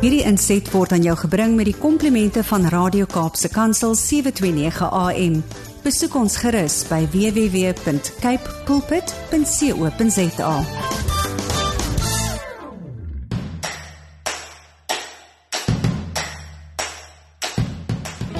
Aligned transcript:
Hierdie 0.00 0.22
inset 0.24 0.64
word 0.72 0.94
aan 0.96 1.02
jou 1.04 1.12
gebring 1.26 1.58
met 1.58 1.66
die 1.68 1.76
komplimente 1.76 2.40
van 2.48 2.62
Radio 2.72 3.04
Kaapse 3.04 3.50
Kansel 3.52 3.92
729 4.00 4.86
AM. 4.96 5.34
Besoek 5.84 6.14
ons 6.16 6.38
gerus 6.40 6.78
by 6.88 7.02
www.cape 7.12 8.54
pulpit.co.za. 8.64 10.54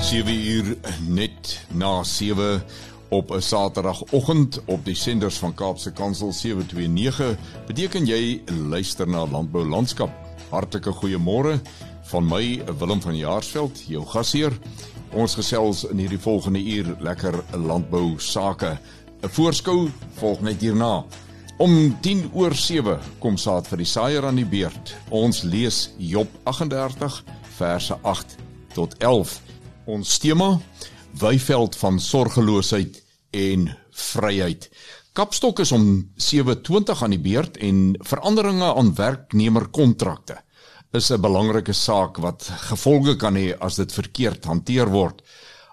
Sewe 0.01 0.39
uur 0.55 0.73
net 1.13 1.61
na 1.77 1.93
7 2.03 2.65
op 3.11 3.37
'n 3.37 3.43
Saterdagoggend 3.43 4.65
op 4.65 4.85
die 4.85 4.97
senders 4.97 5.37
van 5.37 5.55
Kaapse 5.55 5.93
Kansel 5.93 6.33
729 6.33 7.37
beteken 7.67 8.07
jy 8.07 8.43
luister 8.47 9.09
na 9.09 9.27
Landbou 9.27 9.69
Landskap. 9.69 10.30
Hartlike 10.51 10.93
goeiemôre 10.93 11.61
van 12.11 12.27
my 12.27 12.63
Willem 12.79 13.01
van 13.03 13.17
Jaarsveld, 13.17 13.83
jou 13.87 14.05
gasheer. 14.07 14.55
Ons 15.15 15.35
gesels 15.39 15.85
in 15.91 15.99
hierdie 16.03 16.21
volgende 16.21 16.63
uur 16.63 16.97
lekker 17.01 17.41
landbou 17.55 18.19
sake. 18.19 18.79
'n 19.23 19.29
Voorskou 19.29 19.91
volg 20.19 20.41
net 20.41 20.61
hierna. 20.61 21.05
Om 21.59 22.01
10 22.01 22.31
oor 22.33 22.55
7 22.55 22.99
kom 23.19 23.37
saad 23.37 23.67
vir 23.69 23.79
die 23.79 23.87
saaier 23.87 24.25
aan 24.25 24.37
die 24.37 24.49
beurt. 24.49 24.95
Ons 25.11 25.43
lees 25.43 25.91
Job 25.99 26.29
38 26.45 27.25
verse 27.59 27.99
8 28.03 28.37
tot 28.73 28.95
11. 28.99 29.41
Ons 29.85 30.19
tema 30.19 30.59
Weiveld 31.21 31.77
van 31.77 32.01
sorgeloosheid 32.01 33.03
en 33.31 33.77
vryheid. 33.91 34.71
Kapstok 35.21 35.59
is 35.61 35.73
om 35.73 36.13
7:20 36.17 37.03
aan 37.03 37.13
die 37.13 37.21
beurt 37.21 37.59
en 37.61 37.81
veranderinge 38.09 38.71
aan 38.75 38.95
werknemerkontrakte 38.97 40.39
is 40.97 41.11
'n 41.13 41.21
belangrike 41.21 41.73
saak 41.73 42.17
wat 42.17 42.49
gevolge 42.71 43.17
kan 43.17 43.37
hê 43.37 43.53
as 43.59 43.77
dit 43.77 43.93
verkeerd 43.93 44.45
hanteer 44.45 44.89
word. 44.89 45.21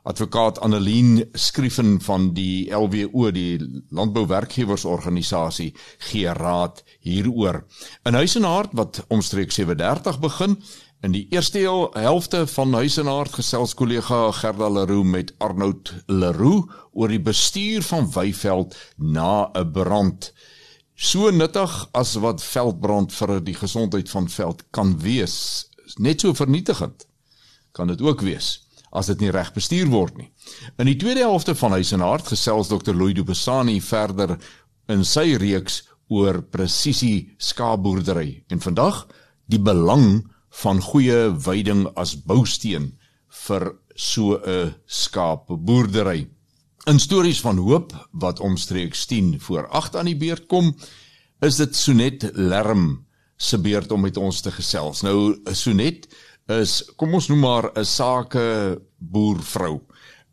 Advokaat 0.03 0.59
Annelien 0.59 1.29
Skriffen 1.33 2.01
van 2.01 2.33
die 2.33 2.71
LWO, 2.71 3.31
die 3.31 3.83
Landbouwerkgewersorganisasie, 3.89 5.73
gee 5.97 6.33
raad 6.33 6.83
hieroor. 6.99 7.63
In 8.03 8.13
Huis 8.13 8.35
en 8.35 8.43
Hart 8.43 8.69
wat 8.73 9.05
omstreeks 9.07 9.55
7:30 9.59 10.19
begin, 10.19 10.63
In 11.05 11.11
die 11.13 11.27
eerste 11.29 11.59
helfte 11.93 12.47
van 12.47 12.73
Huis 12.73 12.95
en 12.97 13.05
Hart 13.05 13.35
gesels 13.37 13.75
kollega 13.77 14.31
Gerda 14.33 14.65
Leroux 14.69 15.05
met 15.05 15.33
Arnoud 15.37 15.91
Leroux 16.09 16.71
oor 16.91 17.11
die 17.13 17.21
bestuur 17.21 17.83
van 17.85 18.07
Weiveld 18.15 18.73
na 18.97 19.51
'n 19.53 19.71
brand. 19.71 20.33
So 20.95 21.29
nuttig 21.29 21.89
as 21.91 22.15
wat 22.15 22.41
veldbrand 22.43 23.13
vir 23.13 23.43
die 23.43 23.53
gesondheid 23.53 24.09
van 24.09 24.29
veld 24.29 24.63
kan 24.71 24.99
wees, 24.99 25.69
net 25.97 26.21
so 26.21 26.33
vernietigend 26.33 27.05
kan 27.71 27.87
dit 27.87 28.01
ook 28.01 28.21
wees 28.21 28.65
as 28.91 29.05
dit 29.05 29.19
nie 29.19 29.31
reg 29.31 29.53
bestuur 29.53 29.87
word 29.87 30.17
nie. 30.17 30.31
In 30.77 30.85
die 30.85 30.95
tweede 30.95 31.19
helfte 31.19 31.55
van 31.55 31.71
Huis 31.71 31.91
en 31.91 31.99
Hart 31.99 32.27
gesels 32.27 32.67
Dr. 32.67 32.95
Louis 32.95 33.23
Besani 33.23 33.81
verder 33.81 34.37
in 34.87 35.05
sy 35.05 35.35
reeks 35.35 35.83
oor 36.07 36.41
presisie 36.41 37.35
skaapboerdery 37.37 38.43
en 38.47 38.59
vandag 38.59 39.07
die 39.45 39.59
belang 39.59 40.25
van 40.61 40.81
goeie 40.81 41.19
veiding 41.37 41.85
as 41.95 42.15
bousteen 42.25 42.91
vir 43.45 43.75
so 43.95 44.37
'n 44.37 44.73
skaapboerdery. 44.85 46.27
In 46.87 46.99
stories 46.99 47.41
van 47.41 47.57
hoop 47.57 47.93
wat 48.11 48.39
omstreeks 48.39 49.05
10 49.05 49.39
voor 49.39 49.67
8 49.67 49.95
aan 49.95 50.05
die 50.05 50.15
beurt 50.15 50.47
kom, 50.47 50.75
is 51.41 51.55
dit 51.55 51.75
Sonet 51.75 52.29
Lerm 52.33 53.05
se 53.37 53.57
beurt 53.57 53.91
om 53.91 54.01
met 54.01 54.17
ons 54.17 54.41
te 54.41 54.51
gesels. 54.51 55.01
Nou 55.01 55.37
Sonet 55.51 56.07
is 56.47 56.81
kom 56.95 57.13
ons 57.13 57.27
noem 57.27 57.39
maar 57.39 57.71
'n 57.75 57.85
sake 57.85 58.81
boervrou 58.97 59.81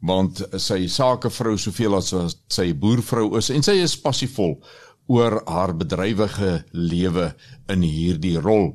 want 0.04 0.42
sy 0.60 0.86
sakevrou 0.86 1.56
soveel 1.58 1.96
as 1.96 2.12
sy 2.48 2.74
boervrou 2.74 3.38
is 3.38 3.50
en 3.50 3.62
sy 3.62 3.72
is 3.72 3.96
passievol 3.96 4.58
oor 5.06 5.42
haar 5.46 5.74
bedrywige 5.76 6.64
lewe 6.72 7.34
in 7.68 7.82
hierdie 7.82 8.38
rol. 8.40 8.74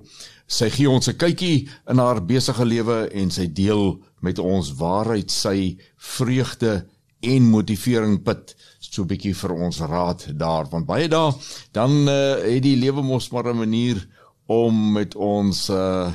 Sy 0.50 0.70
gee 0.74 0.90
ons 0.90 1.08
'n 1.08 1.18
kykie 1.18 1.70
in 1.92 2.00
haar 2.02 2.22
besige 2.26 2.66
lewe 2.66 3.10
en 3.14 3.30
sy 3.32 3.46
deel 3.54 4.00
met 4.22 4.40
ons 4.40 4.72
waaruit 4.80 5.32
sy 5.32 5.78
vreugde 5.96 6.86
en 7.22 7.44
motivering 7.52 8.24
put 8.24 8.56
so 8.80 9.04
'n 9.04 9.08
bietjie 9.08 9.36
vir 9.36 9.52
ons 9.54 9.80
raad 9.80 10.26
daar. 10.34 10.66
Want 10.72 10.86
baie 10.86 11.08
dae 11.08 11.34
dan 11.72 12.08
uh, 12.08 12.42
het 12.42 12.64
die 12.64 12.78
lewe 12.78 13.02
mos 13.02 13.30
maar 13.32 13.54
'n 13.54 13.58
manier 13.58 14.08
om 14.48 14.92
met 14.94 15.16
ons 15.16 15.70
uh, 15.70 16.10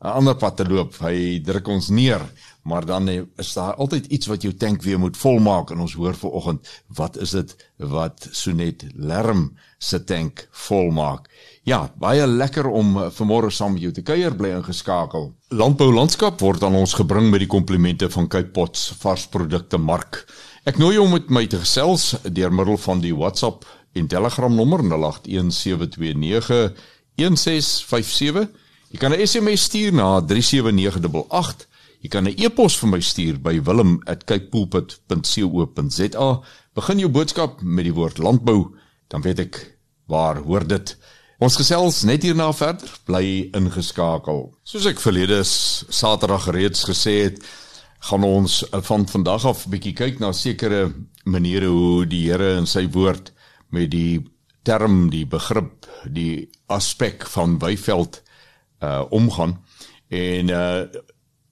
'n 0.00 0.06
ander 0.06 0.36
pad 0.36 0.56
te 0.56 0.68
loop. 0.68 0.94
Hy 1.02 1.40
druk 1.42 1.68
ons 1.68 1.88
neer, 1.88 2.20
maar 2.62 2.86
dan 2.86 3.08
is 3.08 3.52
daar 3.52 3.74
altyd 3.74 4.06
iets 4.06 4.26
wat 4.26 4.42
jou 4.42 4.54
tank 4.54 4.82
weer 4.82 4.98
moet 4.98 5.16
volmaak 5.16 5.70
en 5.70 5.80
ons 5.80 5.92
hoor 5.92 6.14
vanoggend 6.14 6.68
wat 6.86 7.16
is 7.16 7.30
dit 7.30 7.68
wat 7.76 8.28
Sonet 8.30 8.84
Lerm 8.94 9.56
se 9.78 10.04
tank 10.04 10.48
volmaak. 10.50 11.28
Ja, 11.62 11.92
baie 11.98 12.26
lekker 12.26 12.66
om 12.66 12.96
uh, 12.96 13.10
vanmôre 13.10 13.50
saam 13.50 13.72
met 13.72 13.82
jou 13.82 13.92
te 13.92 14.02
kuier 14.02 14.36
bly 14.36 14.48
ingeskakel. 14.56 15.34
Landbou 15.48 15.92
landskap 15.92 16.40
word 16.40 16.62
aan 16.62 16.74
ons 16.74 16.94
gebring 16.94 17.30
met 17.30 17.40
die 17.40 17.48
komplimente 17.50 18.10
van 18.10 18.28
Cape 18.28 18.50
Pots 18.54 18.92
varsprodukte 19.02 19.78
mark. 19.78 20.26
Ek 20.64 20.78
nooi 20.78 20.94
jou 20.94 21.04
om 21.06 21.12
met 21.16 21.30
my 21.30 21.46
te 21.46 21.58
gesels 21.58 22.14
deur 22.22 22.52
middel 22.54 22.76
van 22.78 23.00
die 23.02 23.16
WhatsApp 23.16 23.64
en 23.98 24.06
Telegram 24.06 24.54
nommer 24.54 24.82
0817291657. 24.84 24.88
Jy 28.88 28.96
kan 28.98 29.12
'n 29.12 29.26
SMS 29.26 29.62
stuur 29.68 29.92
na 29.92 30.20
37988. 30.20 31.66
Jy 32.00 32.08
kan 32.08 32.24
'n 32.24 32.34
e-pos 32.36 32.78
vir 32.78 32.88
my 32.88 33.00
stuur 33.00 33.40
by 33.40 33.60
wilhelm@capepulpit.co.za. 33.60 36.40
Begin 36.74 36.98
jou 36.98 37.10
boodskap 37.10 37.62
met 37.62 37.84
die 37.84 37.94
woord 37.94 38.18
landbou, 38.18 38.74
dan 39.08 39.22
weet 39.22 39.38
ek 39.38 39.76
waar 40.06 40.36
hoor 40.36 40.66
dit. 40.66 40.96
Ons 41.38 41.56
gesels 41.56 42.02
net 42.02 42.22
hierna 42.22 42.52
verder, 42.52 42.88
bly 43.04 43.48
ingeskakel. 43.52 44.54
Soos 44.64 44.86
ek 44.86 45.00
verlede 45.00 45.44
Saterdag 45.44 46.50
reeds 46.50 46.84
gesê 46.84 47.22
het, 47.22 47.44
gaan 48.00 48.24
ons 48.24 48.64
van 48.70 49.06
vandag 49.06 49.44
af 49.44 49.66
'n 49.66 49.70
bietjie 49.70 49.92
kyk 49.92 50.18
na 50.18 50.32
sekere 50.32 50.94
maniere 51.24 51.66
hoe 51.66 52.06
die 52.06 52.30
Here 52.30 52.56
in 52.56 52.66
sy 52.66 52.88
woord 52.88 53.32
met 53.70 53.90
die 53.90 54.24
term, 54.62 55.10
die 55.10 55.26
begrip, 55.26 55.86
die 56.10 56.48
aspek 56.68 57.26
van 57.26 57.58
Weiveld 57.58 58.22
uh 58.80 59.04
omgaan. 59.10 59.58
En 60.08 60.48
uh 60.48 60.82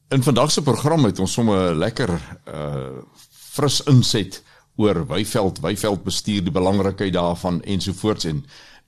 in 0.08 0.22
vandag 0.22 0.52
se 0.52 0.62
program 0.62 1.04
het 1.04 1.18
ons 1.18 1.32
sommer 1.32 1.74
lekker 1.74 2.10
uh 2.48 3.02
fris 3.30 3.82
inset 3.82 4.42
oor 4.76 5.06
Weiveld, 5.06 5.60
Weiveld 5.60 6.02
bestuur 6.04 6.44
die 6.44 6.52
belangrikheid 6.52 7.12
daarvan 7.12 7.62
ensovoorts 7.62 8.24
en 8.24 8.44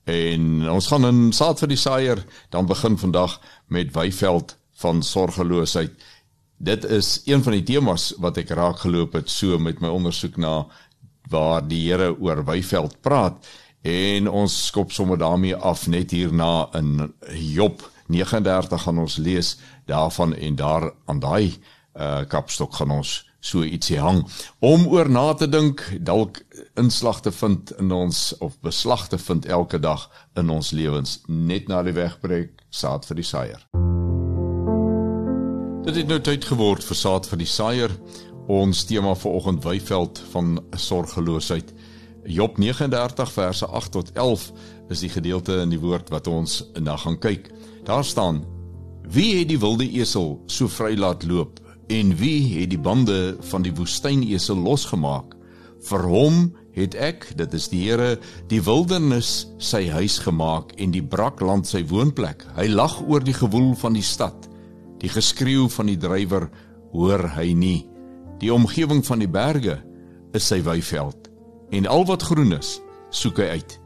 en 0.09 0.69
ons 0.69 0.87
gaan 0.87 1.05
in 1.05 1.19
saad 1.35 1.59
vir 1.61 1.69
die 1.69 1.77
saaier 1.77 2.21
dan 2.49 2.65
begin 2.65 2.95
vandag 2.97 3.35
met 3.67 3.91
Weiveld 3.93 4.55
van 4.81 5.03
sorgeloosheid. 5.03 5.91
Dit 6.57 6.83
is 6.83 7.21
een 7.25 7.43
van 7.43 7.53
die 7.53 7.63
temas 7.63 8.13
wat 8.17 8.39
ek 8.41 8.55
raak 8.57 8.81
geloop 8.83 9.13
het 9.19 9.29
so 9.29 9.59
met 9.59 9.81
my 9.83 9.91
ondersoek 9.93 10.39
na 10.41 10.65
waar 11.29 11.67
die 11.67 11.83
Here 11.91 12.15
oor 12.17 12.41
Weiveld 12.45 12.97
praat. 13.05 13.45
En 13.85 14.27
ons 14.27 14.55
skop 14.65 14.91
sommer 14.91 15.17
daarmee 15.17 15.55
af 15.55 15.85
net 15.87 16.11
hierna 16.11 16.69
in 16.75 17.13
Job 17.31 17.83
39 18.09 18.83
gaan 18.85 19.01
ons 19.05 19.17
lees 19.17 19.55
daarvan 19.89 20.35
en 20.35 20.55
daar 20.55 20.91
aan 21.05 21.19
daai 21.23 21.57
uh 21.93 22.21
kapstok 22.29 22.73
gaan 22.79 22.91
ons 22.91 23.17
so 23.39 23.63
ietsie 23.63 23.99
hang 23.99 24.25
om 24.59 24.87
oor 24.91 25.09
na 25.09 25.33
te 25.33 25.47
dink 25.47 25.83
dalk 26.05 26.41
inslag 26.79 27.21
te 27.23 27.31
vind 27.31 27.71
in 27.79 27.91
ons 27.95 28.33
of 28.43 28.59
beslag 28.65 29.07
te 29.07 29.17
vind 29.17 29.45
elke 29.45 29.79
dag 29.79 30.09
in 30.35 30.49
ons 30.49 30.71
lewens 30.75 31.21
net 31.27 31.67
na 31.71 31.83
die 31.83 31.95
wegbreek 31.95 32.59
saad 32.69 33.07
vir 33.09 33.21
die 33.21 33.25
saaier. 33.25 33.61
Dit 35.89 35.95
het 35.95 36.09
nou 36.11 36.19
tyd 36.21 36.45
geword 36.45 36.83
vir 36.85 36.97
saad 36.97 37.25
vir 37.25 37.39
die 37.41 37.49
saaier. 37.49 37.93
Ons 38.49 38.83
tema 38.89 39.15
vir 39.17 39.37
oggend 39.37 39.63
Weiveld 39.63 40.19
van 40.33 40.59
sorgeloosheid. 40.75 41.71
Job 42.29 42.59
39 42.61 43.31
verse 43.31 43.65
8 43.65 43.91
tot 43.95 44.11
11 44.13 44.43
is 44.93 45.01
die 45.05 45.09
gedeelte 45.09 45.61
in 45.63 45.71
die 45.73 45.81
woord 45.81 46.11
wat 46.13 46.27
ons 46.27 46.59
na 46.77 46.97
gaan 46.99 47.17
kyk. 47.17 47.49
Daar 47.89 48.05
staan: 48.05 48.45
Wie 49.09 49.39
het 49.39 49.47
die 49.49 49.59
wilde 49.59 49.87
esel 49.97 50.43
so 50.45 50.67
vry 50.69 50.93
laat 50.97 51.23
loop 51.25 51.57
en 51.87 52.11
wie 52.15 52.59
het 52.59 52.69
die 52.69 52.79
bande 52.79 53.37
van 53.49 53.65
die 53.65 53.73
woestynesel 53.73 54.61
losgemaak? 54.61 55.33
Vir 55.89 56.05
hom 56.05 56.37
het 56.77 56.93
ek, 56.93 57.25
dit 57.39 57.57
is 57.57 57.65
die 57.73 57.81
Here, 57.87 58.19
die 58.45 58.61
wildernis 58.61 59.47
sy 59.57 59.87
huis 59.89 60.19
gemaak 60.21 60.75
en 60.77 60.93
die 60.93 61.01
brakland 61.01 61.65
sy 61.65 61.81
woonplek. 61.89 62.45
Hy 62.59 62.67
lag 62.69 62.99
oor 63.07 63.25
die 63.25 63.33
gewoel 63.33 63.73
van 63.81 63.97
die 63.97 64.05
stad. 64.05 64.45
Die 65.01 65.09
geskreeu 65.09 65.65
van 65.73 65.89
die 65.89 65.97
drywer 65.97 66.45
hoor 66.93 67.25
hy 67.39 67.55
nie. 67.57 67.87
Die 68.37 68.53
omgewing 68.53 69.01
van 69.01 69.25
die 69.25 69.33
berge 69.33 69.79
is 70.37 70.45
sy 70.45 70.61
weiveld 70.61 71.33
en 71.73 71.89
al 71.89 72.05
wat 72.05 72.29
groen 72.29 72.53
is, 72.53 72.77
soek 73.09 73.41
hy 73.41 73.55
uit 73.57 73.79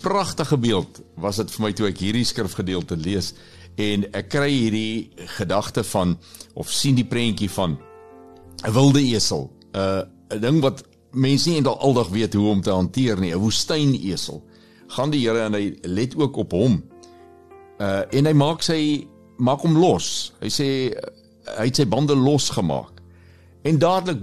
pragtige 0.00 0.56
beeld 0.58 1.00
was 1.16 1.36
dit 1.36 1.50
vir 1.50 1.62
my 1.66 1.72
toe 1.72 1.88
ek 1.88 1.98
hierdie 1.98 2.24
skrifgedeelte 2.24 2.96
lees 2.96 3.34
En 3.80 4.04
ek 4.16 4.28
kry 4.32 4.50
hierdie 4.50 5.10
gedagte 5.38 5.84
van 5.86 6.16
of 6.58 6.70
sien 6.72 6.98
die 6.98 7.06
prentjie 7.06 7.50
van 7.50 7.78
'n 8.66 8.72
wilde 8.72 9.00
esel, 9.00 9.50
'n 9.72 9.78
uh, 9.78 10.02
'n 10.36 10.40
ding 10.40 10.60
wat 10.60 10.84
mense 11.12 11.50
nie 11.50 11.64
aldag 11.64 12.08
weet 12.08 12.34
hoe 12.34 12.48
om 12.48 12.60
te 12.62 12.70
hanteer 12.70 13.18
nie, 13.20 13.32
'n 13.34 13.38
woestynesel. 13.38 14.44
Gaan 14.86 15.10
die 15.10 15.20
Here 15.20 15.40
en 15.40 15.54
hy 15.54 15.78
let 15.82 16.16
ook 16.16 16.36
op 16.36 16.50
hom. 16.52 16.84
Uh 17.80 18.02
en 18.10 18.26
hy 18.26 18.32
maak 18.32 18.62
sy 18.62 19.06
maak 19.38 19.60
hom 19.60 19.78
los. 19.78 20.32
Hy 20.40 20.48
sê 20.48 20.68
hy 21.58 21.64
het 21.64 21.76
sy 21.76 21.86
bande 21.86 22.14
losgemaak. 22.14 23.00
En 23.62 23.78
dadelik 23.78 24.20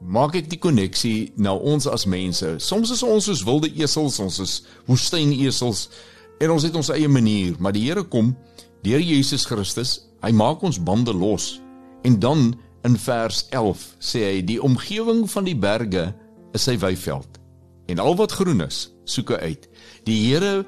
maak 0.00 0.36
ek 0.38 0.48
die 0.50 0.60
koneksie 0.60 1.32
na 1.36 1.52
ons 1.54 1.86
as 1.90 2.06
mense. 2.08 2.56
Soms 2.64 2.92
is 2.94 3.02
ons 3.04 3.28
soos 3.28 3.44
wilde 3.46 3.70
esels, 3.76 4.18
ons 4.22 4.40
is 4.42 4.54
woestynesels 4.88 5.88
en 6.40 6.54
ons 6.54 6.64
het 6.64 6.76
ons 6.76 6.92
eie 6.94 7.08
manier, 7.08 7.56
maar 7.60 7.76
die 7.76 7.84
Here 7.88 8.04
kom 8.08 8.32
deur 8.84 9.02
Jesus 9.02 9.44
Christus, 9.48 9.98
hy 10.24 10.32
maak 10.32 10.64
ons 10.64 10.80
bande 10.80 11.12
los. 11.12 11.58
En 12.04 12.16
dan 12.20 12.54
in 12.88 12.96
vers 12.96 13.44
11 13.52 13.84
sê 14.00 14.24
hy 14.24 14.40
die 14.48 14.60
omgewing 14.62 15.26
van 15.28 15.44
die 15.44 15.56
berge 15.56 16.10
is 16.56 16.64
sy 16.64 16.78
weiveld 16.80 17.36
en 17.90 17.98
al 17.98 18.14
wat 18.16 18.32
groen 18.38 18.62
is, 18.62 18.84
soek 19.04 19.32
hy 19.34 19.50
uit. 19.50 19.64
Die 20.06 20.18
Here 20.28 20.64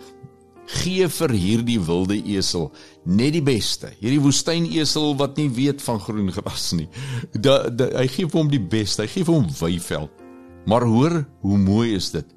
gee 0.67 1.09
vir 1.11 1.35
hierdie 1.35 1.79
wilde 1.83 2.17
esel 2.35 2.71
net 3.05 3.35
die 3.35 3.45
beste. 3.45 3.93
Hierdie 4.01 4.21
woestynesel 4.23 5.17
wat 5.21 5.39
nie 5.41 5.49
weet 5.53 5.83
van 5.83 6.01
groen 6.01 6.31
gras 6.33 6.71
nie. 6.77 6.89
Da, 7.35 7.69
da 7.69 7.91
hy 7.99 8.07
gee 8.11 8.29
vir 8.29 8.41
hom 8.41 8.51
die 8.53 8.63
beste. 8.63 9.05
Hy 9.05 9.11
gee 9.11 9.27
vir 9.27 9.39
hom 9.41 9.49
weiveld. 9.59 10.23
Maar 10.71 10.87
hoor 10.87 11.17
hoe 11.43 11.59
mooi 11.59 11.95
is 11.97 12.13
dit. 12.15 12.29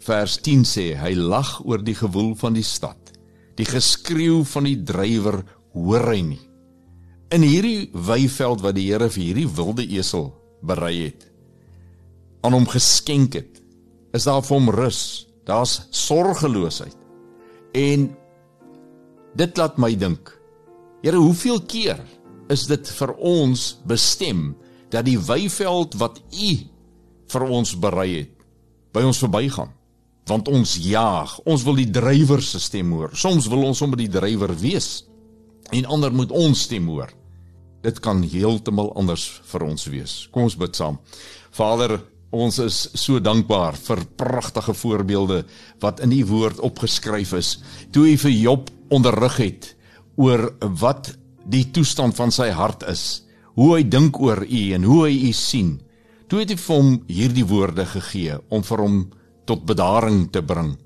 Vers 0.00 0.38
10 0.40 0.62
sê 0.64 0.86
hy 0.96 1.14
lag 1.18 1.58
oor 1.66 1.82
die 1.84 1.96
gewoel 1.98 2.32
van 2.38 2.54
die 2.56 2.66
stad. 2.66 3.10
Die 3.58 3.66
geskreeu 3.68 4.44
van 4.48 4.68
die 4.68 4.78
drywer 4.86 5.42
hoor 5.74 6.06
hy 6.12 6.20
nie. 6.24 6.44
In 7.34 7.44
hierdie 7.46 7.90
weiveld 7.94 8.62
wat 8.64 8.78
die 8.78 8.88
Here 8.88 9.10
vir 9.10 9.22
hierdie 9.22 9.50
wilde 9.58 9.84
esel 9.98 10.30
berei 10.66 10.96
het, 11.04 11.26
aan 12.42 12.56
hom 12.56 12.66
geskenk 12.68 13.36
het, 13.38 13.60
is 14.16 14.26
daar 14.26 14.42
vir 14.42 14.56
hom 14.56 14.72
rus. 14.74 15.02
Daar's 15.46 15.82
sorgeloosheid. 15.94 16.99
En 17.76 18.08
dit 19.38 19.56
laat 19.56 19.78
my 19.78 19.92
dink. 19.98 20.32
Here, 21.04 21.16
hoeveel 21.16 21.62
keer 21.70 22.00
is 22.50 22.66
dit 22.68 22.90
vir 22.98 23.12
ons 23.16 23.66
bestem 23.88 24.50
dat 24.90 25.06
die 25.06 25.18
weiveld 25.18 25.94
wat 26.00 26.18
U 26.18 26.50
vir 27.30 27.46
ons 27.46 27.76
berei 27.78 28.08
het 28.18 28.34
by 28.94 29.04
ons 29.06 29.22
verbygaan? 29.22 29.70
Want 30.30 30.50
ons 30.50 30.76
jaag, 30.82 31.38
ons 31.48 31.62
wil 31.66 31.78
die 31.78 31.88
drywer 31.90 32.42
se 32.42 32.60
stem 32.62 32.90
hoor. 32.94 33.14
Soms 33.14 33.48
wil 33.50 33.64
ons 33.70 33.80
sommer 33.82 33.98
die 33.98 34.10
drywer 34.10 34.52
wees 34.58 35.06
en 35.70 35.86
ander 35.86 36.12
moet 36.14 36.34
ons 36.34 36.66
stem 36.66 36.90
hoor. 36.90 37.10
Dit 37.80 38.02
kan 38.04 38.20
heeltemal 38.26 38.90
anders 38.98 39.24
vir 39.52 39.64
ons 39.64 39.86
wees. 39.88 40.14
Kom 40.34 40.50
ons 40.50 40.58
bid 40.58 40.76
saam. 40.76 40.98
Vader, 41.56 41.96
Ons 42.30 42.60
is 42.62 42.76
so 42.94 43.18
dankbaar 43.18 43.74
vir 43.74 44.04
pragtige 44.14 44.74
voorbeelde 44.74 45.40
wat 45.82 45.98
in 46.04 46.12
u 46.14 46.20
woord 46.28 46.60
opgeskryf 46.62 47.32
is. 47.34 47.56
Toe 47.90 48.06
u 48.06 48.16
vir 48.22 48.30
Job 48.30 48.70
onderrig 48.94 49.36
het 49.42 49.72
oor 50.14 50.52
wat 50.78 51.10
die 51.50 51.64
toestand 51.74 52.14
van 52.14 52.30
sy 52.30 52.52
hart 52.54 52.84
is, 52.86 53.24
hoe 53.58 53.72
hy 53.74 53.82
dink 53.82 54.20
oor 54.22 54.44
u 54.46 54.60
en 54.76 54.86
hoe 54.86 55.00
hy 55.08 55.16
u 55.26 55.32
sien. 55.34 55.80
Toe 56.30 56.44
het 56.44 56.54
u 56.54 56.56
vir 56.56 56.76
hom 56.76 56.92
hierdie 57.10 57.46
woorde 57.50 57.86
gegee 57.96 58.38
om 58.48 58.62
vir 58.62 58.84
hom 58.84 59.00
tot 59.50 59.66
bedaring 59.66 60.28
te 60.30 60.42
bring. 60.42 60.76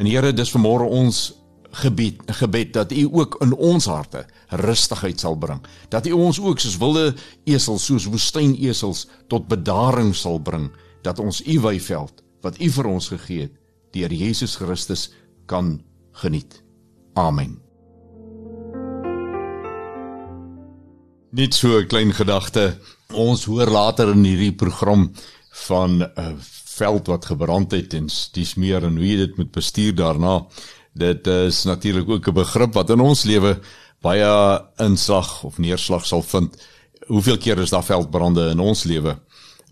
En 0.00 0.08
Here, 0.08 0.32
dis 0.32 0.52
vanmôre 0.56 0.88
ons 0.88 1.34
gebed 1.74 2.22
gebed 2.38 2.72
dat 2.72 2.92
u 2.94 3.04
ook 3.10 3.36
in 3.42 3.52
ons 3.52 3.90
harte 3.90 4.24
rustigheid 4.62 5.20
sal 5.20 5.36
bring. 5.36 5.60
Dat 5.92 6.06
u 6.06 6.14
ons 6.16 6.40
ook 6.40 6.62
soos 6.62 6.78
wilde 6.80 7.12
esels, 7.44 7.84
soos 7.84 8.08
woestynesels 8.08 9.04
tot 9.28 9.50
bedaring 9.50 10.14
sal 10.16 10.40
bring 10.40 10.70
dat 11.04 11.20
ons 11.20 11.42
u 11.46 11.60
weiveld 11.60 12.22
wat 12.44 12.60
u 12.60 12.70
vir 12.70 12.88
ons 12.88 13.08
gegee 13.12 13.46
het 13.46 13.60
deur 13.94 14.12
Jesus 14.12 14.56
Christus 14.56 15.10
kan 15.46 15.78
geniet. 16.12 16.62
Amen. 17.14 17.60
Net 21.30 21.54
so 21.54 21.78
'n 21.78 21.86
klein 21.86 22.12
gedagte. 22.12 22.78
Ons 23.12 23.44
hoor 23.44 23.70
later 23.70 24.08
in 24.10 24.24
hierdie 24.24 24.54
program 24.54 25.12
van 25.50 26.02
'n 26.02 26.36
veld 26.64 27.06
wat 27.06 27.24
gebrand 27.24 27.70
het 27.70 27.94
en 27.94 28.08
dis 28.32 28.54
meer 28.54 28.84
en 28.84 28.96
hoe 28.96 29.06
jy 29.06 29.16
dit 29.16 29.36
moet 29.36 29.50
bestuur 29.50 29.94
daarna. 29.94 30.46
Dit 30.92 31.26
is 31.26 31.64
natuurlik 31.64 32.08
ook 32.08 32.28
'n 32.28 32.34
begrip 32.34 32.74
wat 32.74 32.90
in 32.90 33.00
ons 33.00 33.24
lewe 33.24 33.60
baie 34.00 34.60
inslag 34.76 35.44
of 35.44 35.58
neerslag 35.58 36.06
sal 36.06 36.22
vind. 36.22 36.56
Hoeveel 37.06 37.38
keer 37.38 37.58
is 37.58 37.70
daar 37.70 37.84
veldbrande 37.84 38.50
in 38.50 38.58
ons 38.58 38.84
lewe? 38.84 39.18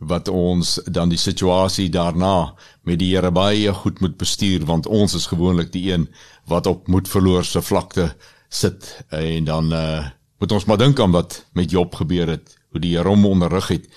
Wat 0.02 0.28
ons 0.28 0.78
dan 0.90 1.12
die 1.12 1.20
situasie 1.20 1.88
daarna 1.93 2.54
met 2.82 2.99
die 2.99 3.12
Here 3.14 3.31
baie 3.31 3.72
goed 3.82 4.00
moet 4.00 4.16
bestuur 4.19 4.66
want 4.66 4.87
ons 4.87 5.14
is 5.14 5.28
gewoonlik 5.31 5.72
die 5.72 5.93
een 5.93 6.08
wat 6.50 6.66
op 6.66 6.88
moedverloorse 6.90 7.62
vlakte 7.62 8.12
sit. 8.49 9.04
En 9.08 9.44
dan 9.44 9.72
uh, 9.72 10.06
moet 10.38 10.52
ons 10.52 10.66
maar 10.66 10.81
dink 10.81 11.00
aan 11.00 11.14
wat 11.14 11.44
met 11.52 11.70
Job 11.70 11.94
gebeur 11.94 12.34
het 12.34 12.56
hoe 12.72 12.81
die 12.81 12.96
Here 12.96 13.08
hom 13.08 13.26
onderrig 13.26 13.69
het. 13.69 13.88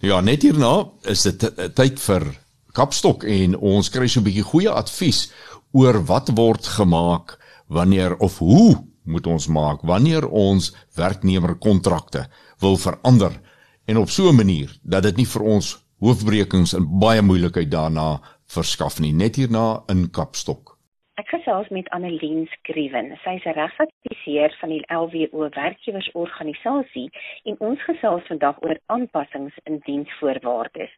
Nou 0.00 0.12
ja 0.12 0.20
net 0.20 0.42
hierna 0.42 0.88
is 1.08 1.22
dit 1.22 1.46
tyd 1.74 2.00
vir 2.00 2.28
kapstok 2.74 3.24
en 3.24 3.56
ons 3.56 3.88
kry 3.88 4.08
so 4.08 4.20
'n 4.20 4.26
bietjie 4.26 4.44
goeie 4.50 4.70
advies 4.70 5.30
oor 5.72 6.04
wat 6.04 6.28
word 6.34 6.66
gemaak 6.66 7.38
wanneer 7.66 8.16
of 8.18 8.38
hoe 8.38 8.84
moet 9.04 9.26
ons 9.26 9.46
maak 9.46 9.82
wanneer 9.82 10.26
ons 10.28 10.72
werknemer 10.96 11.54
kontrakte 11.54 12.26
wil 12.60 12.76
verander 12.76 13.40
en 13.86 13.96
op 13.96 14.08
so 14.08 14.28
'n 14.28 14.36
manier 14.36 14.70
dat 14.82 15.02
dit 15.02 15.16
nie 15.16 15.30
vir 15.34 15.42
ons 15.42 15.66
hoofbrekings 15.98 16.74
en 16.74 16.84
baie 17.00 17.22
moeilikheid 17.22 17.70
daarna 17.70 18.20
verskaf 18.46 19.00
nie 19.00 19.12
net 19.12 19.36
hierna 19.36 19.82
in 19.92 20.10
Kapstok. 20.10 20.74
Ek 21.14 21.28
gesels 21.30 21.68
met 21.68 21.88
Annelien 21.94 22.46
Skrywen. 22.46 23.12
Sy 23.22 23.34
is 23.38 23.44
'n 23.44 23.54
regsadviseur 23.54 24.56
van 24.60 24.68
die 24.68 24.84
LWO 24.90 25.48
werkgewersorganisasie 25.48 27.10
en 27.44 27.56
ons 27.58 27.84
gesels 27.84 28.26
vandag 28.26 28.56
oor 28.62 28.78
aanpassings 28.86 29.54
in 29.64 29.78
diensvoorwaardes. 29.78 30.90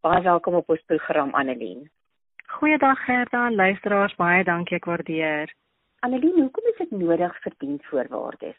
Baie 0.00 0.22
welkom 0.22 0.54
op 0.54 0.70
ons 0.70 0.82
program 0.86 1.34
Annelien. 1.34 1.90
Goeiedag 2.46 3.04
Gerda, 3.04 3.50
luisteraars, 3.50 4.14
baie 4.14 4.44
dankie 4.44 4.76
ek 4.76 4.84
waardeer. 4.84 5.54
Annelien, 6.00 6.40
hoekom 6.40 6.64
is 6.70 6.78
dit 6.78 6.90
nodig 6.90 7.42
vir 7.42 7.52
diensvoorwaardes? 7.58 8.56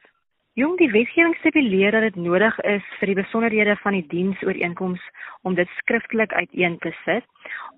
Jong, 0.57 0.73
die 0.79 0.89
wetgewing 0.89 1.35
stipuleer 1.37 1.93
dat 1.93 2.01
dit 2.01 2.15
nodig 2.17 2.55
is 2.65 2.85
vir 2.97 3.11
die 3.11 3.15
besonderhede 3.19 3.75
van 3.83 3.93
die 3.93 4.07
diensooreenkoms 4.09 5.03
om 5.45 5.53
dit 5.53 5.69
skriftelik 5.77 6.33
uiteen 6.33 6.79
te 6.81 6.89
sit. 7.03 7.27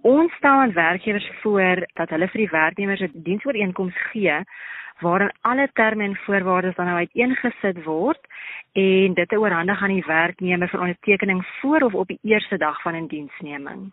Ons 0.08 0.32
stel 0.40 0.62
aan 0.62 0.72
werkgewers 0.78 1.28
voor 1.42 1.84
dat 2.00 2.14
hulle 2.16 2.30
vir 2.32 2.42
die 2.46 2.54
werknemers 2.54 3.04
'n 3.04 3.26
diensooreenkoms 3.28 4.00
gee 4.14 4.38
waarin 5.04 5.36
alle 5.42 5.68
terme 5.74 6.04
en 6.04 6.16
voorwaardes 6.24 6.76
dan 6.76 6.86
nou 6.86 6.98
uiteengesit 6.98 7.84
word 7.84 8.22
en 8.74 9.14
dit 9.14 9.36
oorhandig 9.36 9.82
aan 9.82 9.96
die 10.00 10.08
werknemer 10.08 10.70
vir 10.70 10.80
ondertekening 10.80 11.46
voor 11.60 11.82
of 11.82 11.94
op 11.94 12.08
die 12.08 12.20
eerste 12.24 12.58
dag 12.58 12.82
van 12.82 12.96
'n 12.96 13.08
die 13.08 13.18
diensneming. 13.18 13.92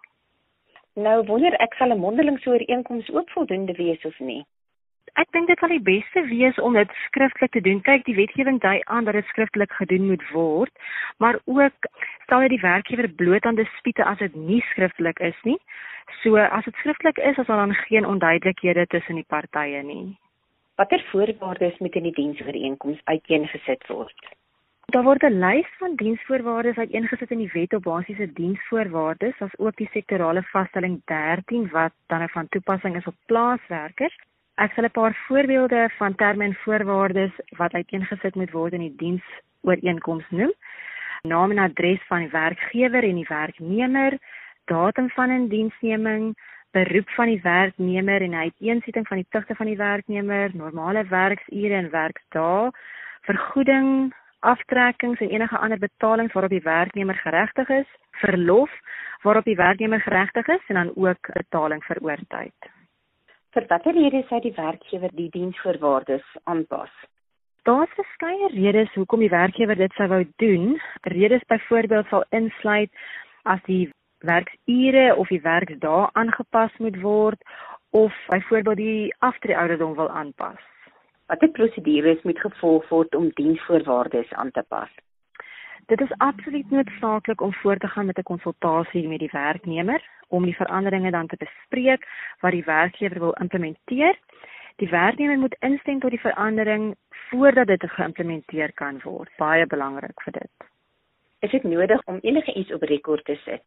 Nou 0.94 1.24
wonder 1.26 1.52
ek 1.58 1.74
sal 1.74 1.90
'n 1.90 1.98
mondelingse 1.98 2.50
ooreenkoms 2.50 3.10
ook 3.10 3.30
voldoende 3.30 3.72
wees 3.72 4.04
of 4.04 4.18
nie? 4.18 4.46
Ek 5.20 5.32
dink 5.32 5.48
dit 5.48 5.58
sal 5.62 5.72
die 5.72 5.82
beste 5.82 6.22
wees 6.28 6.58
om 6.58 6.76
dit 6.76 6.90
skriftelik 7.06 7.52
te 7.52 7.62
doen. 7.64 7.80
Kyk, 7.84 8.04
die 8.04 8.16
wetgewing 8.18 8.60
dui 8.60 8.80
aan 8.92 9.08
dat 9.08 9.16
dit 9.16 9.26
skriftelik 9.32 9.72
gedoen 9.78 10.06
moet 10.10 10.24
word, 10.32 10.72
maar 11.18 11.40
ook 11.44 11.88
stel 12.26 12.44
jy 12.44 12.52
die 12.52 12.62
werkgewer 12.64 13.08
bloot 13.08 13.48
aan 13.48 13.58
dispute 13.60 14.04
as 14.04 14.20
dit 14.20 14.36
nie 14.36 14.62
skriftelik 14.72 15.20
is 15.20 15.38
nie. 15.48 15.58
So 16.22 16.36
as 16.36 16.64
dit 16.68 16.76
skriftelik 16.82 17.18
is, 17.18 17.38
is 17.38 17.48
daar 17.48 17.64
dan 17.64 17.74
geen 17.86 18.06
onduidelikhede 18.06 18.86
tussen 18.92 19.20
die 19.20 19.28
partye 19.28 19.82
nie. 19.82 20.16
Watter 20.76 21.00
voorwaardes 21.10 21.78
moet 21.80 21.94
in 21.96 22.10
die 22.10 22.16
diensooreenkoms 22.16 23.00
uiteengesit 23.04 23.86
word? 23.88 24.34
Daar 24.92 25.02
word 25.02 25.22
'n 25.24 25.38
lys 25.40 25.70
van 25.78 25.96
diensvoorwaardes 25.96 26.76
uiteengesit 26.76 27.30
in 27.30 27.38
die 27.38 27.50
Wet 27.52 27.72
op 27.74 27.82
Basiese 27.82 28.32
Diensvoorwaardes, 28.32 29.40
as 29.40 29.58
ook 29.58 29.76
die 29.76 29.88
sektorale 29.92 30.42
vaststelling 30.42 31.02
13 31.04 31.68
wat 31.70 31.92
dan 32.06 32.28
van 32.28 32.48
toepassing 32.48 32.96
is 32.96 33.06
op 33.06 33.14
plaaswerkers. 33.26 34.16
Ek 34.56 34.72
sal 34.72 34.86
'n 34.88 34.90
paar 34.90 35.14
voorbeelde 35.26 35.90
van 35.98 36.14
terme 36.14 36.44
en 36.44 36.54
voorwaardes 36.64 37.32
wat 37.58 37.74
uiteengesit 37.74 38.34
moet 38.34 38.50
word 38.50 38.72
in 38.72 38.84
die 38.86 38.94
diensooreenkoms 39.02 40.28
noem. 40.30 40.52
Naam 41.28 41.50
en 41.50 41.58
adres 41.58 42.00
van 42.08 42.22
die 42.24 42.30
werkgewer 42.32 43.04
en 43.04 43.18
die 43.20 43.28
werknemer, 43.28 44.16
datum 44.64 45.10
van 45.10 45.30
'n 45.30 45.48
diensneming, 45.48 46.32
beroep 46.72 47.08
van 47.08 47.26
die 47.26 47.40
werknemer 47.42 48.22
en 48.22 48.34
uiteensetting 48.34 49.06
van 49.08 49.16
die 49.16 49.26
pligte 49.28 49.54
van 49.54 49.66
die 49.66 49.76
werknemer, 49.76 50.50
normale 50.54 51.04
werksure 51.04 51.74
en 51.74 51.90
werksdae, 51.90 52.70
vergoeding, 53.28 54.14
aftrekkings 54.40 55.20
en 55.20 55.28
enige 55.28 55.58
ander 55.58 55.78
betalings 55.78 56.32
waarop 56.32 56.52
die 56.52 56.64
werknemer 56.64 57.14
geregtig 57.14 57.68
is, 57.68 57.88
verlof 58.10 58.72
waarop 59.22 59.44
die 59.44 59.56
werknemer 59.56 60.00
geregtig 60.00 60.48
is 60.48 60.64
en 60.66 60.74
dan 60.74 60.92
ook 60.94 61.28
betaling 61.32 61.84
vir 61.84 62.00
oortyd 62.00 62.72
vir 63.56 63.64
watter 63.70 63.94
rede 63.96 64.20
sou 64.28 64.36
die 64.44 64.52
werkgewer 64.52 65.12
die 65.16 65.30
diensvoorwaardes 65.32 66.24
aanpas? 66.52 66.90
Daar's 67.64 67.94
verskeie 67.96 68.50
redes 68.52 68.92
hoekom 68.94 69.22
die 69.24 69.32
werkgewer 69.32 69.78
dit 69.80 69.94
sou 69.96 70.08
wou 70.12 70.20
doen. 70.42 70.74
Redes 71.08 71.44
byvoorbeeld 71.48 72.10
sal 72.10 72.26
insluit 72.36 72.92
as 73.48 73.62
die 73.70 73.88
werksure 74.28 75.06
of 75.16 75.32
die 75.32 75.40
werksdae 75.40 76.04
aangepas 76.20 76.76
moet 76.84 77.00
word 77.00 77.40
of 77.96 78.12
byvoorbeeld 78.28 78.82
die 78.82 79.14
aftreeouderdom 79.24 79.96
wil 79.96 80.12
aanpas. 80.12 80.60
Watter 81.32 81.48
prosedures 81.56 82.22
moet 82.28 82.44
gevolg 82.44 82.84
word 82.92 83.16
om 83.16 83.32
diensvoorwaardes 83.40 84.36
aan 84.36 84.52
te 84.52 84.64
pas? 84.68 84.92
Dit 85.86 86.00
is 86.00 86.12
absoluut 86.16 86.70
noodsaaklik 86.70 87.40
om 87.40 87.52
voort 87.52 87.80
te 87.80 87.88
gaan 87.88 88.06
met 88.06 88.18
'n 88.18 88.22
konsultasie 88.22 89.08
met 89.08 89.18
die 89.18 89.30
werknemer 89.32 90.02
om 90.28 90.44
die 90.44 90.56
veranderinge 90.56 91.10
dan 91.10 91.26
te 91.26 91.36
bespreek 91.36 92.08
wat 92.40 92.50
die 92.52 92.64
werkgewer 92.64 93.18
wil 93.18 93.32
implementeer. 93.32 94.18
Die 94.76 94.88
werknemer 94.88 95.38
moet 95.38 95.56
instem 95.60 96.00
tot 96.00 96.10
die 96.10 96.20
verandering 96.20 96.96
voordat 97.08 97.66
dit 97.66 97.90
geïmplementeer 97.90 98.72
kan 98.72 99.00
word. 99.02 99.30
Baie 99.36 99.66
belangrik 99.66 100.22
vir 100.22 100.32
dit. 100.32 100.68
Is 101.38 101.50
dit 101.50 101.62
nodig 101.62 102.02
om 102.04 102.18
enige 102.20 102.52
iets 102.52 102.72
op 102.72 102.82
rekord 102.82 103.24
te 103.24 103.34
sit? 103.44 103.64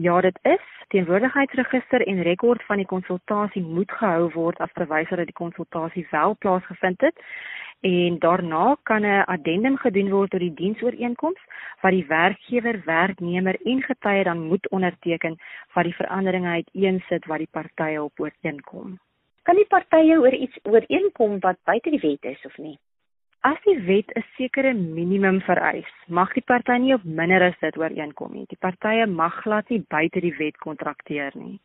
Ja, 0.00 0.20
dit 0.20 0.38
is. 0.42 0.66
Teenwoordigheidsregister 0.88 2.06
en 2.06 2.22
rekord 2.22 2.62
van 2.64 2.76
die 2.78 2.86
konsultasie 2.86 3.62
moet 3.62 3.90
gehou 3.90 4.28
word 4.30 4.60
as 4.62 4.70
bewys 4.78 5.10
dat 5.10 5.26
die 5.26 5.34
konsultasie 5.40 6.04
wel 6.10 6.36
plaasgevind 6.38 7.00
het. 7.02 7.18
En 7.80 8.18
daarna 8.22 8.76
kan 8.82 9.02
'n 9.02 9.26
addendum 9.34 9.76
gedoen 9.76 10.10
word 10.10 10.30
tot 10.30 10.40
die 10.40 10.54
diensooreenkoms 10.54 11.40
wat 11.80 11.90
die 11.90 12.06
werkgewer, 12.06 12.82
werknemer 12.84 13.58
en 13.64 13.82
getuie 13.82 14.24
dan 14.24 14.46
moet 14.46 14.68
onderteken 14.68 15.36
wat 15.74 15.84
die 15.84 15.94
veranderinge 15.94 16.48
uiteensit 16.48 17.26
wat 17.26 17.38
die 17.38 17.50
partye 17.50 18.02
op 18.02 18.20
ooreenkom. 18.20 18.98
Kan 19.42 19.54
die 19.54 19.66
partye 19.66 20.20
oor 20.20 20.34
iets 20.34 20.58
ooreenkom 20.62 21.38
wat 21.40 21.56
buite 21.64 21.90
die 21.90 22.00
wet 22.00 22.24
is 22.24 22.44
of 22.44 22.56
nie? 22.56 22.78
As 23.46 23.58
die 23.62 23.78
wet 23.86 24.10
'n 24.16 24.24
sekere 24.36 24.72
minimum 24.74 25.40
vereis, 25.40 25.90
mag 26.08 26.32
die 26.34 26.42
party 26.42 26.78
nie 26.78 26.94
op 26.94 27.04
minder 27.04 27.42
as 27.42 27.58
dit 27.60 27.76
ooreenkom 27.78 28.32
nie. 28.32 28.46
Die 28.48 28.58
partye 28.58 29.06
mag 29.06 29.42
glad 29.42 29.68
nie 29.70 29.84
buite 29.88 30.20
die 30.20 30.34
wet 30.38 30.56
kontrakteer 30.58 31.30
nie. 31.34 31.60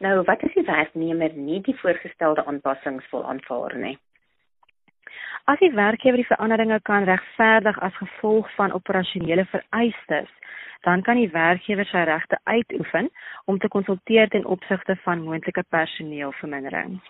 Nou, 0.00 0.22
wat 0.24 0.44
as 0.44 0.52
die 0.52 0.66
werknemer 0.66 1.32
nie 1.32 1.60
die 1.62 1.76
voorgestelde 1.78 2.44
aanpassings 2.44 3.10
wil 3.10 3.24
aanvaar 3.24 3.76
nie? 3.76 3.98
As 5.46 5.58
die 5.58 5.72
werkgewer 5.72 6.16
die 6.16 6.28
veranderinge 6.28 6.80
kan 6.80 7.04
regverdig 7.04 7.78
as 7.78 7.96
gevolg 7.96 8.54
van 8.54 8.72
operasionele 8.72 9.44
vereistes, 9.44 10.30
dan 10.82 11.02
kan 11.02 11.16
die 11.16 11.30
werkgewer 11.32 11.86
sy 11.86 12.04
regte 12.04 12.38
uitoefen 12.44 13.10
om 13.44 13.58
te 13.58 13.68
konsulteer 13.68 14.28
ten 14.28 14.44
opsigte 14.44 14.96
van 14.96 15.24
moontlike 15.24 15.64
personeelvermindering. 15.68 17.00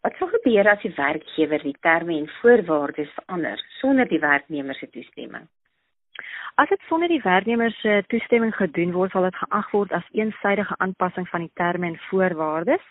Wat 0.00 0.14
sou 0.16 0.30
gebeur 0.32 0.68
as 0.70 0.80
die 0.80 0.94
werkgewer 0.96 1.60
die 1.60 1.76
terme 1.84 2.14
en 2.16 2.28
voorwaardes 2.40 3.10
verander 3.18 3.60
sonder 3.80 4.08
die 4.08 4.20
werknemer 4.20 4.74
se 4.74 4.88
toestemming? 4.90 5.44
As 6.56 6.68
dit 6.72 6.80
sonder 6.88 7.08
die 7.12 7.20
werknemer 7.24 7.70
se 7.82 7.98
toestemming 8.08 8.54
gedoen 8.56 8.94
word, 8.96 9.12
sal 9.12 9.28
dit 9.28 9.36
geag 9.42 9.68
word 9.74 9.92
as 9.92 10.08
eensydige 10.16 10.78
aanpassing 10.78 11.28
van 11.28 11.44
die 11.44 11.52
terme 11.60 11.92
en 11.92 11.98
voorwaardes. 12.08 12.86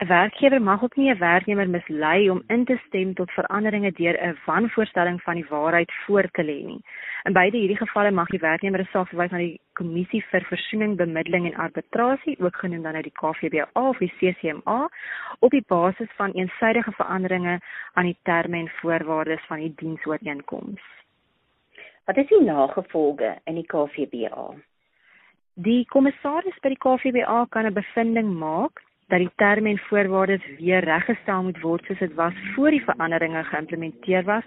'n 0.00 0.06
Werkgewer 0.06 0.62
mag 0.62 0.82
ook 0.82 0.96
nie 0.96 1.10
'n 1.10 1.18
werknemer 1.18 1.68
mislei 1.68 2.30
om 2.30 2.42
in 2.46 2.64
te 2.64 2.76
stem 2.86 3.14
tot 3.14 3.30
veranderinge 3.30 3.92
deur 3.92 4.16
'n 4.20 4.38
wanvoorstelling 4.44 5.22
van 5.22 5.34
die 5.34 5.46
waarheid 5.48 5.92
voor 5.92 6.28
te 6.30 6.42
lê 6.44 6.64
nie. 6.64 6.80
In 7.22 7.32
beide 7.32 7.56
hierdie 7.56 7.76
gevalle 7.76 8.10
mag 8.10 8.28
die 8.28 8.38
werknemer 8.38 8.80
'n 8.80 8.88
saak 8.92 9.08
verwys 9.08 9.30
na 9.30 9.38
die 9.38 9.60
Kommissie 9.72 10.24
vir 10.30 10.44
Versoening, 10.44 10.96
Bemiddeling 10.96 11.46
en 11.46 11.54
Arbitrasie, 11.54 12.36
ook 12.40 12.56
genoem 12.56 12.82
dan 12.82 12.92
nou 12.92 13.02
die 13.02 13.18
KVBA 13.20 13.68
of 13.72 13.98
die 13.98 14.12
CCMA, 14.18 14.88
op 15.38 15.50
die 15.50 15.64
basis 15.66 16.08
van 16.16 16.32
eensydige 16.32 16.92
veranderinge 16.92 17.60
aan 17.92 18.04
die 18.04 18.18
terme 18.22 18.56
en 18.56 18.68
voorwaardes 18.68 19.44
van 19.46 19.58
die 19.58 19.72
diensooreenkoms. 19.76 20.80
Wat 22.04 22.16
is 22.16 22.26
die 22.26 22.42
nagevolge 22.42 23.38
in 23.44 23.54
die 23.54 23.66
KVBA? 23.66 24.54
Die 25.54 25.84
kommissaris 25.86 26.58
by 26.62 26.68
die 26.68 26.78
KVBA 26.78 27.46
kan 27.50 27.66
'n 27.66 27.72
bevinding 27.72 28.38
maak 28.38 28.82
dat 29.12 29.20
die 29.20 29.32
terme 29.36 29.68
en 29.68 29.78
voorwaardes 29.78 30.44
weer 30.58 30.84
reggestel 30.84 31.42
moet 31.42 31.60
word 31.60 31.84
soos 31.84 31.98
dit 32.00 32.14
was 32.16 32.36
voor 32.54 32.72
die 32.72 32.84
veranderinge 32.84 33.44
geïmplementeer 33.44 34.24
was. 34.24 34.46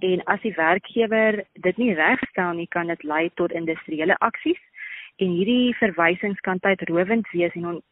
En 0.00 0.22
as 0.32 0.40
die 0.40 0.54
werkgewer 0.56 1.42
dit 1.52 1.76
nie 1.76 1.92
regstel 1.94 2.54
nie, 2.56 2.68
kan 2.72 2.88
dit 2.88 3.02
lei 3.04 3.26
tot 3.36 3.52
industriële 3.52 4.16
aksies 4.24 4.60
en 5.20 5.34
hierdie 5.36 5.76
verwysings 5.76 6.40
kan 6.40 6.58
tydrowend 6.64 7.28
wees 7.36 7.52
en 7.60 7.66
on 7.74 7.82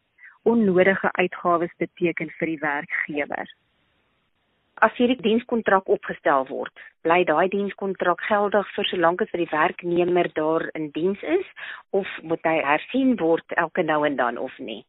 onnodige 0.49 1.11
uitgawes 1.13 1.73
beteken 1.77 2.31
vir 2.39 2.49
die 2.49 2.61
werkgewer. 2.63 3.51
As 4.81 4.95
hierdie 4.97 5.21
dienskontrak 5.21 5.89
opgestel 5.93 6.47
word, 6.49 6.73
bly 7.05 7.27
daai 7.29 7.53
dienskontrak 7.53 8.25
geldig 8.25 8.71
vir 8.77 8.89
solank 8.89 9.21
as 9.21 9.29
vir 9.35 9.45
die 9.45 9.53
werknemer 9.53 10.33
daar 10.33 10.65
in 10.73 10.89
diens 10.97 11.21
is 11.37 11.45
of 11.93 12.09
moet 12.23 12.49
hy 12.49 12.57
hersien 12.65 13.19
word 13.21 13.61
elke 13.61 13.85
nou 13.85 14.01
en 14.09 14.17
dan 14.17 14.41
of 14.41 14.57
nie? 14.59 14.81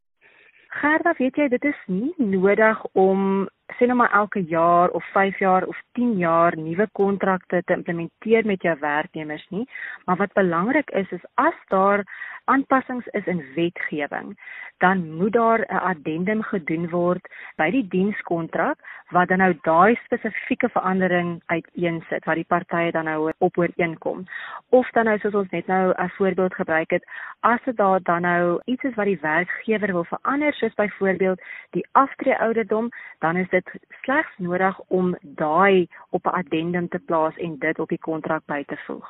Gerda, 0.71 1.13
weet 1.17 1.35
jy, 1.35 1.47
dit 1.51 1.63
is 1.67 1.79
nie 1.91 2.13
nodig 2.17 2.79
om 2.95 3.49
sê 3.81 3.87
nou 3.89 3.97
maar 3.97 4.13
elke 4.13 4.43
jaar 4.45 4.89
of 4.89 5.05
5 5.11 5.39
jaar 5.39 5.65
of 5.65 5.77
10 5.97 6.17
jaar 6.17 6.57
nuwe 6.57 6.85
kontrakte 6.91 7.63
te 7.65 7.73
implementeer 7.73 8.45
met 8.45 8.61
jou 8.61 8.75
werknemers 8.79 9.47
nie, 9.49 9.65
maar 10.05 10.21
wat 10.21 10.37
belangrik 10.37 10.89
is 10.89 11.09
is 11.11 11.25
as 11.33 11.57
daar 11.73 12.05
aanpassings 12.45 13.07
is 13.07 13.25
in 13.25 13.43
wetgewing, 13.55 14.37
dan 14.77 15.13
moet 15.17 15.33
daar 15.33 15.59
'n 15.59 15.77
addendum 15.91 16.41
gedoen 16.43 16.89
word 16.89 17.27
by 17.55 17.69
die 17.71 17.87
dienskontrak 17.87 18.77
wat 19.09 19.27
dan 19.27 19.37
nou 19.37 19.53
daai 19.61 19.95
spesifieke 20.03 20.69
verandering 20.69 21.41
uiteensit 21.45 22.25
wat 22.25 22.35
die 22.35 22.47
partye 22.47 22.91
dan 22.91 23.05
nou 23.05 23.31
op 23.37 23.57
ooreenkom. 23.57 24.25
Of 24.69 24.89
dan 24.91 25.05
nou 25.05 25.17
soos 25.19 25.33
ons 25.33 25.49
net 25.49 25.67
nou 25.67 25.93
'n 25.97 26.09
voorbeeld 26.09 26.53
gebruik 26.53 26.89
het, 26.89 27.05
as 27.39 27.59
dit 27.65 27.77
daar 27.77 27.99
dan 28.03 28.21
nou 28.21 28.61
iets 28.65 28.83
is 28.83 28.95
wat 28.95 29.05
die 29.05 29.19
werkgewer 29.21 29.91
wil 29.91 30.03
verander, 30.03 30.53
soos 30.53 30.73
byvoorbeeld 30.73 31.41
die 31.69 31.87
aftreeouderdom, 31.91 32.89
dan 33.19 33.35
is 33.35 33.49
dit 33.49 33.70
slegs 34.03 34.33
nodig 34.37 34.79
om 34.87 35.15
daai 35.21 35.87
op 36.09 36.25
'n 36.25 36.35
addendum 36.41 36.87
te 36.89 36.99
plaas 36.99 37.35
en 37.37 37.57
dit 37.59 37.79
op 37.79 37.89
die 37.89 37.99
kontrak 37.99 38.45
by 38.45 38.63
te 38.67 38.77
voeg. 38.87 39.07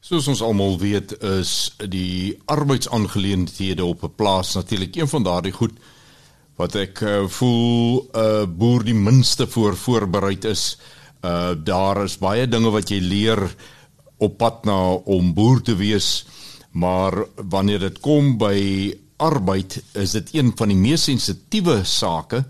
Soos 0.00 0.28
ons 0.28 0.42
almal 0.42 0.78
weet, 0.78 1.22
is 1.22 1.76
die 1.88 2.42
arbeidsaangeleenthede 2.44 3.84
op 3.84 4.02
'n 4.02 4.14
plaas 4.16 4.54
natuurlik 4.54 4.96
een 4.96 5.08
van 5.08 5.22
daardie 5.22 5.52
goed 5.52 5.72
wat 6.56 6.74
ek 6.74 7.00
uh, 7.00 7.26
voel 7.26 8.02
'n 8.02 8.18
uh, 8.18 8.46
boer 8.46 8.84
die 8.84 8.94
minste 8.94 9.46
voor 9.46 9.76
voorberei 9.76 10.36
is. 10.40 10.78
Uh 11.24 11.54
daar 11.64 12.04
is 12.04 12.18
baie 12.18 12.48
dinge 12.48 12.70
wat 12.70 12.90
jy 12.90 13.00
leer 13.00 13.40
op 14.18 14.36
pad 14.38 14.64
na 14.64 14.92
om 14.92 15.34
boer 15.34 15.62
te 15.62 15.76
wees, 15.76 16.26
maar 16.70 17.12
wanneer 17.36 17.78
dit 17.78 18.00
kom 18.00 18.36
by 18.38 18.92
arbeid, 19.16 19.82
is 19.94 20.10
dit 20.10 20.34
een 20.34 20.52
van 20.56 20.68
die 20.68 20.76
mees 20.76 21.04
sensitiewe 21.04 21.84
sake, 21.84 22.44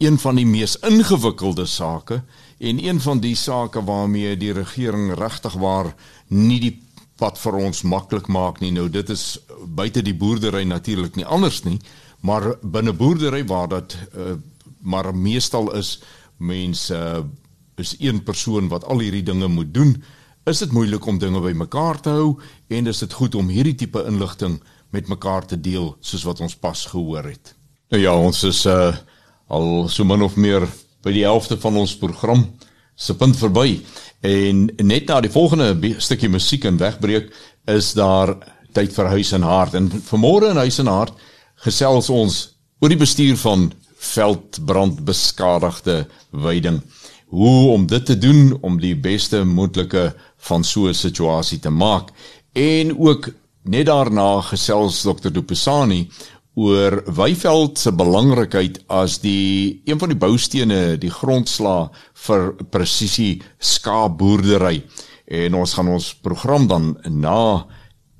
een 0.00 0.18
van 0.18 0.38
die 0.40 0.46
mees 0.48 0.78
ingewikkelde 0.86 1.66
sake 1.66 2.22
en 2.58 2.84
een 2.84 3.00
van 3.00 3.20
die 3.20 3.34
sake 3.36 3.84
waarmee 3.84 4.36
die 4.36 4.52
regering 4.56 5.12
regtig 5.18 5.52
waar 5.60 5.92
nie 6.28 6.60
die 6.60 6.76
wat 7.20 7.36
vir 7.38 7.58
ons 7.60 7.82
maklik 7.84 8.30
maak 8.32 8.62
nie. 8.64 8.70
Nou 8.72 8.88
dit 8.88 9.10
is 9.12 9.38
buite 9.76 10.00
die 10.02 10.16
boerdery 10.16 10.64
natuurlik 10.64 11.18
nie 11.20 11.26
anders 11.26 11.60
nie, 11.66 11.76
maar 12.24 12.54
binne 12.62 12.94
boerdery 12.96 13.44
waar 13.44 13.68
dat 13.68 13.96
uh, 14.16 14.38
maar 14.80 15.12
meestal 15.14 15.68
is 15.76 15.98
mense 16.36 16.96
uh, 16.96 17.20
is 17.76 17.94
een 17.98 18.22
persoon 18.22 18.68
wat 18.68 18.84
al 18.84 19.00
hierdie 19.04 19.24
dinge 19.24 19.48
moet 19.48 19.74
doen, 19.74 19.94
is 20.44 20.58
dit 20.58 20.72
moeilik 20.72 21.06
om 21.06 21.18
dinge 21.20 21.40
bymekaar 21.40 22.00
te 22.00 22.12
hou 22.16 22.40
en 22.68 22.88
dis 22.88 22.98
dit 23.04 23.12
goed 23.12 23.34
om 23.34 23.48
hierdie 23.48 23.74
tipe 23.74 24.04
inligting 24.08 24.58
met 24.90 25.08
mekaar 25.08 25.46
te 25.46 25.60
deel 25.60 25.94
soos 26.00 26.24
wat 26.28 26.40
ons 26.40 26.56
pas 26.56 26.86
gehoor 26.92 27.28
het. 27.28 27.54
Nou 27.92 28.02
ja, 28.02 28.16
ons 28.16 28.42
is 28.48 28.64
uh, 28.66 28.94
al 29.50 29.88
so 29.88 30.06
min 30.06 30.22
of 30.22 30.36
meer 30.36 30.66
by 31.04 31.12
die 31.14 31.26
helfte 31.26 31.58
van 31.60 31.78
ons 31.80 31.96
program 31.98 32.44
se 32.94 33.16
punt 33.16 33.36
verby. 33.36 33.80
En 34.20 34.68
net 34.84 35.08
na 35.08 35.20
die 35.24 35.32
volgende 35.32 35.94
stukkie 35.98 36.28
musiek 36.28 36.66
en 36.68 36.80
wegbreek 36.80 37.30
is 37.72 37.94
daar 37.96 38.36
tyd 38.76 38.92
vir 38.94 39.12
huis 39.16 39.32
en 39.36 39.46
hart. 39.46 39.74
En 39.74 39.90
vanmôre 39.90 40.52
in 40.52 40.60
huis 40.60 40.78
en 40.82 40.90
hart 40.92 41.16
gesels 41.64 42.10
ons 42.12 42.40
oor 42.80 42.92
die 42.92 43.00
bestuur 43.00 43.36
van 43.40 43.70
veldbrandbeskadigde 44.00 46.04
weiding. 46.30 46.80
Hoe 47.30 47.70
om 47.72 47.86
dit 47.86 48.06
te 48.06 48.18
doen 48.18 48.56
om 48.66 48.80
die 48.80 48.96
beste 48.96 49.44
moontlike 49.44 50.10
van 50.48 50.64
so 50.64 50.88
'n 50.88 50.94
situasie 50.94 51.58
te 51.58 51.70
maak. 51.70 52.10
En 52.52 52.98
ook 52.98 53.30
net 53.62 53.86
daarna 53.86 54.40
gesels 54.40 55.02
Dr. 55.02 55.30
Dupesani 55.30 56.10
oor 56.54 57.02
Weiveld 57.14 57.78
se 57.78 57.92
belangrikheid 57.94 58.80
as 58.90 59.20
die 59.22 59.82
een 59.86 59.98
van 59.98 60.10
die 60.10 60.18
boustene, 60.18 60.96
die 60.98 61.12
grondslag 61.12 61.94
vir 62.26 62.54
presisie 62.70 63.42
skaapboerdery. 63.58 64.82
En 65.30 65.54
ons 65.54 65.74
gaan 65.78 65.88
ons 65.88 66.14
program 66.24 66.66
dan 66.66 66.96
na 67.06 67.66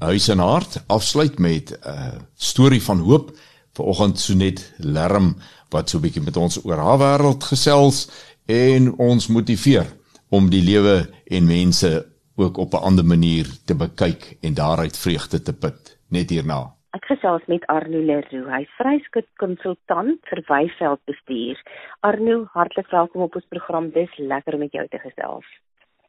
Huis 0.00 0.28
en 0.32 0.40
Hart 0.40 0.78
afsluit 0.86 1.38
met 1.38 1.72
'n 1.72 1.88
uh, 1.88 2.20
storie 2.36 2.82
van 2.82 3.00
hoop. 3.00 3.36
Vanoggend 3.74 4.18
so 4.18 4.34
net 4.34 4.72
Lerm 4.78 5.36
wat 5.70 5.90
so 5.90 5.98
'n 5.98 6.02
bietjie 6.02 6.22
met 6.22 6.36
ons 6.36 6.64
oor 6.64 6.78
haar 6.78 6.98
wêreld 6.98 7.44
gesels 7.44 8.08
en 8.46 8.94
ons 8.98 9.26
motiveer 9.26 9.86
om 10.28 10.50
die 10.50 10.62
lewe 10.62 11.10
en 11.26 11.44
mense 11.46 12.06
ook 12.36 12.56
op 12.56 12.74
'n 12.74 12.84
ander 12.88 13.04
manier 13.04 13.46
te 13.64 13.74
bekyk 13.74 14.36
en 14.40 14.54
daaruit 14.54 14.96
vreugde 14.96 15.42
te 15.42 15.52
put 15.52 15.98
net 16.08 16.30
hierna. 16.30 16.79
Ek 16.90 17.04
gesels 17.06 17.44
met 17.46 17.62
Arno 17.70 18.00
Leroux. 18.02 18.48
Hy's 18.50 18.70
vryskut 18.74 19.26
konsultant 19.38 20.24
vir 20.26 20.40
Weyveldbestuur. 20.48 21.60
Arno, 22.08 22.40
hartlik 22.50 22.90
welkom 22.90 23.22
op 23.28 23.38
ons 23.38 23.46
program. 23.54 23.92
Dis 23.94 24.16
lekker 24.18 24.58
om 24.58 24.64
met 24.64 24.74
jou 24.74 24.82
te 24.90 24.98
gesels. 24.98 25.46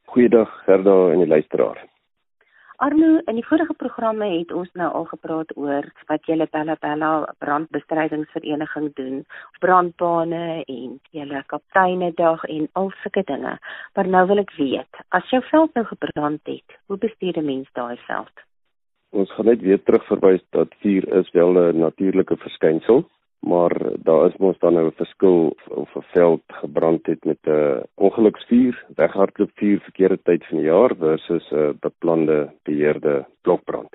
Goeiedag 0.09 0.49
Gerda 0.65 0.95
en 1.11 1.21
die 1.21 1.29
luisteraar. 1.29 1.83
Arno, 2.81 3.11
in 3.29 3.37
die 3.37 3.45
vorige 3.45 3.77
programme 3.77 4.25
het 4.33 4.49
ons 4.57 4.73
nou 4.73 4.89
al 4.89 5.05
gepraat 5.13 5.53
oor 5.53 5.85
wat 6.09 6.25
julle 6.25 6.49
Bella 6.49 6.79
Bella 6.81 7.13
brandbestrydingsvereniging 7.45 8.89
doen, 8.97 9.23
brandbane 9.61 10.63
en 10.65 10.99
julle 11.13 11.43
kapteinedag 11.53 12.49
en 12.49 12.69
al 12.73 12.89
sulke 13.03 13.21
dinge. 13.29 13.59
Maar 13.93 14.15
nou 14.17 14.27
wil 14.33 14.41
ek 14.41 14.57
weet, 14.57 15.05
as 15.13 15.29
jou 15.29 15.45
veld 15.53 15.77
nou 15.77 15.85
gebrand 15.93 16.41
het, 16.49 16.81
hoe 16.89 16.97
bestuur 16.97 17.37
'n 17.37 17.45
mens 17.45 17.69
daai 17.77 18.01
veld? 18.09 18.49
Ons 19.11 19.31
gaan 19.31 19.45
net 19.45 19.61
weer 19.61 19.83
terugverwys 19.83 20.43
dat 20.49 20.73
vuur 20.81 21.07
is 21.19 21.31
wel 21.31 21.57
'n 21.57 21.79
natuurlike 21.79 22.37
verskynsel 22.37 23.05
maar 23.41 23.73
daar 24.03 24.25
is 24.25 24.37
mos 24.37 24.59
dan 24.59 24.73
nou 24.73 24.85
'n 24.87 25.01
verskil 25.03 25.55
of 25.67 25.95
'n 25.95 26.05
veld 26.13 26.41
gebrand 26.47 27.05
het 27.05 27.23
met 27.25 27.37
'n 27.43 27.83
ongeluksvuur, 27.95 28.85
weghardloopvuur 28.95 29.79
verkeerde 29.79 30.19
tyd 30.23 30.45
van 30.45 30.57
die 30.57 30.65
jaar 30.65 30.95
versus 30.95 31.51
'n 31.51 31.77
beplande 31.79 32.51
beheerde 32.63 33.25
blokbrand. 33.41 33.93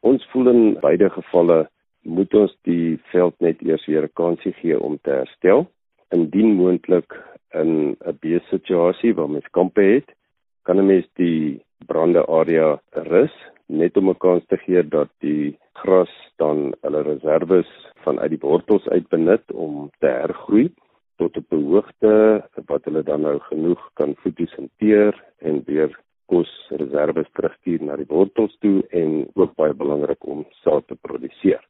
Ons 0.00 0.26
voel 0.30 0.48
in 0.48 0.78
beide 0.80 1.10
gevalle 1.10 1.70
moet 2.02 2.34
ons 2.34 2.58
die 2.62 3.00
veld 3.02 3.34
net 3.38 3.62
eers 3.62 3.86
weer 3.86 4.02
'n 4.02 4.12
kansie 4.12 4.52
gee 4.52 4.80
om 4.80 4.98
te 5.02 5.10
herstel. 5.10 5.66
Indien 6.08 6.54
moontlik 6.54 7.20
in 7.50 7.96
'n 8.06 8.18
beesituasie 8.20 9.14
waar 9.14 9.30
mens 9.30 9.50
kampe 9.50 9.82
het, 9.82 10.14
kan 10.62 10.78
'n 10.78 10.86
mens 10.86 11.08
die 11.14 11.62
brande 11.86 12.26
area 12.26 12.80
rus 12.90 13.34
net 13.72 13.96
om 13.96 14.10
'n 14.10 14.18
kans 14.24 14.44
te 14.46 14.56
gee 14.64 14.82
dat 14.88 15.10
die 15.18 15.56
gras 15.72 16.12
dan 16.36 16.74
hulle 16.84 17.02
reserves 17.02 17.70
vanuit 18.04 18.30
die 18.30 18.44
wortels 18.48 18.88
uit 18.88 19.08
benut 19.08 19.52
om 19.52 19.90
te 19.98 20.06
hergroei 20.06 20.68
tot 21.16 21.36
'n 21.36 21.64
hoogte 21.72 22.14
wat 22.66 22.84
hulle 22.84 23.02
dan 23.02 23.20
nou 23.20 23.38
genoeg 23.38 23.82
kan 23.94 24.14
fotosinteer 24.22 25.12
en 25.38 25.62
weer 25.66 25.90
kos 26.26 26.52
reserves 26.82 27.28
terugstuur 27.32 27.82
na 27.82 27.96
die 27.96 28.12
wortels 28.16 28.56
toe 28.64 28.78
en 28.90 29.10
ook 29.34 29.54
baie 29.54 29.74
belangrik 29.74 30.24
om 30.34 30.46
saad 30.62 30.86
te 30.86 30.96
produseer. 31.06 31.62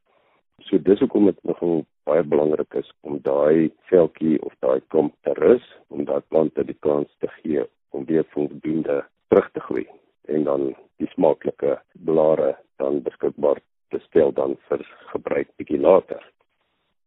So 0.66 0.78
dis 0.78 1.00
hoekom 1.02 1.24
dit 1.26 1.40
nogal 1.42 1.84
baie 2.04 2.22
belangrik 2.22 2.74
is 2.74 2.92
om 3.00 3.18
daai 3.22 3.70
veldjie 3.90 4.42
of 4.42 4.54
daai 4.58 4.80
kamp 4.88 5.14
te 5.22 5.32
rus 5.32 5.66
om 5.88 6.04
daai 6.04 6.22
plante 6.28 6.64
die 6.64 6.78
kans 6.80 7.10
te 7.18 7.28
gee 7.40 7.66
om 7.90 8.04
weer 8.04 8.24
voldoende 8.34 9.02
terug 9.28 9.50
te 9.52 9.60
groei 9.60 9.86
en 10.28 10.44
dan 10.44 10.74
die 10.96 11.08
smaaklike 11.14 11.78
blare 11.92 12.56
dan 12.76 13.02
beskikbaar 13.02 13.60
te 13.90 13.98
stel 14.06 14.32
dan 14.32 14.56
vir 14.68 14.86
gebruik 15.12 15.48
bietjie 15.56 15.80
later. 15.80 16.22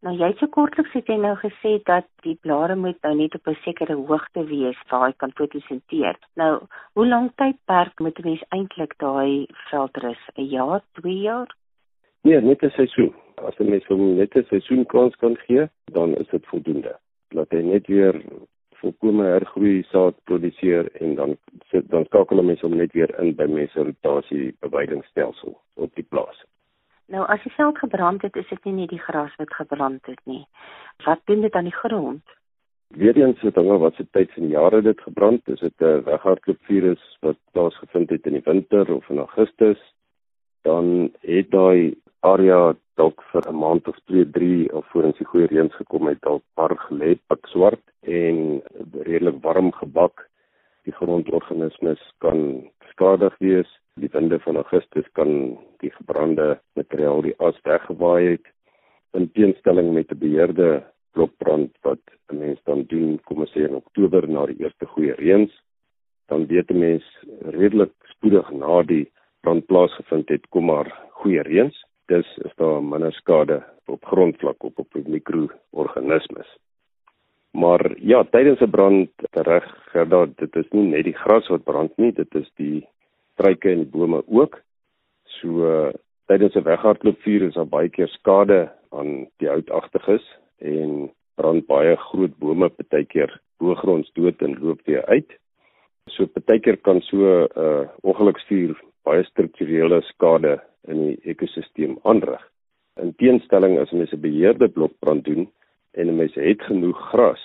Nou 0.05 0.13
jy 0.13 0.27
het 0.29 0.41
so 0.41 0.51
kortliks 0.53 0.93
het 0.93 1.07
jy 1.10 1.15
nou 1.17 1.34
gesê 1.41 1.77
dat 1.89 2.05
die 2.22 2.36
blare 2.45 2.75
moet 2.77 3.00
nou 3.01 3.13
net 3.17 3.36
op 3.36 3.48
'n 3.48 3.57
sekere 3.63 3.95
hoogte 3.95 4.43
wees 4.45 4.77
waar 4.89 5.07
hy 5.07 5.13
kan 5.17 5.31
fotosinteer. 5.39 6.15
Nou, 6.36 6.62
hoe 6.93 7.07
lank 7.07 7.31
tydperk 7.41 8.00
moet 8.00 8.19
'n 8.19 8.27
mens 8.29 8.43
eintlik 8.50 8.93
daai 8.98 9.48
veldrus? 9.69 10.22
'n 10.38 10.45
Jaar, 10.45 10.81
2 11.01 11.19
jaar? 11.19 11.55
Nee, 12.22 12.41
net 12.41 12.63
'n 12.63 12.69
seisoen. 12.69 13.13
As 13.36 13.60
'n 13.60 13.69
mens 13.69 13.86
hom 13.88 14.15
net 14.15 14.36
'n 14.36 14.45
seisoen 14.50 14.86
kans 14.86 15.15
kan 15.15 15.36
gee, 15.38 15.69
dan 15.91 16.15
is 16.15 16.27
dit 16.27 16.45
voldoende. 16.45 17.00
Laat 17.29 17.51
hy 17.51 17.62
net 17.62 17.88
weer 17.88 18.22
volkome 18.82 19.24
hergroei, 19.24 19.84
saad 19.91 20.15
produseer 20.24 20.89
en 21.01 21.15
dan 21.15 21.38
dan 21.94 22.05
skakel 22.05 22.39
'n 22.39 22.46
mens 22.46 22.62
hom 22.62 22.75
net 22.75 22.94
weer 22.94 23.19
in 23.19 23.36
by 23.36 23.45
mense 23.45 23.84
rotasie 23.84 24.56
bewydingstelsel 24.60 25.62
op 25.73 25.95
die 25.95 26.06
plaas. 26.10 26.45
Nou 27.08 27.26
as 27.28 27.43
die 27.43 27.52
veld 27.52 27.78
gebrand 27.78 28.21
het, 28.21 28.36
is 28.36 28.49
dit 28.49 28.63
nie 28.65 28.73
net 28.73 28.89
die 28.89 28.99
gras 28.99 29.36
wat 29.38 29.54
gebrand 29.54 30.06
het 30.06 30.21
nie. 30.23 30.45
Wat 31.06 31.19
doen 31.26 31.41
dit 31.41 31.54
aan 31.54 31.69
die 31.69 31.80
grond? 31.82 32.23
Weereens 32.88 33.41
het 33.41 33.56
dinge 33.56 33.78
wat 33.78 33.95
se 33.95 34.06
tyd 34.12 34.32
van 34.34 34.47
jare 34.47 34.82
dit 34.82 35.02
gebrand, 35.02 35.47
is 35.47 35.60
dit 35.60 35.82
'n 35.82 36.04
weghardloopvirus 36.04 37.17
wat 37.21 37.38
plaasgevind 37.52 38.10
het 38.10 38.26
in 38.26 38.34
die 38.34 38.45
winter 38.45 38.95
of 38.95 39.10
in 39.10 39.17
Augustus, 39.17 39.93
dan 40.62 41.12
het 41.21 41.52
daai 41.52 41.95
area 42.19 42.76
dalk 42.99 43.21
vir 43.31 43.43
'n 43.49 43.60
maand 43.63 43.88
of 43.88 43.97
2, 44.05 44.25
3 44.38 44.71
alvorens 44.71 45.17
die 45.17 45.27
goeie 45.31 45.47
reëns 45.47 45.75
gekom 45.75 46.08
het, 46.08 46.21
dalk 46.21 46.43
par 46.55 46.75
gelê, 46.88 47.15
pik 47.29 47.47
swart 47.47 47.84
en 48.01 48.62
redelik 49.10 49.41
warm 49.43 49.71
gebak. 49.71 50.29
Die 50.86 50.93
grondorganismes 50.93 52.01
kan 52.19 52.69
skadig 52.91 53.36
wees. 53.39 53.69
Die 53.95 54.10
winde 54.12 54.39
van 54.39 54.55
Augustus 54.55 55.08
kan 55.13 55.58
die 55.79 55.91
gebrande 55.91 56.60
materiaal 56.75 57.21
die 57.21 57.36
as 57.39 57.58
weggewaai 57.63 58.31
het. 58.31 58.45
In 59.13 59.31
teenstelling 59.31 59.93
met 59.93 60.12
'n 60.12 60.19
beheerde 60.19 60.84
blokbrand 61.15 61.71
wat 61.81 62.03
'n 62.31 62.38
mens 62.38 62.60
dan 62.63 62.84
doen 62.93 63.19
kom 63.23 63.39
ons 63.39 63.51
sê 63.55 63.62
in 63.67 63.75
Oktober 63.84 64.27
na 64.27 64.45
die 64.45 64.60
eerste 64.63 64.86
goeie 64.86 65.13
reëns 65.15 65.51
dan 66.31 66.47
weet 66.51 66.71
'n 66.71 66.79
mens 66.79 67.05
redelik 67.60 67.93
spoedig 68.13 68.51
na 68.51 68.84
die 68.84 69.05
brand 69.41 69.65
plaasgevind 69.65 70.29
het 70.29 70.45
kom 70.49 70.65
maar 70.65 70.89
goeie 71.21 71.41
reëns 71.41 71.77
dis 72.08 72.38
is 72.38 72.56
daar 72.56 72.84
minder 72.84 73.13
skade 73.13 73.63
op 73.86 74.06
grondvlak 74.06 74.63
op 74.63 74.80
op 74.80 74.94
mikroorganismes 75.06 76.58
maar 77.56 77.91
ja 77.98 78.24
tydens 78.24 78.60
'n 78.60 78.70
brand 78.70 79.10
reg 79.32 79.65
gerda 79.91 80.26
dit 80.36 80.56
is 80.56 80.70
nie 80.70 80.88
net 80.88 81.04
die 81.04 81.20
gras 81.24 81.48
wat 81.48 81.63
brand 81.63 81.98
nie 81.98 82.12
dit 82.12 82.36
is 82.36 82.50
die 82.56 82.88
struike 83.34 83.70
en 83.70 83.84
die 83.84 83.91
bome 83.91 84.24
ook. 84.28 84.62
So 85.24 85.91
tydens 86.26 86.56
'n 86.56 86.63
weghardloopvuur 86.63 87.41
is 87.48 87.54
daar 87.54 87.68
baie 87.68 87.89
keer 87.89 88.08
skade 88.08 88.72
aan 88.89 89.28
die 89.38 89.50
houtagtiges 89.50 90.26
en 90.58 91.12
brand 91.36 91.65
baie 91.68 91.96
groot 91.96 92.38
bome 92.38 92.70
partykeer 92.70 93.41
boogronds 93.58 94.12
dood 94.13 94.41
en 94.41 94.60
loop 94.60 94.82
weer 94.86 95.06
uit. 95.06 95.30
So 96.08 96.26
partykeer 96.26 96.78
kan 96.78 97.02
so 97.02 97.18
'n 97.18 97.48
uh, 97.58 97.88
ongeluksvuur 98.02 98.84
baie 99.06 99.24
strukturele 99.30 100.02
skade 100.10 100.58
in 100.91 101.02
die 101.06 101.32
ekosisteem 101.32 101.98
aanrig. 102.04 102.41
In 103.02 103.13
teenstelling 103.20 103.78
as 103.80 103.91
mense 103.91 104.15
'n 104.15 104.22
beheerde 104.22 104.68
blokbrand 104.68 105.26
doen 105.26 105.48
en 105.94 106.15
mense 106.15 106.39
het 106.39 106.62
genoeg 106.62 107.00
gras, 107.12 107.44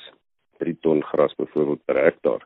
3 0.59 0.77
ton 0.81 1.03
gras 1.03 1.35
byvoorbeeld 1.35 1.85
per 1.85 2.05
hektaar, 2.05 2.43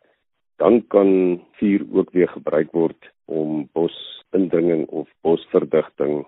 dan 0.57 0.87
kan 0.87 1.41
vuur 1.53 1.83
ook 1.93 2.11
weer 2.11 2.29
gebruik 2.29 2.73
word 2.73 3.11
om 3.25 3.69
bosindringing 3.73 4.87
of 4.89 5.09
bosverdigting 5.21 6.27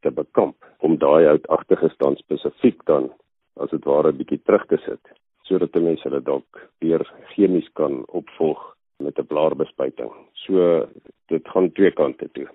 te 0.00 0.10
bekamp 0.10 0.56
om 0.78 0.98
daai 0.98 1.26
houtagtige 1.26 1.88
stand 1.88 2.18
spesifiek 2.18 2.84
dan 2.84 3.12
as 3.56 3.70
dit 3.70 3.84
ware 3.84 4.12
'n 4.12 4.16
bietjie 4.16 4.42
terug 4.44 4.66
te 4.66 4.78
sit 4.86 5.04
sodat 5.42 5.74
mense 5.74 6.08
hulle 6.08 6.22
dalk 6.22 6.68
weer 6.78 7.02
chemies 7.32 7.68
kan 7.72 8.04
opvolg 8.06 8.75
met 8.96 9.18
'n 9.18 9.26
blaarbespuiting. 9.26 10.12
So 10.32 10.86
dit 11.26 11.48
gaan 11.48 11.72
twee 11.72 11.92
kante 11.92 12.28
toe. 12.32 12.48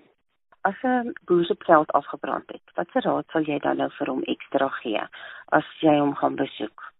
As 0.60 0.82
'n 0.82 1.12
boer 1.24 1.44
se 1.44 1.54
veld 1.58 1.90
afgebrand 1.92 2.46
het, 2.46 2.66
watse 2.74 3.00
raad 3.00 3.24
sal 3.28 3.42
jy 3.42 3.58
dan 3.58 3.76
nou 3.76 3.90
vir 3.90 4.06
hom 4.06 4.22
ekstra 4.22 4.68
gee 4.68 5.02
as 5.48 5.66
jy 5.80 5.98
hom 5.98 6.14
gaan 6.14 6.34
besoek? 6.34 6.92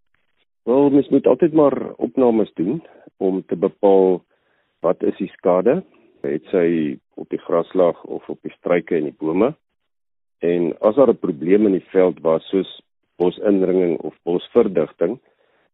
Wel, 0.62 0.90
mens 0.90 1.08
moet 1.08 1.26
altyd 1.26 1.52
maar 1.52 1.94
opnames 1.94 2.52
doen 2.54 2.82
om 3.16 3.44
te 3.46 3.56
bepaal 3.56 4.24
wat 4.80 5.02
is 5.02 5.16
die 5.16 5.32
skade 5.36 5.82
het 6.20 6.44
sy 6.44 6.98
op 7.14 7.28
die 7.28 7.38
graslaag 7.38 8.04
of 8.04 8.28
op 8.28 8.38
die 8.42 8.54
struike 8.58 8.96
en 8.96 9.04
die 9.04 9.18
bome. 9.18 9.54
En 10.38 10.78
as 10.80 10.94
daar 10.94 11.08
'n 11.08 11.18
probleem 11.18 11.66
in 11.66 11.72
die 11.72 11.88
veld 11.90 12.20
was 12.20 12.48
soos 12.48 12.82
bosindringing 13.16 13.98
of 13.98 14.14
bosverdigting, 14.22 15.18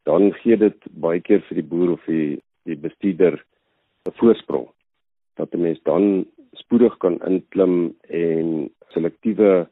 dan 0.03 0.33
gee 0.33 0.57
dit 0.57 0.79
baie 0.91 1.21
keer 1.21 1.41
vir 1.41 1.55
die 1.55 1.69
boer 1.71 1.93
of 1.93 2.05
die 2.05 2.41
die 2.65 2.77
bestuurder 2.77 3.45
'n 4.09 4.19
voorsprong 4.21 4.69
dat 5.37 5.53
'n 5.55 5.61
mens 5.61 5.81
dan 5.83 6.27
spoedig 6.53 6.97
kan 6.97 7.21
inklim 7.25 7.97
en 8.09 8.71
selektiewe 8.89 9.69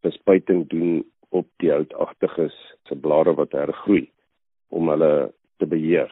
bespuiting 0.00 0.68
doen 0.68 1.04
op 1.28 1.46
die 1.56 1.70
houtagtiges 1.70 2.54
se 2.84 2.96
blare 2.96 3.34
wat 3.34 3.52
hergroei 3.52 4.10
om 4.68 4.88
hulle 4.88 5.32
te 5.56 5.66
beheer. 5.66 6.10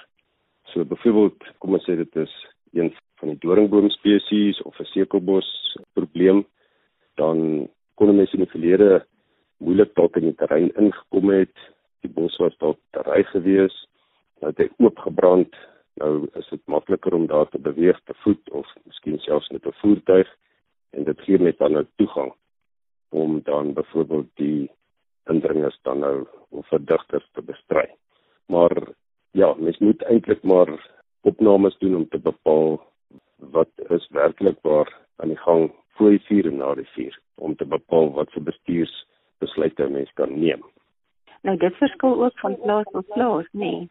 So 0.71 0.85
byvoorbeeld, 0.85 1.45
kom 1.59 1.75
ons 1.75 1.87
sê 1.89 1.97
dit 1.97 2.17
is 2.17 2.33
een 2.73 2.93
van 3.21 3.33
die 3.33 3.41
doringboom 3.43 3.91
spesies 3.91 4.63
of 4.63 4.79
'n 4.81 4.93
sekelbos 4.95 5.77
probleem, 5.93 6.45
dan 7.15 7.69
kon 7.95 8.17
mense 8.17 8.37
in 8.37 8.45
die 8.45 8.55
verlede 8.55 9.07
moeilik 9.59 9.95
dalk 9.95 10.17
in 10.17 10.31
die 10.31 10.35
terrein 10.35 10.71
ingekom 10.77 11.31
het. 11.31 11.57
Die 12.01 12.11
bos 12.11 12.37
was 12.37 12.57
dalk 12.59 12.79
te 12.91 13.03
ry 13.03 13.23
gewees, 13.33 13.75
nou 14.41 14.53
het 14.53 14.59
hy 14.59 14.69
oopgebrand. 14.79 15.57
Nou 15.95 16.29
is 16.35 16.49
dit 16.49 16.67
makliker 16.67 17.15
om 17.15 17.27
daar 17.27 17.49
te 17.49 17.59
beweeg 17.59 18.01
te 18.05 18.15
voet 18.15 18.51
of 18.51 18.67
miskien 18.85 19.19
selfs 19.19 19.49
met 19.49 19.67
'n 19.67 19.73
voertuig 19.83 20.29
en 20.91 21.05
dit 21.05 21.21
gee 21.21 21.39
net 21.39 21.59
dan 21.59 21.73
nou 21.73 21.87
toegang 21.97 22.33
om 23.09 23.41
dan 23.43 23.73
byvoorbeeld 23.73 24.29
die 24.35 24.71
indringers 25.25 25.79
dan 25.83 25.99
nou 25.99 26.27
of 26.49 26.67
verdigters 26.67 27.29
te 27.33 27.43
bestry. 27.43 27.95
Maar 28.47 28.89
ja, 29.31 29.55
mens 29.59 29.79
moet 29.79 30.03
eintlik 30.03 30.43
maar 30.43 30.91
opnames 31.21 31.79
doen 31.79 31.97
om 31.97 32.09
te 32.09 32.19
bepaal 32.19 32.81
wat 33.37 33.71
is 33.89 34.09
werklik 34.11 34.59
waar 34.63 34.99
aan 35.17 35.29
die 35.29 35.37
gang 35.37 35.73
voor 35.89 36.11
die 36.11 36.21
vuur 36.21 36.47
en 36.47 36.57
na 36.57 36.75
die 36.75 36.89
vuur 36.95 37.21
om 37.35 37.57
te 37.57 37.67
bepaal 37.67 38.13
wat 38.13 38.31
se 38.31 38.41
bestuursbesluite 38.41 39.89
mens 39.89 40.13
kan 40.15 40.39
neem. 40.41 40.65
Nou 41.43 41.57
dit 41.57 41.75
verskil 41.75 42.25
ook 42.25 42.39
van 42.39 42.59
plaas 42.61 42.85
tot 42.93 43.07
plaas, 43.07 43.47
nê? 43.53 43.71
Nee. 43.71 43.89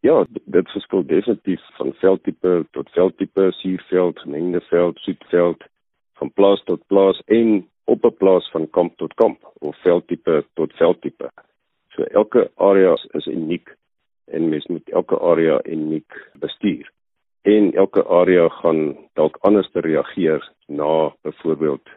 Ja, 0.00 0.24
dit 0.30 0.70
verskil 0.70 1.06
definitief 1.06 1.60
van 1.76 1.92
veldtipe 1.92 2.66
tot 2.70 2.90
veldtipe, 2.90 3.50
suurveld, 3.52 4.18
gemengde 4.18 4.60
veld, 4.60 4.98
soetveld, 4.98 5.64
van 6.16 6.32
plaas 6.32 6.62
tot 6.64 6.86
plaas 6.86 7.22
en 7.26 7.68
op 7.84 8.04
'n 8.04 8.16
plaas 8.16 8.50
van 8.50 8.70
kamp 8.70 8.96
tot 8.96 9.14
kamp 9.14 9.52
of 9.58 9.76
veldtipe 9.76 10.44
tot 10.54 10.72
veldtipe. 10.72 11.30
So 11.88 12.02
elke 12.02 12.50
area 12.54 12.96
is 13.10 13.26
uniek 13.26 13.76
en 14.24 14.48
mens 14.48 14.66
moet 14.66 14.88
elke 14.88 15.18
area 15.18 15.60
uniek 15.64 16.30
bestuur. 16.32 16.90
En 17.42 17.72
elke 17.72 18.04
area 18.04 18.48
gaan 18.48 18.96
dalk 19.12 19.36
anders 19.40 19.68
reageer 19.72 20.52
na 20.66 21.14
byvoorbeeld 21.22 21.88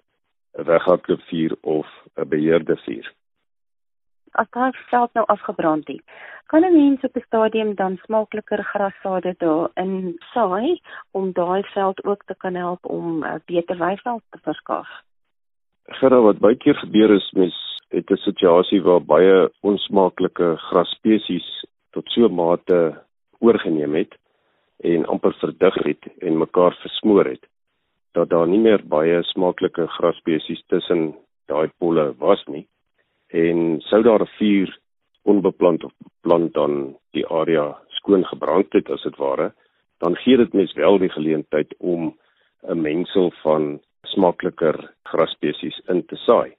'n 0.58 0.64
weghardloopvuur 0.64 1.56
of 1.62 1.88
'n 2.16 2.28
beheerde 2.28 2.78
vuur. 2.78 3.14
As 4.32 4.50
daai 4.50 4.72
veld 4.90 5.14
nou 5.14 5.26
afgebrand 5.26 5.88
het, 5.88 6.02
kan 6.54 6.64
'n 6.64 6.76
mens 6.76 7.02
op 7.02 7.16
'n 7.16 7.26
stadium 7.26 7.76
dan 7.76 7.98
smaakliker 7.98 8.64
grassade 8.64 9.36
daarin 9.38 10.16
saai 10.34 10.82
om 11.12 11.32
daai 11.32 11.64
veld 11.64 12.04
ook 12.04 12.24
te 12.26 12.36
kan 12.38 12.56
help 12.56 12.86
om 12.86 13.26
'n 13.26 13.42
beter 13.46 13.78
weiveld 13.78 14.22
te 14.30 14.40
verskaf. 14.42 14.88
Gerra 15.86 16.22
wat 16.22 16.40
baie 16.40 16.56
keer 16.56 16.76
gebeur 16.76 17.10
is 17.16 17.32
mens 17.32 17.56
het 17.90 18.12
'n 18.12 18.16
situasie 18.16 18.82
waar 18.82 19.02
baie 19.02 19.50
onsmaaklike 19.62 20.56
grasspesies 20.58 21.66
tot 21.92 22.10
so 22.10 22.30
mate 22.30 23.02
oorgeneem 23.40 23.94
het 23.94 24.14
en 24.78 25.06
amper 25.06 25.34
verdig 25.34 25.74
het 25.74 26.04
en 26.18 26.38
mekaar 26.38 26.74
versmoor 26.82 27.26
het 27.26 27.46
dat 28.12 28.30
daar 28.30 28.48
nie 28.48 28.60
meer 28.60 28.82
baie 28.88 29.24
smaaklike 29.24 29.88
grasspesies 29.88 30.64
tussen 30.68 31.16
daai 31.46 31.70
polle 31.78 32.14
was 32.18 32.46
nie 32.46 32.68
en 33.28 33.82
sou 33.82 34.04
daar 34.04 34.22
'n 34.22 34.36
vuur 34.38 34.83
onbeplant 35.24 35.84
of 35.84 35.92
plant 36.22 36.54
dan 36.54 36.96
die 37.12 37.26
area 37.28 37.78
skoon 38.00 38.26
gebrand 38.26 38.74
het 38.74 38.90
as 38.92 39.04
dit 39.08 39.18
ware 39.22 39.52
dan 40.04 40.16
gee 40.16 40.38
dit 40.38 40.54
mens 40.54 40.74
wel 40.74 40.98
die 41.00 41.10
geleentheid 41.10 41.76
om 41.78 42.14
'n 42.68 42.82
mengsel 42.82 43.32
van 43.44 43.82
smaakliker 44.04 44.94
grasspesies 45.04 45.82
in 45.88 46.06
te 46.06 46.16
saai. 46.16 46.56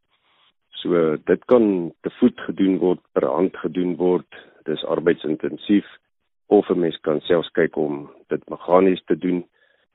So 0.70 1.16
dit 1.16 1.44
kan 1.44 1.92
te 2.00 2.10
voet 2.10 2.40
gedoen 2.40 2.78
word, 2.78 3.00
per 3.12 3.26
hand 3.26 3.56
gedoen 3.56 3.96
word, 3.96 4.34
dis 4.64 4.84
arbeidsintensief 4.84 5.86
of 6.46 6.70
'n 6.70 6.78
mens 6.78 6.98
kan 7.00 7.20
selfs 7.20 7.50
kyk 7.50 7.76
om 7.76 8.10
dit 8.28 8.48
meganies 8.48 9.04
te 9.04 9.18
doen 9.18 9.44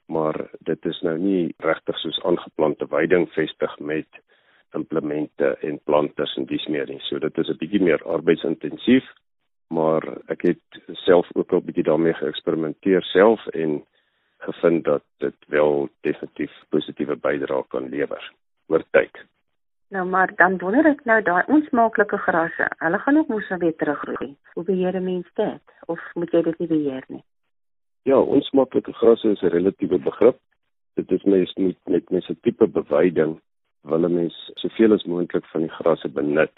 maar 0.10 0.50
dit 0.60 0.86
is 0.86 1.00
nou 1.06 1.16
nie 1.22 1.54
regtig 1.62 1.98
soos 2.02 2.18
aangeplante 2.26 2.88
weiding 2.90 3.28
vestig 3.36 3.76
met 3.80 4.22
implemente 4.74 5.58
en 5.62 5.80
planters 5.84 6.36
en 6.38 6.46
dis 6.46 6.68
meer 6.68 6.88
nie. 6.88 7.00
So 7.00 7.20
dit 7.20 7.38
is 7.38 7.50
'n 7.50 7.58
bietjie 7.58 7.82
meer 7.82 8.04
arbeidsintensief, 8.04 9.06
maar 9.68 10.04
ek 10.28 10.42
het 10.42 10.82
self 11.06 11.28
ook 11.34 11.52
al 11.52 11.62
bietjie 11.62 11.84
daarmee 11.84 12.14
geëksperimenteer 12.14 13.04
self 13.04 13.48
en 13.48 13.86
gevind 14.38 14.84
dat 14.84 15.04
dit 15.18 15.36
wel 15.48 15.90
definitief 16.02 16.52
positiewe 16.70 17.16
bydrae 17.16 17.64
kan 17.68 17.90
lewer 17.90 18.32
oor 18.68 18.84
tyd. 18.92 19.26
Nou 19.90 20.06
maar 20.08 20.36
dan 20.36 20.58
wonder 20.58 20.86
ek 20.86 21.06
nou 21.10 21.22
daai 21.22 21.44
onsmaaklike 21.48 22.18
grasse. 22.18 22.68
Hulle 22.78 23.00
gaan 23.00 23.18
ook 23.18 23.28
mos 23.28 23.48
weer 23.58 23.76
teruggroei. 23.76 24.36
Hoe 24.54 24.64
beheer 24.64 24.96
'n 24.96 25.04
mens 25.04 25.28
dit? 25.34 25.62
Of 25.86 26.00
moet 26.14 26.32
jy 26.32 26.42
dit 26.42 26.60
nie 26.60 26.68
beheer 26.68 27.04
nie? 27.08 27.24
Ja, 28.04 28.20
onsmaaklike 28.20 28.94
grasse 28.94 29.30
is 29.30 29.42
'n 29.42 29.48
relatiewe 29.48 30.00
begrip. 30.00 30.38
Dit 30.94 31.12
is 31.12 31.24
mens 31.24 31.54
met 31.54 31.78
met 31.86 32.10
mens 32.10 32.30
'n 32.30 32.38
tipe 32.42 32.68
beweiding 32.68 33.42
wil 33.82 34.06
'n 34.06 34.14
mens 34.14 34.52
soveel 34.56 34.94
as 34.94 35.04
moontlik 35.04 35.46
van 35.46 35.62
die 35.62 35.76
grasse 35.80 36.10
benut. 36.10 36.56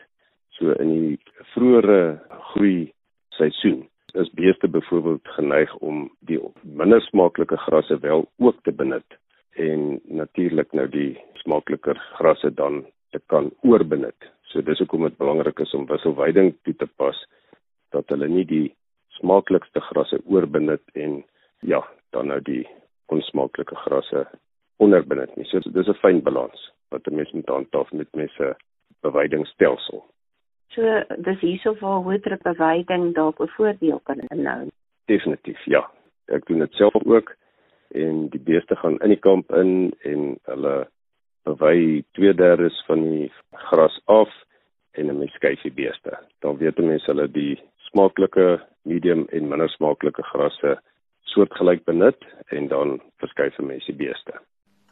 So 0.50 0.72
in 0.72 0.90
die 0.90 1.20
vroeëre 1.54 2.20
groei 2.52 2.94
seisoen 3.30 3.88
is 4.14 4.34
beeste 4.34 4.68
byvoorbeeld 4.68 5.28
geneig 5.38 5.76
om 5.76 6.10
die 6.20 6.40
minder 6.62 7.02
smaaklike 7.02 7.58
grasse 7.58 8.00
wel 8.00 8.28
ook 8.38 8.64
te 8.64 8.72
benut 8.72 9.18
en 9.56 10.02
natuurlik 10.04 10.74
nou 10.74 10.88
die 10.88 11.20
smaakliker 11.34 11.98
grasse 12.18 12.54
dan 12.54 12.86
te 13.12 13.22
kan 13.26 13.52
oorbenut. 13.62 14.32
So 14.42 14.62
dis 14.62 14.80
hoekom 14.80 15.04
dit 15.04 15.18
belangrik 15.18 15.60
is 15.60 15.74
om 15.74 15.86
wisselweiding 15.86 16.56
toe 16.64 16.76
te 16.76 16.88
pas 16.96 17.26
dat 17.92 18.10
hulle 18.10 18.28
nie 18.28 18.46
die 18.46 18.76
smaaklikste 19.08 19.80
grasse 19.80 20.20
oorbenut 20.26 20.84
en 20.94 21.24
ja, 21.60 21.84
dan 22.12 22.28
nou 22.28 22.40
die 22.42 22.68
onsmaaklike 23.06 23.76
grasse 23.76 24.28
onderbenut 24.78 25.36
nie. 25.36 25.46
So 25.46 25.60
dis 25.60 25.88
'n 25.88 26.00
fyn 26.04 26.22
balans 26.24 26.72
wat 26.92 27.08
'n 27.08 27.16
mens 27.16 27.32
moet 27.32 27.50
handhaaf 27.50 27.92
met 27.92 28.16
mense 28.16 28.56
beweidingsstelsel. 29.02 30.06
So 30.72 31.04
dis 31.18 31.40
hierso 31.40 31.76
waar 31.80 32.04
hoëdruk 32.06 32.44
beweiding 32.44 33.14
dalk 33.14 33.40
'n 33.40 33.54
voordeel 33.58 34.00
kan 34.04 34.20
inhou. 34.20 34.70
Definitief, 35.06 35.66
ja. 35.66 35.90
Ek 36.26 36.46
doen 36.46 36.60
dit 36.60 36.74
self 36.74 36.96
ook 37.06 37.36
en 37.92 38.30
die 38.30 38.40
beeste 38.40 38.76
gaan 38.76 39.00
in 39.00 39.10
die 39.10 39.20
kamp 39.20 39.52
in 39.52 39.94
en 40.02 40.38
hulle 40.44 40.88
bewy 41.44 42.04
2/3 42.12 42.86
van 42.86 43.02
die 43.04 43.32
gras 43.52 44.02
af 44.06 44.32
en 44.92 45.10
'n 45.10 45.18
mens 45.18 45.34
skuif 45.34 45.62
die 45.62 45.74
beeste. 45.74 46.18
Dan 46.40 46.58
weet 46.58 46.78
mense 46.78 47.12
hulle 47.12 47.32
die 47.32 47.60
smaaklike, 47.78 48.62
medium 48.82 49.28
en 49.30 49.48
minder 49.48 49.70
smaaklike 49.70 50.24
grasse 50.24 50.80
soortgelyk 51.22 51.84
benut 51.84 52.26
en 52.46 52.68
dan 52.68 53.02
verskuif 53.18 53.58
mense 53.58 53.86
die 53.86 54.06
beeste. 54.06 54.34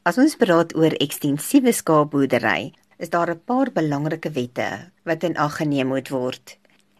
As 0.08 0.16
ons 0.16 0.38
praat 0.40 0.72
oor 0.80 0.94
ekstensiewe 1.04 1.74
skaapboerdery, 1.76 2.72
is 3.04 3.10
daar 3.12 3.32
'n 3.32 3.42
paar 3.46 3.70
belangrike 3.72 4.32
wette 4.32 4.92
wat 5.04 5.24
in 5.24 5.36
ag 5.38 5.58
geneem 5.60 5.88
moet 5.88 6.10
word. 6.10 6.58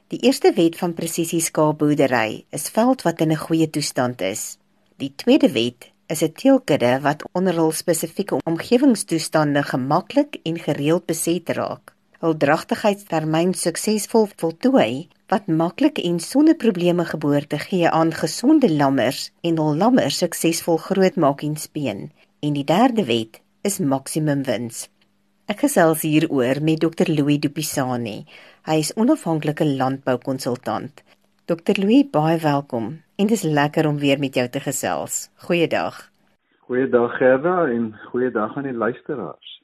Die 0.10 0.20
eerste 0.20 0.52
wet 0.54 0.76
van 0.76 0.94
presisie 0.94 1.40
skaapboerdery 1.40 2.46
is 2.52 2.70
veld 2.70 3.02
wat 3.02 3.22
in 3.22 3.32
'n 3.32 3.44
goeie 3.46 3.70
toestand 3.70 4.22
is. 4.22 4.58
Die 4.98 5.14
tweede 5.16 5.52
wet 5.52 5.92
is 6.08 6.22
'n 6.22 6.34
teelkudde 6.34 7.00
wat 7.02 7.24
onder 7.32 7.56
hul 7.56 7.72
spesifieke 7.72 8.38
omgewingstoestande 8.44 9.64
gemaklik 9.64 10.40
en 10.44 10.60
gereeld 10.60 11.06
beset 11.06 11.50
raak. 11.50 11.96
Hul 12.20 12.38
dragtigheidstermyn 12.38 13.54
suksesvol 13.54 14.28
voltooi 14.36 15.08
wat 15.28 15.48
maklik 15.48 15.98
en 15.98 16.20
sonder 16.20 16.56
probleme 16.56 17.06
geboorte 17.06 17.60
gee 17.60 17.90
aan 17.90 18.14
gesonde 18.14 18.72
lammers 18.72 19.32
en 19.42 19.58
hul 19.58 19.76
lammers 19.76 20.18
suksesvol 20.18 20.78
grootmaak 20.78 21.42
en 21.42 21.56
speen. 21.56 22.12
En 22.40 22.54
die 22.56 22.64
derde 22.64 23.04
wet 23.04 23.42
is 23.68 23.82
maksimum 23.84 24.46
wins. 24.48 24.86
Ek 25.52 25.66
gesels 25.66 26.06
hieroor 26.08 26.62
met 26.64 26.80
Dr 26.80 27.10
Louis 27.12 27.42
Dupisani. 27.44 28.22
Hy 28.64 28.78
is 28.80 28.94
onafhanklike 28.96 29.66
landboukonsultant. 29.68 31.02
Dr 31.52 31.82
Louis, 31.82 32.06
baie 32.08 32.38
welkom. 32.40 32.88
En 33.20 33.28
dit 33.28 33.36
is 33.36 33.44
lekker 33.44 33.90
om 33.90 34.00
weer 34.00 34.22
met 34.24 34.40
jou 34.40 34.46
te 34.48 34.62
gesels. 34.64 35.26
Goeiedag. 35.50 35.98
Goeiedag 36.70 37.18
Gerda 37.18 37.58
en 37.74 37.92
goeiedag 38.14 38.56
aan 38.56 38.70
die 38.70 38.78
luisteraars. 38.86 39.58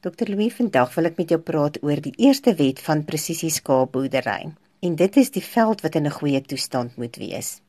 Dr 0.00 0.32
Louis, 0.32 0.56
vandag 0.56 0.96
wil 0.96 1.10
ek 1.10 1.20
met 1.20 1.36
jou 1.36 1.40
praat 1.44 1.76
oor 1.84 2.00
die 2.00 2.14
eerste 2.24 2.56
wet 2.56 2.80
van 2.88 3.04
presisie 3.04 3.52
skaapboerdery. 3.52 4.54
En 4.80 4.96
dit 4.96 5.20
is 5.20 5.28
die 5.36 5.44
veld 5.44 5.84
wat 5.84 6.00
in 6.00 6.08
'n 6.08 6.16
goeie 6.20 6.40
toestand 6.40 6.96
moet 6.96 7.20
wees. 7.20 7.60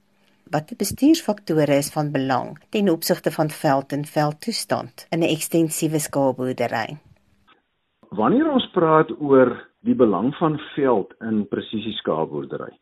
Watter 0.54 0.78
bestuursfaktore 0.78 1.74
is 1.82 1.88
van 1.90 2.12
belang 2.14 2.52
ten 2.70 2.90
opsigte 2.90 3.32
van 3.34 3.50
veld 3.50 3.94
en 3.96 4.04
veldtoestand 4.06 5.08
in 5.10 5.20
'n 5.20 5.32
ekstensiewe 5.36 6.00
skaapboerdery? 6.00 6.98
Wanneer 8.10 8.52
ons 8.52 8.68
praat 8.72 9.10
oor 9.20 9.50
die 9.82 9.96
belang 9.96 10.36
van 10.36 10.60
veld 10.76 11.14
in 11.22 11.48
presisie 11.48 11.94
skaapboerdery, 11.94 12.74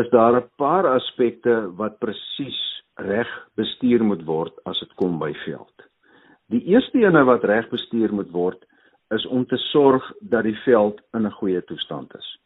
is 0.00 0.08
daar 0.10 0.40
'n 0.40 0.48
paar 0.56 0.86
aspekte 0.86 1.76
wat 1.76 1.98
presies 1.98 2.60
reg 2.94 3.28
bestuur 3.54 4.04
moet 4.04 4.24
word 4.24 4.54
as 4.64 4.78
dit 4.78 4.94
kom 4.94 5.18
by 5.18 5.32
veld. 5.44 5.76
Die 6.48 6.64
eerste 6.64 6.98
ene 6.98 7.24
wat 7.24 7.44
reg 7.44 7.68
bestuur 7.68 8.12
moet 8.12 8.30
word 8.30 8.64
is 9.10 9.26
om 9.26 9.46
te 9.46 9.56
sorg 9.56 10.12
dat 10.20 10.44
die 10.44 10.60
veld 10.64 11.00
in 11.12 11.26
'n 11.26 11.38
goeie 11.40 11.64
toestand 11.64 12.14
is. 12.14 12.38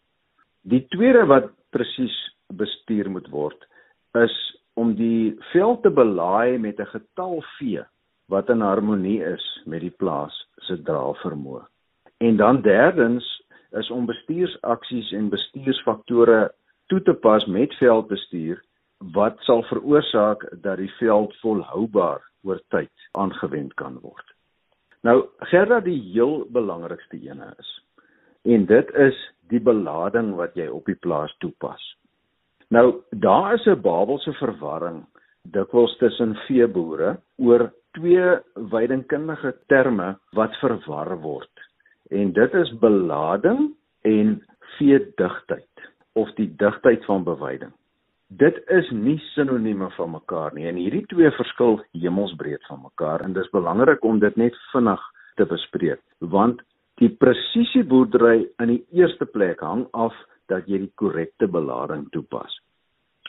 Die 0.63 0.87
tweede 0.89 1.27
wat 1.27 1.51
presies 1.71 2.35
bestuur 2.49 3.11
moet 3.11 3.29
word 3.29 3.70
is 4.19 4.37
om 4.75 4.95
die 4.95 5.37
veld 5.53 5.83
te 5.83 5.91
belaai 5.91 6.59
met 6.59 6.81
'n 6.81 6.93
getal 6.95 7.43
vee 7.59 7.85
wat 8.29 8.49
in 8.49 8.61
harmonie 8.61 9.23
is 9.25 9.63
met 9.67 9.81
die 9.81 9.97
plaas 10.03 10.47
se 10.57 10.83
draagvermoë. 10.83 11.67
En 12.19 12.37
dan 12.37 12.63
derdens 12.63 13.27
is 13.71 13.91
om 13.91 14.07
bestuursaksies 14.07 15.13
en 15.13 15.29
bestuursfaktore 15.29 16.53
toe 16.87 17.03
te 17.03 17.15
pas 17.15 17.47
met 17.47 17.75
veldbestuur 17.75 18.63
wat 19.15 19.39
sal 19.41 19.63
veroorsaak 19.63 20.45
dat 20.63 20.77
die 20.77 20.93
veld 20.99 21.37
volhoubaar 21.43 22.21
oor 22.43 22.61
tyd 22.69 23.09
aangewend 23.13 23.75
kan 23.75 23.99
word. 24.03 24.27
Nou 25.03 25.25
Gerda 25.39 25.81
die 25.81 26.01
heel 26.13 26.45
belangrikste 26.53 27.17
ene 27.17 27.55
is 27.59 27.71
en 28.43 28.67
dit 28.67 28.91
is 28.95 29.17
die 29.49 29.61
belading 29.61 30.35
wat 30.37 30.55
jy 30.57 30.67
op 30.69 30.87
die 30.87 30.97
plaas 30.97 31.33
toepas. 31.39 31.81
Nou, 32.71 33.03
daar 33.11 33.55
is 33.55 33.65
'n 33.67 33.81
Babelse 33.81 34.33
verwarring 34.33 35.05
dikwels 35.43 35.97
tussen 35.97 36.35
veeboere 36.35 37.19
oor 37.37 37.73
twee 37.91 38.39
weidingkundige 38.55 39.57
terme 39.67 40.19
wat 40.31 40.57
verwar 40.57 41.21
word. 41.21 41.51
En 42.11 42.33
dit 42.33 42.55
is 42.55 42.79
belading 42.79 43.75
en 44.01 44.47
veedigtheid 44.79 45.91
of 46.13 46.33
die 46.35 46.57
digtheid 46.57 47.05
van 47.05 47.25
beweiding. 47.25 47.73
Dit 48.27 48.63
is 48.67 48.91
nie 48.91 49.19
sinonieme 49.19 49.91
van 49.91 50.11
mekaar 50.11 50.55
nie 50.55 50.67
en 50.67 50.77
hierdie 50.77 51.07
twee 51.07 51.31
verskil 51.31 51.81
hemelsbreed 51.93 52.67
van 52.67 52.81
mekaar 52.83 53.21
en 53.21 53.33
dis 53.33 53.51
belangrik 53.51 54.05
om 54.05 54.19
dit 54.19 54.37
net 54.37 54.57
vinnig 54.73 55.01
te 55.35 55.45
bespreek 55.45 56.01
want 56.19 56.63
die 56.95 57.11
presisieboerdery 57.11 58.49
in 58.59 58.69
die 58.69 58.85
eerste 58.93 59.27
plek 59.27 59.61
hang 59.61 59.89
af 59.91 60.15
dat 60.47 60.67
jy 60.69 60.85
die 60.85 60.93
korrekte 60.95 61.49
belading 61.49 62.09
toepas. 62.15 62.60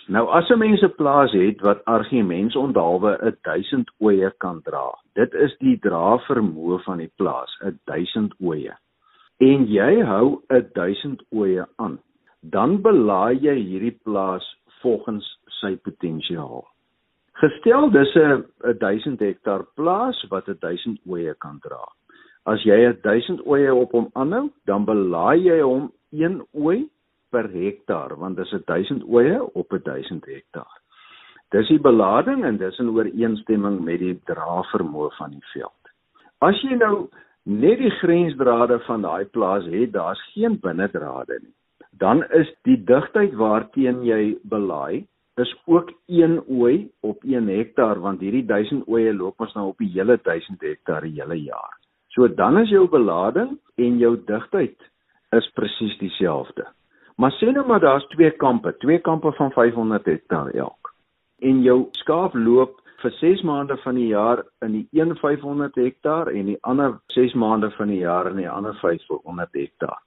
Nou 0.07 0.27
as 0.33 0.49
'n 0.49 0.57
mens 0.57 0.81
'n 0.81 0.95
plaas 0.95 1.31
het 1.31 1.61
wat 1.61 1.85
argumente 1.85 2.59
onthaalwe 2.59 3.37
1000 3.41 3.91
oeye 4.01 4.33
kan 4.37 4.61
dra. 4.61 4.97
Dit 5.13 5.33
is 5.33 5.57
die 5.57 5.79
dra 5.79 6.17
vermoë 6.17 6.83
van 6.83 6.97
die 6.97 7.11
plaas, 7.15 7.59
1000 7.85 8.33
oeye. 8.41 8.73
En 9.37 9.65
jy 9.65 10.01
hou 10.01 10.41
1000 10.73 11.23
oeye 11.33 11.65
aan, 11.75 11.99
dan 12.39 12.81
belaai 12.81 13.39
jy 13.41 13.55
hierdie 13.55 13.99
plaas 14.03 14.57
volgens 14.81 15.39
sy 15.45 15.75
potensiaal. 15.75 16.65
Gestel 17.33 17.89
dis 17.91 18.15
'n 18.15 18.45
1000 18.77 19.19
hektaar 19.19 19.65
plaas 19.75 20.25
wat 20.29 20.45
1000 20.45 20.99
oeye 21.07 21.33
kan 21.37 21.59
dra. 21.61 21.85
As 22.45 22.63
jy 22.63 22.93
1000 23.01 23.45
oeye 23.47 23.73
op 23.73 23.91
hom 23.91 24.09
aanhou, 24.13 24.49
dan 24.65 24.85
belaai 24.85 25.39
jy 25.43 25.61
hom 25.61 25.91
1 26.11 26.41
ooi 26.53 26.89
per 27.31 27.49
hektaar 27.51 28.17
want 28.19 28.37
dis 28.37 28.53
1000 28.67 29.07
oeye 29.07 29.39
op 29.53 29.73
1000 29.77 30.25
hektaar. 30.25 30.77
Dis 31.51 31.67
die 31.67 31.79
belading 31.79 32.45
en 32.47 32.57
dis 32.57 32.79
in 32.79 32.91
ooreenstemming 32.91 33.81
met 33.83 33.99
die 33.99 34.15
dravermoë 34.29 35.09
van 35.17 35.33
die 35.35 35.47
veld. 35.53 35.95
As 36.39 36.59
jy 36.63 36.77
nou 36.79 37.09
net 37.43 37.81
die 37.81 37.91
grensdrade 37.99 38.79
van 38.85 39.01
daai 39.03 39.25
plaas 39.25 39.65
het, 39.65 39.91
daar's 39.95 40.21
geen 40.33 40.59
binnedrade 40.61 41.39
nie 41.41 41.55
dan 42.01 42.23
is 42.33 42.49
die 42.67 42.79
digtheid 42.89 43.33
waarteen 43.37 44.01
jy 44.07 44.21
belaai 44.49 45.05
is 45.41 45.51
ook 45.65 45.91
1 46.07 46.39
ooi 46.49 46.89
op 47.05 47.23
1 47.23 47.49
hektaar 47.51 48.01
want 48.05 48.23
hierdie 48.25 48.45
1000 48.49 48.87
oeye 48.89 49.13
loop 49.13 49.41
ons 49.45 49.53
nou 49.57 49.67
op 49.71 49.83
die 49.83 49.91
hele 49.93 50.17
1000 50.25 50.65
hektaar 50.65 51.05
die 51.07 51.15
hele 51.19 51.37
jaar. 51.43 51.77
So 52.15 52.27
dan 52.27 52.57
is 52.63 52.73
jou 52.73 52.87
belading 52.89 53.57
en 53.77 53.99
jou 54.01 54.15
digtheid 54.27 54.77
is 55.37 55.49
presies 55.55 55.97
dieselfde. 56.01 56.65
Maar 57.21 57.35
sê 57.37 57.51
nou 57.53 57.65
maar 57.69 57.79
daar's 57.79 58.05
twee 58.09 58.31
kampe, 58.31 58.73
twee 58.81 58.99
kampe 58.99 59.31
van 59.37 59.51
500 59.51 60.05
hektaar 60.05 60.47
elk. 60.57 60.93
En 61.39 61.61
jou 61.61 61.87
skaap 62.01 62.33
loop 62.33 62.79
vir 63.01 63.11
6 63.17 63.41
maande 63.45 63.77
van 63.83 63.95
die 63.95 64.07
jaar 64.07 64.41
in 64.65 64.71
die 64.71 64.87
een 64.91 65.15
500 65.17 65.75
hektaar 65.75 66.31
en 66.33 66.49
die 66.49 66.57
ander 66.61 66.95
6 67.13 67.33
maande 67.33 67.69
van 67.77 67.93
die 67.93 67.99
jaar 68.01 68.29
in 68.31 68.41
die 68.41 68.49
ander 68.49 68.73
500 68.81 69.53
hektaar 69.53 69.99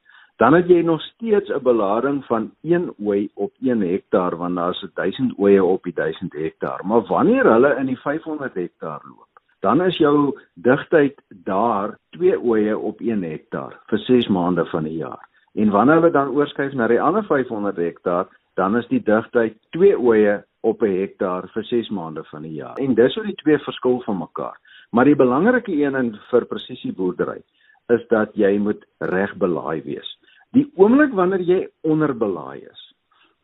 dan 0.42 0.54
het 0.54 0.68
jy 0.68 0.80
nog 0.82 1.02
steeds 1.02 1.50
'n 1.50 1.62
belading 1.62 2.24
van 2.24 2.50
1 2.62 2.94
ooi 2.98 3.30
op 3.34 3.52
1 3.60 3.80
hektaar 3.80 4.36
want 4.36 4.56
daar's 4.56 4.86
1000 4.94 5.38
oeye 5.38 5.64
op 5.64 5.82
die 5.82 5.92
1000 5.92 6.32
hektaar. 6.32 6.80
Maar 6.86 7.02
wanneer 7.02 7.44
hulle 7.52 7.76
in 7.76 7.86
die 7.86 7.98
500 7.98 8.54
hektaar 8.54 9.00
loop, 9.04 9.28
dan 9.60 9.82
is 9.82 9.96
jou 9.96 10.40
digtheid 10.54 11.22
daar 11.28 11.98
2 12.10 12.38
oeye 12.44 12.78
op 12.78 13.00
1 13.00 13.22
hektaar 13.22 13.80
vir 13.86 13.98
6 13.98 14.28
maande 14.28 14.66
van 14.66 14.82
die 14.82 14.96
jaar. 14.96 15.28
En 15.54 15.70
wanneer 15.70 16.00
hulle 16.00 16.10
dan 16.10 16.32
oorskuif 16.34 16.72
na 16.74 16.88
die 16.90 17.00
ander 17.00 17.24
500 17.24 17.76
hektaar, 17.76 18.26
dan 18.58 18.76
is 18.76 18.86
die 18.90 19.02
digtheid 19.02 19.56
2 19.76 19.98
oeye 19.98 20.42
op 20.62 20.82
'n 20.82 20.96
hektaar 21.00 21.48
vir 21.54 21.64
6 21.64 21.90
maande 21.90 22.24
van 22.24 22.42
die 22.42 22.54
jaar. 22.54 22.76
En 22.78 22.94
dis 22.94 23.14
hoe 23.14 23.24
die 23.24 23.40
twee 23.42 23.58
verskil 23.58 24.00
van 24.06 24.18
mekaar. 24.18 24.56
Maar 24.90 25.04
die 25.04 25.16
belangrike 25.16 25.72
een 25.72 25.94
in 25.94 26.18
vir 26.30 26.44
presisieboerdery 26.44 27.42
is 27.88 28.06
dat 28.08 28.34
jy 28.34 28.58
moet 28.58 28.84
reg 28.98 29.34
belaai 29.36 29.82
wees. 29.82 30.18
Die 30.52 30.72
oomblik 30.76 31.12
wanneer 31.12 31.40
jy 31.40 31.68
onderbelaai 31.82 32.60
is, 32.62 32.82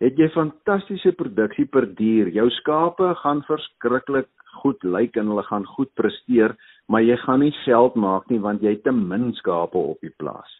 het 0.00 0.16
jy 0.16 0.28
fantastiese 0.28 1.12
produksie 1.12 1.66
per 1.66 1.86
dier. 1.94 2.28
Jou 2.28 2.50
skape 2.50 3.14
gaan 3.14 3.42
verskriklik 3.42 4.28
goed 4.62 4.82
lyk 4.82 5.16
en 5.16 5.26
hulle 5.26 5.42
gaan 5.42 5.66
goed 5.66 5.94
presteer, 5.94 6.56
maar 6.88 7.02
jy 7.02 7.16
gaan 7.16 7.40
nie 7.40 7.54
geld 7.64 7.94
maak 7.94 8.30
nie 8.30 8.38
want 8.38 8.62
jy 8.62 8.70
het 8.70 8.84
te 8.84 8.92
min 8.92 9.32
skape 9.34 9.78
op 9.78 10.00
die 10.00 10.14
plaas. 10.18 10.59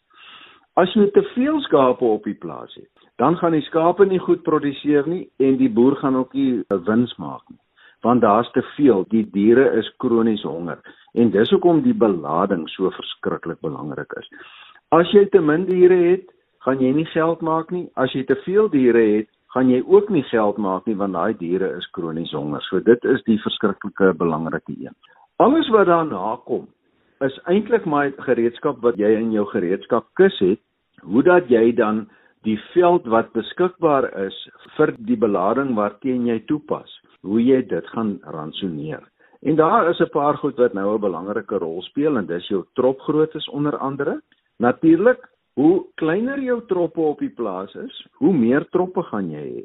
As 0.80 0.92
jy 0.96 1.10
te 1.14 1.22
veel 1.34 1.60
skape 1.66 2.06
op 2.06 2.24
die 2.24 2.36
plaas 2.38 2.72
het, 2.78 2.88
dan 3.20 3.36
gaan 3.36 3.52
die 3.52 3.66
skape 3.66 4.06
nie 4.08 4.20
goed 4.22 4.42
produseer 4.46 5.08
nie 5.10 5.26
en 5.42 5.58
die 5.60 5.68
boer 5.68 5.98
gaan 6.00 6.16
ook 6.16 6.32
nie 6.34 6.62
wins 6.88 7.16
maak 7.18 7.44
nie 7.50 7.60
want 8.00 8.22
daar's 8.24 8.48
te 8.54 8.62
veel 8.78 9.02
die 9.12 9.26
diere 9.28 9.66
is 9.76 9.88
kronies 10.00 10.40
honger 10.48 10.78
en 11.20 11.28
dis 11.34 11.50
hoekom 11.52 11.82
die 11.84 11.92
belading 11.92 12.62
so 12.72 12.88
verskriklik 12.96 13.60
belangrik 13.60 14.14
is 14.16 14.30
as 14.96 15.10
jy 15.12 15.26
te 15.34 15.42
min 15.44 15.66
diere 15.68 15.98
het 16.06 16.30
gaan 16.64 16.80
jy 16.80 16.90
nie 16.92 17.08
geld 17.14 17.40
maak 17.44 17.70
nie. 17.72 17.86
As 17.96 18.12
jy 18.14 18.24
te 18.28 18.36
veel 18.44 18.68
diere 18.72 19.02
het, 19.16 19.28
gaan 19.54 19.70
jy 19.72 19.80
ook 19.86 20.10
nie 20.12 20.24
geld 20.28 20.58
maak 20.60 20.86
nie 20.86 20.96
want 20.98 21.16
daai 21.16 21.34
diere 21.40 21.72
is 21.78 21.88
kronies 21.96 22.34
honger. 22.36 22.62
So 22.68 22.82
dit 22.84 23.04
is 23.08 23.22
die 23.26 23.38
verskriklike 23.42 24.12
belangrike 24.20 24.76
een. 24.76 24.94
Alles 25.40 25.68
wat 25.72 25.88
daarna 25.88 26.36
kom 26.46 26.68
is 27.24 27.36
eintlik 27.52 27.84
maar 27.84 28.12
gereedskap 28.24 28.80
wat 28.84 28.96
jy 29.00 29.10
in 29.18 29.32
jou 29.32 29.44
gereedskap 29.50 30.06
kus 30.16 30.36
het, 30.40 30.60
hoe 31.02 31.22
dat 31.22 31.48
jy 31.48 31.72
dan 31.72 32.08
die 32.42 32.58
veld 32.72 33.06
wat 33.06 33.32
beskikbaar 33.32 34.08
is 34.26 34.36
vir 34.76 34.94
die 34.98 35.16
belading 35.16 35.74
waarteen 35.74 36.26
jy 36.26 36.40
toepas, 36.46 37.00
hoe 37.22 37.42
jy 37.42 37.62
dit 37.62 37.86
gaan 37.86 38.18
ransoneer. 38.24 39.02
En 39.42 39.56
daar 39.56 39.90
is 39.90 40.00
'n 40.00 40.12
paar 40.12 40.36
goed 40.36 40.56
wat 40.56 40.74
nou 40.74 40.94
'n 40.94 41.00
belangrike 41.00 41.58
rol 41.58 41.82
speel 41.82 42.16
en 42.16 42.26
dis 42.26 42.48
jou 42.48 42.64
tropgrootte 42.74 43.40
onder 43.50 43.78
andere. 43.78 44.20
Natuurlik 44.58 45.30
Hoe 45.60 45.82
kleiner 46.00 46.40
jou 46.40 46.60
troppe 46.70 47.02
op 47.02 47.18
die 47.20 47.32
plaas 47.36 47.72
is, 47.76 47.96
hoe 48.22 48.32
meer 48.32 48.64
troppe 48.72 49.02
gaan 49.10 49.30
jy 49.32 49.42
hê. 49.44 49.64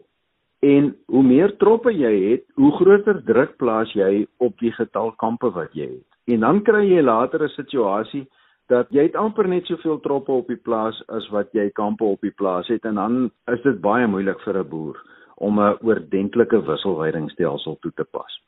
En 0.66 0.90
hoe 1.14 1.22
meer 1.24 1.54
troppe 1.62 1.94
jy 1.94 2.14
het, 2.24 2.46
hoe 2.58 2.72
groter 2.80 3.22
druk 3.28 3.54
plaas 3.62 3.92
jy 3.94 4.26
op 4.42 4.58
die 4.60 4.74
getal 4.74 5.14
kampe 5.22 5.52
wat 5.54 5.76
jy 5.78 5.88
het. 5.92 6.08
En 6.34 6.42
dan 6.42 6.64
kry 6.66 6.82
jy 6.90 7.04
later 7.06 7.44
'n 7.44 7.54
situasie 7.56 8.26
dat 8.68 8.90
jy 8.90 9.04
het 9.08 9.16
amper 9.16 9.48
net 9.48 9.66
soveel 9.66 10.00
troppe 10.00 10.32
op 10.32 10.48
die 10.48 10.60
plaas 10.68 10.98
as 11.08 11.28
wat 11.34 11.52
jy 11.54 11.70
kampe 11.78 12.04
op 12.04 12.22
die 12.26 12.34
plaas 12.34 12.68
het 12.68 12.86
en 12.86 12.96
dan 12.96 13.18
is 13.54 13.62
dit 13.64 13.82
baie 13.82 14.08
moeilik 14.08 14.42
vir 14.42 14.60
'n 14.60 14.70
boer 14.70 14.98
om 15.38 15.60
'n 15.60 15.78
oordentlike 15.82 16.62
wisselweidingstelsel 16.66 17.78
toe 17.82 17.92
te 17.96 18.04
pas. 18.04 18.42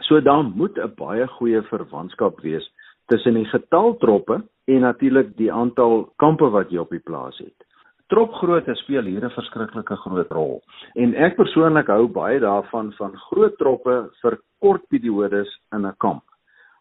So 0.00 0.20
dan 0.20 0.52
moet 0.56 0.78
'n 0.78 0.94
baie 0.96 1.26
goeie 1.26 1.62
verwantskap 1.62 2.40
wees 2.40 2.70
tussen 3.06 3.34
die 3.34 3.44
getal 3.44 3.96
troppe 3.96 4.42
en 4.64 4.80
natuurlik 4.80 5.36
die 5.36 5.52
aantal 5.52 6.12
kampe 6.16 6.50
wat 6.50 6.70
jy 6.70 6.78
op 6.78 6.90
die 6.90 7.04
plaas 7.04 7.38
het. 7.38 7.64
Tropgrootte 8.08 8.74
speel 8.74 9.02
hier 9.02 9.24
'n 9.24 9.30
verskriklike 9.30 9.96
groot 9.96 10.30
rol. 10.30 10.62
En 10.94 11.14
ek 11.14 11.36
persoonlik 11.36 11.86
hou 11.86 12.08
baie 12.08 12.40
daarvan 12.40 12.92
van 12.92 13.16
groot 13.16 13.56
troppe 13.58 14.10
vir 14.22 14.38
kort 14.60 14.88
periodes 14.88 15.60
in 15.72 15.86
'n 15.86 15.94
kamp. 15.98 16.22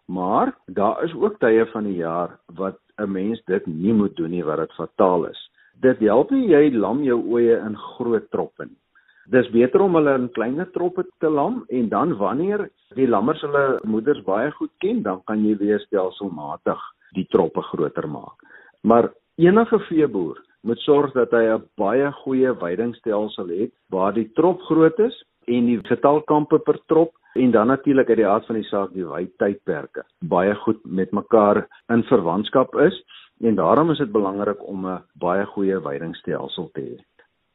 Maar 0.08 0.56
daar 0.66 1.04
is 1.04 1.14
ook 1.14 1.40
tye 1.40 1.66
van 1.74 1.84
die 1.84 2.00
jaar 2.00 2.40
wat 2.56 2.80
'n 2.98 3.12
mens 3.12 3.42
dit 3.46 3.66
nie 3.66 3.94
moet 3.94 4.16
doen 4.16 4.30
nie 4.30 4.44
wat 4.44 4.58
dit 4.58 4.74
fataal 4.74 5.26
is. 5.26 5.52
Dit 5.82 6.00
help 6.00 6.32
nie 6.32 6.48
jy 6.48 6.72
lam 6.72 7.04
jou 7.04 7.20
oeye 7.28 7.58
in 7.60 7.76
groot 7.76 8.32
troppe 8.32 8.66
nie. 8.66 8.80
Dis 9.28 9.50
beter 9.52 9.82
om 9.82 9.96
hulle 9.96 10.14
in 10.16 10.32
kleiner 10.32 10.72
troppe 10.72 11.04
te 11.20 11.30
lam 11.30 11.66
en 11.68 11.90
dan 11.90 12.16
wanneer 12.18 12.70
die 12.96 13.08
lammers 13.08 13.42
hulle 13.42 13.80
moeders 13.84 14.24
baie 14.24 14.52
goed 14.52 14.72
ken, 14.80 15.02
dan 15.02 15.22
kan 15.28 15.44
jy 15.46 15.58
weer 15.58 15.80
stelselmatig 15.80 16.80
die 17.14 17.28
troppe 17.28 17.62
groter 17.62 18.08
maak. 18.08 18.40
Maar 18.82 19.12
enige 19.36 19.80
veeboer 19.80 20.47
moet 20.68 20.80
sorg 20.84 21.14
dat 21.16 21.32
hy 21.32 21.44
'n 21.54 21.64
baie 21.80 22.12
goeie 22.24 22.54
veidingstelsel 22.64 23.48
het 23.48 23.72
waar 23.90 24.14
die 24.14 24.30
trop 24.40 24.62
groot 24.70 25.00
is 25.00 25.16
en 25.48 25.66
die 25.66 25.80
getal 25.84 26.22
kampe 26.22 26.60
per 26.60 26.80
trop 26.88 27.12
en 27.36 27.52
dan 27.52 27.68
natuurlik 27.68 28.10
uit 28.10 28.18
die 28.18 28.28
aard 28.28 28.46
van 28.46 28.56
die 28.56 28.70
saak 28.70 28.94
die 28.94 29.06
weidtydperke 29.08 30.04
baie 30.20 30.56
goed 30.56 30.82
met 30.86 31.12
mekaar 31.12 31.68
in 31.90 32.04
verwantskap 32.04 32.76
is 32.76 33.04
en 33.42 33.56
daarom 33.56 33.92
is 33.92 33.98
dit 33.98 34.12
belangrik 34.12 34.64
om 34.68 34.86
'n 34.86 35.04
baie 35.14 35.46
goeie 35.46 35.80
veidingstelsel 35.80 36.70
te 36.74 36.82
hê. 36.82 36.98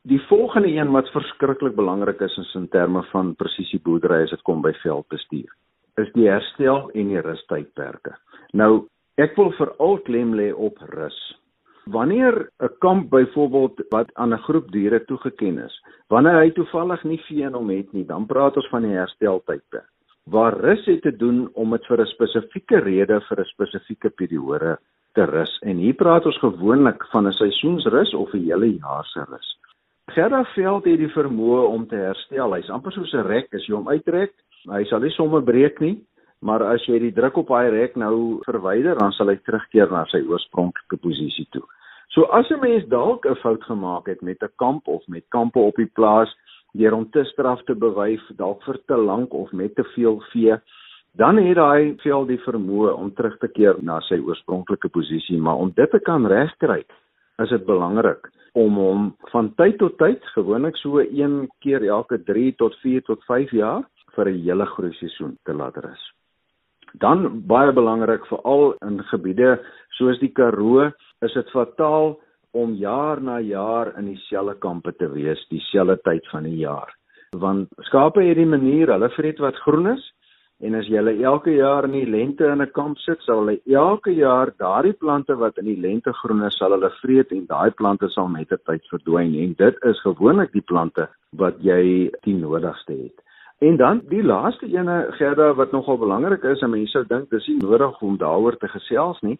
Die 0.05 0.23
volgende 0.29 0.69
een 0.69 0.91
wat 0.91 1.11
verskriklik 1.11 1.75
belangrik 1.75 2.21
is 2.21 2.55
in 2.55 2.69
terme 2.69 3.03
van 3.03 3.35
presisieboerdery 3.35 4.23
as 4.23 4.31
dit 4.31 4.43
kom 4.43 4.63
by 4.63 4.73
veldbestuur 4.73 5.51
is 5.97 6.13
die 6.13 6.29
herstel 6.29 6.91
en 6.95 7.09
die 7.09 7.21
rustydperke. 7.21 8.17
Nou 8.53 8.87
Ek 9.21 9.35
wil 9.37 9.51
veral 9.59 9.99
klem 10.07 10.31
lê 10.33 10.49
op 10.57 10.79
rus. 10.89 11.17
Wanneer 11.85 12.51
'n 12.59 12.71
kamp 12.79 13.11
byvoorbeeld 13.11 13.85
wat 13.89 14.15
aan 14.15 14.33
'n 14.33 14.45
groep 14.47 14.73
diere 14.73 15.05
toegeken 15.05 15.59
is, 15.59 15.85
wanneer 16.07 16.39
hy 16.39 16.51
toevallig 16.51 17.05
nie 17.05 17.21
vee 17.21 17.43
in 17.43 17.55
hom 17.55 17.71
het 17.71 17.93
nie, 17.93 18.07
dan 18.07 18.27
praat 18.27 18.57
ons 18.57 18.69
van 18.69 18.83
die 18.83 18.95
hersteltydperk. 18.95 19.91
Waar 20.25 20.61
rus 20.61 20.85
het 20.87 21.03
te 21.03 21.17
doen 21.17 21.49
om 21.53 21.71
dit 21.71 21.87
vir 21.87 22.01
'n 22.01 22.07
spesifieke 22.07 22.79
rede 22.79 23.21
vir 23.21 23.41
'n 23.41 23.45
spesifieke 23.45 24.11
periode 24.11 24.79
te 25.13 25.25
rus. 25.25 25.59
En 25.63 25.77
hier 25.77 25.95
praat 25.95 26.27
ons 26.27 26.39
gewoonlik 26.39 27.07
van 27.07 27.27
'n 27.27 27.33
seisoensrus 27.33 28.15
of 28.15 28.33
'n 28.33 28.45
hele 28.45 28.79
jaar 28.79 29.05
se 29.05 29.25
rus. 29.29 29.59
Gerda 30.07 30.45
veld 30.45 30.85
het 30.85 30.99
die 30.99 31.13
vermoë 31.13 31.67
om 31.67 31.87
te 31.87 31.97
herstel. 31.97 32.55
Hy's 32.55 32.71
amper 32.71 32.93
soos 32.93 33.13
'n 33.13 33.27
rek 33.27 33.55
as 33.55 33.67
jy 33.67 33.75
hom 33.75 33.89
uittrek. 33.89 34.33
Hy 34.71 34.85
sal 34.85 35.01
nie 35.01 35.11
sommer 35.11 35.43
breek 35.43 35.81
nie, 35.81 36.05
maar 36.43 36.63
as 36.67 36.85
jy 36.89 36.99
die 36.99 37.15
druk 37.15 37.37
op 37.43 37.53
daai 37.55 37.71
rek 37.71 37.97
nou 37.97 38.41
verwyder, 38.47 38.99
dan 38.99 39.15
sal 39.17 39.31
hy 39.31 39.39
terugkeer 39.47 39.91
na 39.95 40.03
sy 40.11 40.23
oorspronklike 40.27 40.99
posisie 41.03 41.47
toe. 41.55 41.63
So 42.15 42.27
as 42.39 42.51
'n 42.51 42.61
mens 42.61 42.85
dalk 42.89 43.27
'n 43.27 43.41
fout 43.43 43.63
gemaak 43.65 44.07
het 44.07 44.23
met 44.23 44.43
'n 44.43 44.53
kamp 44.59 44.89
of 44.89 45.03
met 45.09 45.25
kampe 45.31 45.59
op 45.59 45.77
die 45.77 45.91
plaas 45.95 46.35
deur 46.75 46.95
om 46.95 47.11
te 47.11 47.25
straf 47.25 47.63
te 47.65 47.75
bewyf, 47.75 48.23
dalk 48.37 48.63
vir 48.63 48.79
te 48.87 48.97
lank 48.97 49.33
of 49.33 49.53
met 49.53 49.75
te 49.75 49.85
veel 49.95 50.21
vee, 50.33 50.57
dan 51.15 51.37
het 51.37 51.57
daai 51.57 51.97
vel 52.03 52.27
die 52.27 52.41
vermoë 52.41 52.93
om 52.97 53.15
terug 53.15 53.39
te 53.39 53.49
keer 53.49 53.77
na 53.81 54.01
sy 54.01 54.19
oorspronklike 54.19 54.89
posisie, 54.89 55.39
maar 55.39 55.57
om 55.57 55.73
dit 55.75 55.91
te 55.91 56.01
kan 56.01 56.27
regkry, 56.27 56.85
is 57.39 57.49
dit 57.49 57.67
belangrik 57.67 58.31
om 58.53 58.77
hom 58.77 59.15
van 59.33 59.55
tyd 59.57 59.79
tot 59.79 59.97
tyd, 59.99 60.25
gewoonlik 60.35 60.77
so 60.77 61.01
een 61.01 61.49
keer 61.65 61.85
elke 61.89 62.19
3 62.23 62.55
tot 62.57 62.77
4 62.85 63.03
tot 63.03 63.25
5 63.25 63.51
jaar 63.51 63.85
vir 64.15 64.29
'n 64.29 64.43
hele 64.43 64.67
groei 64.67 64.93
seisoen 64.93 65.39
te 65.45 65.55
laat 65.55 65.77
rus. 65.77 66.13
Dan 67.01 67.43
baie 67.47 67.73
belangrik 67.73 68.27
veral 68.27 68.75
in 68.85 69.01
gebiede 69.11 69.61
soos 69.97 70.19
die 70.21 70.33
Karoo, 70.33 70.91
is 71.23 71.33
dit 71.33 71.51
fataal 71.51 72.19
om 72.53 72.75
jaar 72.77 73.21
na 73.21 73.39
jaar 73.41 73.95
in 73.99 74.11
dieselfde 74.11 74.59
kampe 74.61 74.93
te 74.93 75.09
wees, 75.09 75.41
dieselfde 75.49 75.97
tyd 76.05 76.27
van 76.33 76.45
die 76.45 76.59
jaar. 76.61 76.93
Want 77.33 77.71
skape 77.89 78.21
het 78.21 78.37
die 78.37 78.49
manier, 78.49 78.93
hulle 78.93 79.09
vreet 79.17 79.41
wat 79.41 79.57
groen 79.65 79.95
is 79.95 80.11
en 80.63 80.77
as 80.79 80.87
jy 80.87 81.01
hulle 81.01 81.15
elke 81.27 81.57
jaar 81.57 81.89
in 81.89 81.97
die 81.97 82.07
lente 82.07 82.47
in 82.47 82.61
'n 82.63 82.71
kamp 82.71 82.99
sit, 82.99 83.19
sal 83.23 83.41
hulle 83.41 83.59
elke 83.67 84.13
jaar 84.15 84.53
daardie 84.59 84.93
plante 84.93 85.35
wat 85.35 85.59
in 85.59 85.65
die 85.65 85.81
lente 85.81 86.13
groen 86.13 86.45
is, 86.47 86.57
sal 86.59 86.71
hulle 86.71 86.91
vreet 87.01 87.33
en 87.33 87.47
daai 87.47 87.71
plante 87.71 88.09
sal 88.09 88.29
met 88.29 88.53
'n 88.53 88.63
tyd 88.67 88.85
verdwyn 88.93 89.35
en 89.35 89.55
dit 89.55 89.77
is 89.91 90.01
gewoonlik 90.03 90.53
die 90.53 90.69
plante 90.71 91.09
wat 91.37 91.57
jy 91.59 92.11
die 92.23 92.35
nodigste 92.35 92.93
het. 92.93 93.19
En 93.63 93.77
dan 93.77 94.01
die 94.11 94.23
laaste 94.23 94.67
ene 94.67 95.07
Gerda 95.11 95.53
wat 95.55 95.71
nogal 95.71 95.99
belangrik 95.99 96.43
is, 96.43 96.61
en 96.67 96.71
mense 96.71 96.91
sou 96.91 97.05
dink 97.07 97.29
dis 97.31 97.45
nie 97.47 97.61
nodig 97.61 98.01
om 98.03 98.17
daaroor 98.19 98.57
te 98.59 98.67
gesels 98.73 99.21
nie, 99.23 99.37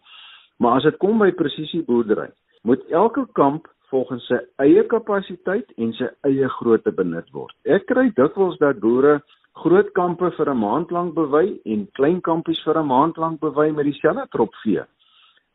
maar 0.63 0.77
as 0.79 0.87
dit 0.87 0.97
kom 1.01 1.19
by 1.19 1.27
presisieboerdery, 1.35 2.29
moet 2.63 2.85
elke 3.01 3.25
kamp 3.39 3.67
volgens 3.91 4.23
sy 4.31 4.39
eie 4.63 4.85
kapasiteit 4.93 5.75
en 5.75 5.91
sy 5.97 6.07
eie 6.29 6.47
grootte 6.55 6.95
benut 6.95 7.27
word. 7.35 7.51
Ek 7.67 7.83
kry 7.91 8.07
dikwels 8.15 8.55
dat 8.63 8.79
boere 8.85 9.17
groot 9.65 9.91
kampe 9.99 10.31
vir 10.39 10.53
'n 10.53 10.63
maand 10.63 10.95
lank 10.95 11.13
bewy 11.19 11.59
en 11.65 11.85
klein 11.99 12.21
kampies 12.21 12.63
vir 12.63 12.79
'n 12.79 12.87
maand 12.95 13.17
lank 13.17 13.39
bewy 13.43 13.69
met 13.75 13.91
dieselfde 13.91 14.27
trop 14.31 14.55
vee. 14.63 14.87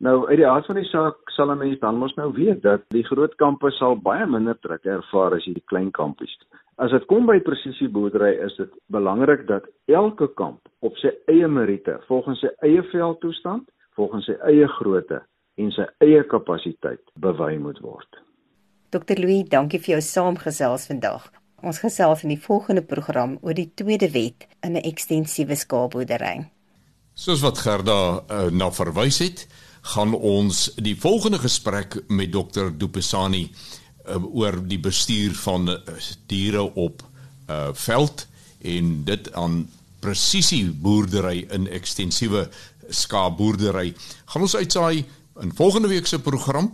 Nou 0.01 0.29
uit 0.29 0.37
die 0.37 0.47
aard 0.47 0.67
van 0.67 0.77
die 0.77 0.91
saak 0.93 1.17
sal 1.37 1.51
'n 1.51 1.59
mens 1.59 1.81
dan 1.81 1.97
mos 1.97 2.15
nou 2.17 2.33
weet 2.33 2.63
dat 2.63 2.83
die 2.91 3.03
groot 3.03 3.35
kampe 3.37 3.71
sal 3.71 3.97
baie 3.97 4.27
minder 4.27 4.59
druk 4.61 4.85
ervaar 4.85 5.35
as 5.35 5.45
die 5.45 5.65
klein 5.65 5.91
kampies. 5.91 6.37
As 6.79 6.93
dit 6.95 7.07
kom 7.11 7.27
by 7.27 7.41
presisieboerdery 7.43 8.37
is 8.47 8.55
dit 8.55 8.75
belangrik 8.95 9.49
dat 9.49 9.65
elke 9.91 10.29
kamp 10.39 10.69
op 10.87 10.95
sy 11.03 11.11
eie 11.27 11.49
meriete, 11.51 11.97
volgens 12.07 12.39
sy 12.45 12.53
eie 12.63 12.85
veldtoestand, 12.93 13.67
volgens 13.99 14.29
sy 14.31 14.37
eie 14.47 14.69
grootte 14.77 15.19
en 15.59 15.73
sy 15.75 15.89
eie 16.07 16.23
kapasiteit 16.31 17.03
bewy 17.19 17.57
moet 17.59 17.81
word. 17.83 18.21
Dr 18.95 19.19
Louis, 19.19 19.43
dankie 19.51 19.81
vir 19.83 19.97
jou 19.97 20.05
saamgesels 20.07 20.87
vandag. 20.93 21.27
Ons 21.67 21.83
gesels 21.83 22.23
in 22.23 22.31
die 22.37 22.39
volgende 22.39 22.85
program 22.87 23.35
oor 23.43 23.59
die 23.59 23.73
tweede 23.75 24.13
wet 24.15 24.47
in 24.63 24.79
'n 24.79 24.87
ekstensiewe 24.87 25.59
skaapboerdery. 25.59 26.47
Soos 27.15 27.43
wat 27.43 27.59
Gerda 27.59 28.23
uh, 28.23 28.47
na 28.55 28.71
verwys 28.71 29.19
het, 29.19 29.49
gaan 29.83 30.15
ons 30.15 30.75
die 30.77 30.95
volgende 30.95 31.39
gesprek 31.43 31.99
met 32.09 32.31
Dr 32.31 32.71
Dupesani 32.71 33.51
uh, 34.09 34.25
oor 34.35 34.61
die 34.69 34.81
bestuur 34.81 35.35
van 35.45 35.69
uh, 35.69 35.77
diere 36.27 36.63
op 36.75 37.03
uh, 37.49 37.69
veld 37.73 38.27
en 38.59 39.05
dit 39.05 39.33
aan 39.33 39.69
presisie 40.01 40.65
boerdery 40.71 41.47
in 41.55 41.67
ekstensiewe 41.69 42.49
skaapboerdery. 42.89 43.93
Gaan 44.25 44.47
ons 44.47 44.57
uitsaai 44.57 45.05
in 45.43 45.55
volgende 45.55 45.89
week 45.89 46.07
se 46.07 46.21
program 46.21 46.73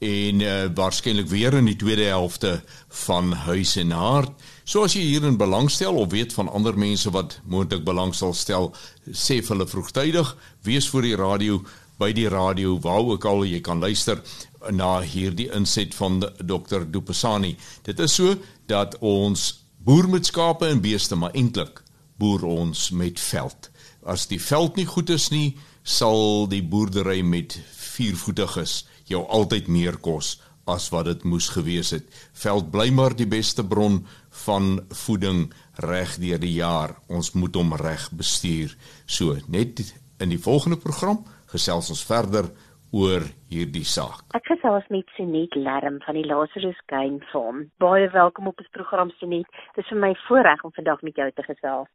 en 0.00 0.40
uh, 0.40 0.64
waarskynlik 0.74 1.28
weer 1.28 1.54
in 1.58 1.68
die 1.68 1.76
tweede 1.76 2.08
helfte 2.08 2.62
van 3.04 3.32
Huis 3.32 3.76
en 3.76 3.90
Hart. 3.92 4.32
So 4.64 4.86
as 4.86 4.94
jy 4.96 5.02
hierin 5.04 5.36
belangstel 5.36 5.98
of 6.00 6.12
weet 6.14 6.32
van 6.32 6.48
ander 6.48 6.78
mense 6.78 7.10
wat 7.12 7.40
moontlik 7.44 7.84
belangstel 7.84 8.32
stel, 8.34 8.70
sê 9.12 9.40
vir 9.42 9.56
hulle 9.56 9.68
vroegtydig, 9.68 10.32
wees 10.64 10.88
voor 10.88 11.04
die 11.04 11.16
radio 11.18 11.60
by 12.00 12.14
die 12.16 12.28
radio 12.32 12.78
waar 12.80 13.04
ook 13.12 13.26
al 13.28 13.44
jy 13.44 13.60
kan 13.60 13.82
luister 13.82 14.22
na 14.68 15.00
hierdie 15.00 15.48
inset 15.56 15.94
van 15.94 16.20
Dr. 16.20 16.84
Dupesani. 16.84 17.56
Dit 17.82 18.00
is 18.00 18.14
so 18.14 18.36
dat 18.66 18.98
ons 19.00 19.64
boer 19.80 20.08
met 20.08 20.26
skape 20.26 20.68
en 20.68 20.82
beeste, 20.84 21.16
maar 21.16 21.34
eintlik 21.34 21.82
boer 22.20 22.44
ons 22.44 22.90
met 22.90 23.20
veld. 23.20 23.70
As 24.04 24.26
die 24.28 24.40
veld 24.40 24.76
nie 24.76 24.86
goed 24.88 25.10
is 25.10 25.30
nie, 25.32 25.56
sal 25.82 26.46
die 26.48 26.62
boerdery 26.62 27.22
met 27.24 27.56
viervoetiges 27.76 28.84
jou 29.08 29.24
altyd 29.26 29.68
meer 29.68 29.96
kos 29.96 30.36
as 30.70 30.90
wat 30.92 31.08
dit 31.08 31.24
moes 31.26 31.48
gewees 31.50 31.90
het. 31.96 32.06
Veld 32.36 32.70
bly 32.70 32.90
maar 32.94 33.16
die 33.16 33.28
beste 33.28 33.64
bron 33.66 34.04
van 34.44 34.78
voeding 35.04 35.48
reg 35.82 36.16
deur 36.22 36.38
die 36.38 36.54
jaar. 36.60 36.94
Ons 37.08 37.32
moet 37.34 37.56
hom 37.58 37.74
reg 37.80 38.06
bestuur. 38.14 38.76
So, 39.06 39.38
net 39.48 39.82
in 40.20 40.30
die 40.30 40.40
volgende 40.40 40.78
program 40.78 41.24
gesels 41.50 41.90
ons 41.90 42.04
verder 42.06 42.50
oor 42.90 43.22
hierdie 43.50 43.86
saak. 43.86 44.24
Ek 44.34 44.46
gesels 44.50 44.86
met 44.90 45.06
Sunet 45.14 45.54
Lerm 45.54 46.00
van 46.04 46.18
die 46.18 46.26
Lazarus 46.26 46.78
Game 46.90 47.20
Farm. 47.30 47.68
Baie 47.78 48.08
welkom 48.10 48.50
op 48.50 48.58
ons 48.58 48.70
program 48.74 49.10
Sunet. 49.18 49.46
Dit 49.76 49.84
is 49.84 49.90
vir 49.92 50.00
my 50.02 50.12
voorreg 50.26 50.64
om 50.66 50.74
vandag 50.74 51.02
met 51.06 51.16
jou 51.22 51.30
te 51.30 51.46
gesels. 51.46 51.88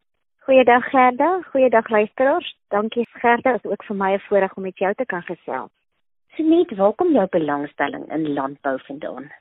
Goeiedag 0.47 0.87
Gerda, 0.91 1.29
goeiedag 1.51 1.89
luisteraars. 1.89 2.55
Dankie 2.69 3.07
Gerda, 3.19 3.55
is 3.55 3.65
ook 3.65 3.83
vir 3.83 3.95
my 3.95 4.13
'n 4.13 4.23
voorreg 4.27 4.55
om 4.55 4.63
met 4.63 4.77
jou 4.77 4.93
te 4.93 5.05
kan 5.05 5.21
gesels. 5.21 5.71
Sunet, 6.35 6.71
welkom 6.75 7.11
jou 7.11 7.27
belangstelling 7.29 8.11
in 8.11 8.33
landbou 8.33 8.79
vandaan. 8.87 9.31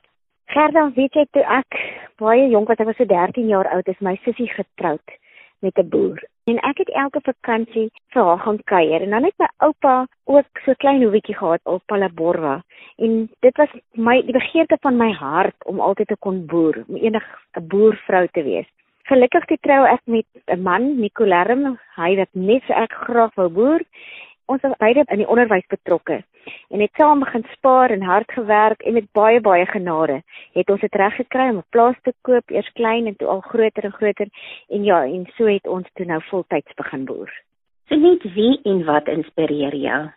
Gerda, 0.45 0.91
weet 0.95 1.13
jy 1.13 1.25
toe 1.31 1.43
ek 1.43 1.79
baie 2.17 2.49
jonk 2.49 2.67
was, 2.67 2.77
ek 2.77 2.85
was 2.85 2.97
so 2.97 3.05
13 3.05 3.47
jaar 3.47 3.67
oud, 3.67 3.87
is 3.87 3.99
my 3.99 4.15
sussie 4.23 4.49
getroud 4.49 5.17
met 5.59 5.77
'n 5.77 5.89
boer. 5.89 6.19
En 6.51 6.59
ek 6.61 6.77
het 6.77 6.89
elke 6.93 7.19
vakansie 7.25 7.87
vir 8.13 8.27
haar 8.27 8.41
gaan 8.43 8.57
kuier 8.69 9.01
en 9.01 9.15
dan 9.15 9.23
het 9.25 9.33
my 9.41 9.47
oupa 9.65 9.93
ook 10.29 10.59
so 10.61 10.75
klein 10.83 11.01
hoevetjie 11.01 11.33
gehad 11.37 11.61
op 11.63 11.81
Palaborwa. 11.89 12.59
En 13.01 13.15
dit 13.41 13.57
was 13.57 13.73
my 13.97 14.19
die 14.27 14.35
begeerte 14.35 14.77
van 14.83 14.99
my 14.99 15.07
hart 15.17 15.65
om 15.65 15.81
altyd 15.81 16.11
te 16.13 16.17
kon 16.21 16.43
boer, 16.51 16.83
om 16.87 16.99
enig 17.01 17.25
'n 17.57 17.65
boervrou 17.67 18.27
te 18.37 18.43
wees. 18.43 18.69
Gelukkig 19.09 19.49
het 19.49 19.61
trou 19.61 19.87
ek 19.87 20.01
met 20.05 20.25
'n 20.45 20.61
man, 20.61 20.99
Nico 20.99 21.25
Lerm, 21.25 21.79
hy 21.95 22.15
wat 22.15 22.29
net 22.31 22.61
so 22.67 22.73
ek 22.73 22.93
graag 22.93 23.33
wou 23.35 23.49
boer. 23.49 23.81
Ons 24.45 24.61
was 24.61 24.75
beide 24.77 25.03
in 25.09 25.17
die 25.23 25.27
onderwys 25.27 25.65
betrokke 25.73 26.19
en 26.69 26.81
het 26.83 26.91
saam 26.99 27.23
begin 27.23 27.45
spaar 27.55 27.89
en 27.89 28.03
hard 28.05 28.31
gewerk 28.31 28.83
en 28.85 28.93
met 28.93 29.07
baie 29.17 29.39
baie 29.41 29.65
genade 29.65 30.19
het 30.53 30.69
ons 30.69 30.81
dit 30.81 30.97
reg 31.01 31.15
gekry 31.17 31.47
om 31.49 31.57
'n 31.57 31.69
plaas 31.69 31.97
te 32.03 32.13
koop, 32.21 32.51
eers 32.51 32.69
klein 32.73 33.07
en 33.07 33.15
toe 33.15 33.27
al 33.27 33.41
groter 33.41 33.83
en 33.83 33.91
groter 33.91 34.29
en 34.69 34.83
ja, 34.83 35.03
en 35.03 35.25
so 35.37 35.45
het 35.45 35.67
ons 35.67 35.87
toe 35.93 36.05
nou 36.05 36.21
voltyds 36.29 36.73
begin 36.75 37.05
boer. 37.05 37.31
So 37.87 37.95
net 37.95 38.23
wie 38.33 38.59
en 38.63 38.85
wat 38.85 39.07
inspireer 39.07 39.75
jou? 39.75 40.09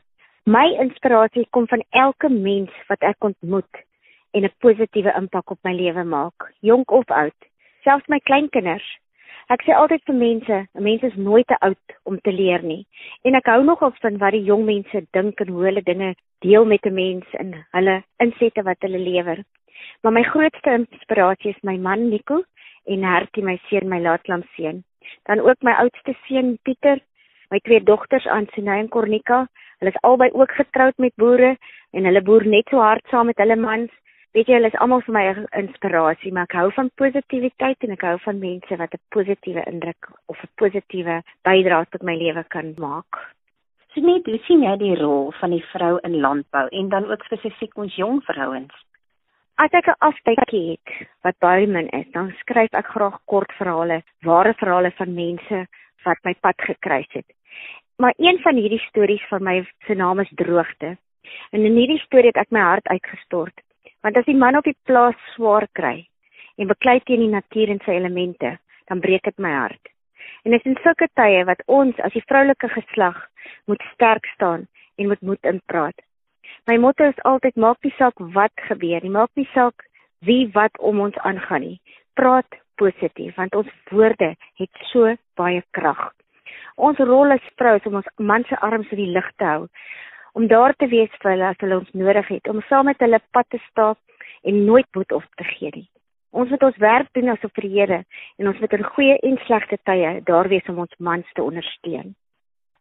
My 0.45 0.67
inspirasie 0.81 1.47
kom 1.51 1.67
van 1.67 1.83
elke 1.91 2.29
mens 2.29 2.71
wat 2.89 3.01
ek 3.01 3.25
ontmoet 3.25 3.85
en 4.33 4.45
'n 4.45 4.53
positiewe 4.59 5.13
impak 5.17 5.51
op 5.51 5.59
my 5.63 5.73
lewe 5.73 6.05
maak, 6.05 6.53
jonk 6.61 6.91
of 6.91 7.11
oud, 7.11 7.39
selfs 7.83 8.09
my 8.09 8.19
kleinkinders. 8.19 8.99
Ek 9.49 9.63
sê 9.65 9.73
altyd 9.73 10.03
vir 10.05 10.17
mense, 10.21 10.57
'n 10.77 10.83
mens 10.85 11.05
is 11.09 11.15
nooit 11.17 11.47
te 11.49 11.57
oud 11.67 11.93
om 12.05 12.17
te 12.21 12.33
leer 12.33 12.63
nie. 12.63 12.83
En 13.25 13.35
ek 13.35 13.47
hou 13.49 13.63
nogal 13.65 13.95
van 14.01 14.19
wat 14.21 14.35
die 14.37 14.45
jong 14.45 14.67
mense 14.67 15.01
dink 15.17 15.41
en 15.41 15.49
hoe 15.49 15.63
hulle 15.65 15.83
dinge 15.87 16.11
deel 16.45 16.67
met 16.69 16.85
'n 16.85 16.93
mens 16.95 17.25
in 17.41 17.55
hulle 17.77 17.95
insette 18.25 18.63
wat 18.67 18.77
hulle 18.85 18.99
lewer. 18.99 19.39
Maar 20.03 20.13
my 20.13 20.23
grootste 20.23 20.75
inspirasie 20.81 21.55
is 21.55 21.63
my 21.63 21.77
man 21.79 22.11
Nico 22.11 22.43
en 22.87 23.03
Hertie, 23.03 23.43
my 23.43 23.57
seun, 23.69 23.89
my 23.89 24.01
laatlam 24.01 24.45
seun. 24.57 24.85
Dan 25.25 25.41
ook 25.41 25.63
my 25.63 25.73
oudste 25.73 26.15
seun 26.27 26.59
Pieter, 26.63 27.01
my 27.51 27.59
twee 27.61 27.81
dogters 27.81 28.27
Ansinay 28.27 28.79
en 28.81 28.89
Cornika. 28.89 29.47
Hulle 29.79 29.95
is 29.95 30.03
albei 30.03 30.31
ook 30.33 30.51
getroud 30.51 30.99
met 30.99 31.17
boere 31.17 31.57
en 31.93 32.05
hulle 32.05 32.23
boer 32.23 32.45
net 32.47 32.69
so 32.69 32.77
hard 32.77 33.07
saam 33.11 33.27
met 33.27 33.39
hulle 33.39 33.57
mans 33.57 33.91
weet 34.37 34.49
jy 34.49 34.59
hulle 34.59 34.71
is 34.73 34.81
almal 34.85 35.03
vir 35.07 35.15
my 35.15 35.25
'n 35.29 35.47
inspirasie 35.63 36.33
maar 36.33 36.49
ek 36.51 36.59
hou 36.61 36.71
van 36.77 36.91
positiwiteit 37.03 37.85
en 37.87 37.93
ek 37.97 38.05
hou 38.09 38.19
van 38.27 38.39
mense 38.39 38.77
wat 38.77 38.95
'n 38.95 39.07
positiewe 39.17 39.65
indruk 39.73 40.11
of 40.27 40.43
'n 40.43 40.53
positiewe 40.57 41.23
bydrae 41.45 41.87
tot 41.91 42.03
my 42.03 42.17
lewe 42.17 42.45
kan 42.49 42.75
maak. 42.79 43.13
So 43.95 44.01
net 44.01 44.27
hoe 44.27 44.39
sien 44.47 44.63
jy 44.63 44.77
die 44.77 44.97
rol 44.97 45.33
van 45.41 45.51
die 45.51 45.65
vrou 45.73 45.99
in 46.05 46.21
landbou 46.21 46.69
en 46.69 46.89
dan 46.89 47.11
ook 47.11 47.25
spesifiek 47.25 47.77
ons 47.77 47.97
jong 47.97 48.23
vrouens? 48.25 48.75
As 49.57 49.73
ek 49.73 49.89
'n 49.89 49.99
afspreekie 49.99 50.71
het 50.71 51.09
wat 51.23 51.39
baie 51.39 51.67
min 51.67 51.89
is, 51.89 52.07
dan 52.13 52.35
skryf 52.41 52.73
ek 52.73 52.87
graag 52.87 53.19
kort 53.25 53.53
verhale, 53.53 54.03
ware 54.23 54.55
verhale 54.55 54.91
van 54.91 55.15
mense 55.15 55.67
wat 56.05 56.19
my 56.25 56.35
pad 56.41 56.55
gekruis 56.57 57.09
het. 57.13 57.27
Maar 57.97 58.15
een 58.17 58.39
van 58.39 58.55
hierdie 58.55 58.85
stories 58.89 59.25
van 59.29 59.43
my 59.43 59.67
se 59.87 59.95
naam 59.95 60.21
is 60.21 60.31
Droogte. 60.35 60.97
En 61.51 61.65
in 61.65 61.77
hierdie 61.77 61.99
storie 61.99 62.31
het 62.31 62.37
ek 62.37 62.51
my 62.51 62.61
hart 62.61 62.87
uitgestort. 62.87 63.61
Want 64.03 64.17
as 64.17 64.27
die 64.29 64.37
man 64.37 64.57
op 64.57 64.65
die 64.65 64.77
plaas 64.87 65.19
swaar 65.35 65.67
kry, 65.75 66.09
en 66.59 66.71
beklei 66.71 66.99
teen 67.07 67.23
die 67.25 67.33
natuur 67.33 67.71
en 67.75 67.81
sy 67.85 67.97
elemente, 67.99 68.57
dan 68.91 69.01
breek 69.05 69.25
dit 69.27 69.39
my 69.43 69.53
hart. 69.55 69.91
En 70.45 70.55
dit 70.55 70.61
is 70.63 70.71
in 70.71 70.79
sulke 70.83 71.09
tye 71.19 71.45
wat 71.49 71.63
ons 71.67 71.99
as 72.07 72.15
die 72.15 72.25
vroulike 72.27 72.71
geslag 72.73 73.19
moet 73.71 73.83
sterk 73.95 74.27
staan 74.35 74.67
en 74.97 75.11
moet 75.11 75.23
moed 75.23 75.51
inpraat. 75.51 75.99
My 76.71 76.77
motto 76.79 77.09
is 77.09 77.27
altyd 77.29 77.57
maak 77.57 77.83
nie 77.85 77.95
saak 77.97 78.19
wat 78.37 78.55
gebeur 78.69 79.03
nie, 79.03 79.13
maak 79.13 79.31
nie 79.37 79.49
saak 79.55 79.85
wie 80.27 80.47
wat 80.55 80.79
om 80.79 81.01
ons 81.01 81.19
aangaan 81.29 81.65
nie. 81.65 81.79
Praat 82.19 82.59
positief 82.79 83.37
want 83.37 83.55
ons 83.59 83.71
woorde 83.91 84.35
het 84.61 84.83
so 84.93 85.15
baie 85.39 85.63
krag. 85.77 86.11
Ons 86.77 87.01
rol 87.03 87.35
as 87.35 87.53
vroue 87.59 87.81
is 87.81 87.87
om 87.91 87.99
ons 88.01 88.11
man 88.19 88.45
se 88.49 88.59
arms 88.63 88.91
in 88.95 89.03
die 89.03 89.13
lug 89.15 89.29
te 89.37 89.45
hou, 89.45 89.67
om 90.33 90.47
daar 90.47 90.75
te 90.77 90.87
wees 90.87 91.11
vir 91.23 91.31
hulle 91.31 91.49
as 91.49 91.61
hulle 91.61 91.79
ons 91.79 91.93
nodig 91.93 92.29
het, 92.29 92.49
om 92.49 92.63
saam 92.69 92.85
met 92.85 93.01
hulle 93.01 93.21
pad 93.33 93.49
te 93.51 93.61
stap 93.71 93.99
en 94.43 94.65
nooit 94.65 94.87
moed 94.95 95.13
op 95.13 95.25
te 95.37 95.45
gee 95.45 95.71
nie. 95.75 95.89
Ons 96.31 96.51
moet 96.53 96.63
ons 96.63 96.81
werk 96.83 97.09
doen 97.17 97.33
asof 97.33 97.53
vir 97.57 97.67
die 97.67 97.75
Here 97.81 97.99
en 98.39 98.49
ons 98.51 98.59
moet 98.61 98.73
in 98.77 98.89
goeie 98.95 99.19
en 99.25 99.39
slegte 99.47 99.79
tye 99.89 100.19
daar 100.29 100.49
wees 100.53 100.67
om 100.69 100.83
ons 100.85 100.99
mans 100.99 101.31
te 101.35 101.43
ondersteun. 101.43 102.15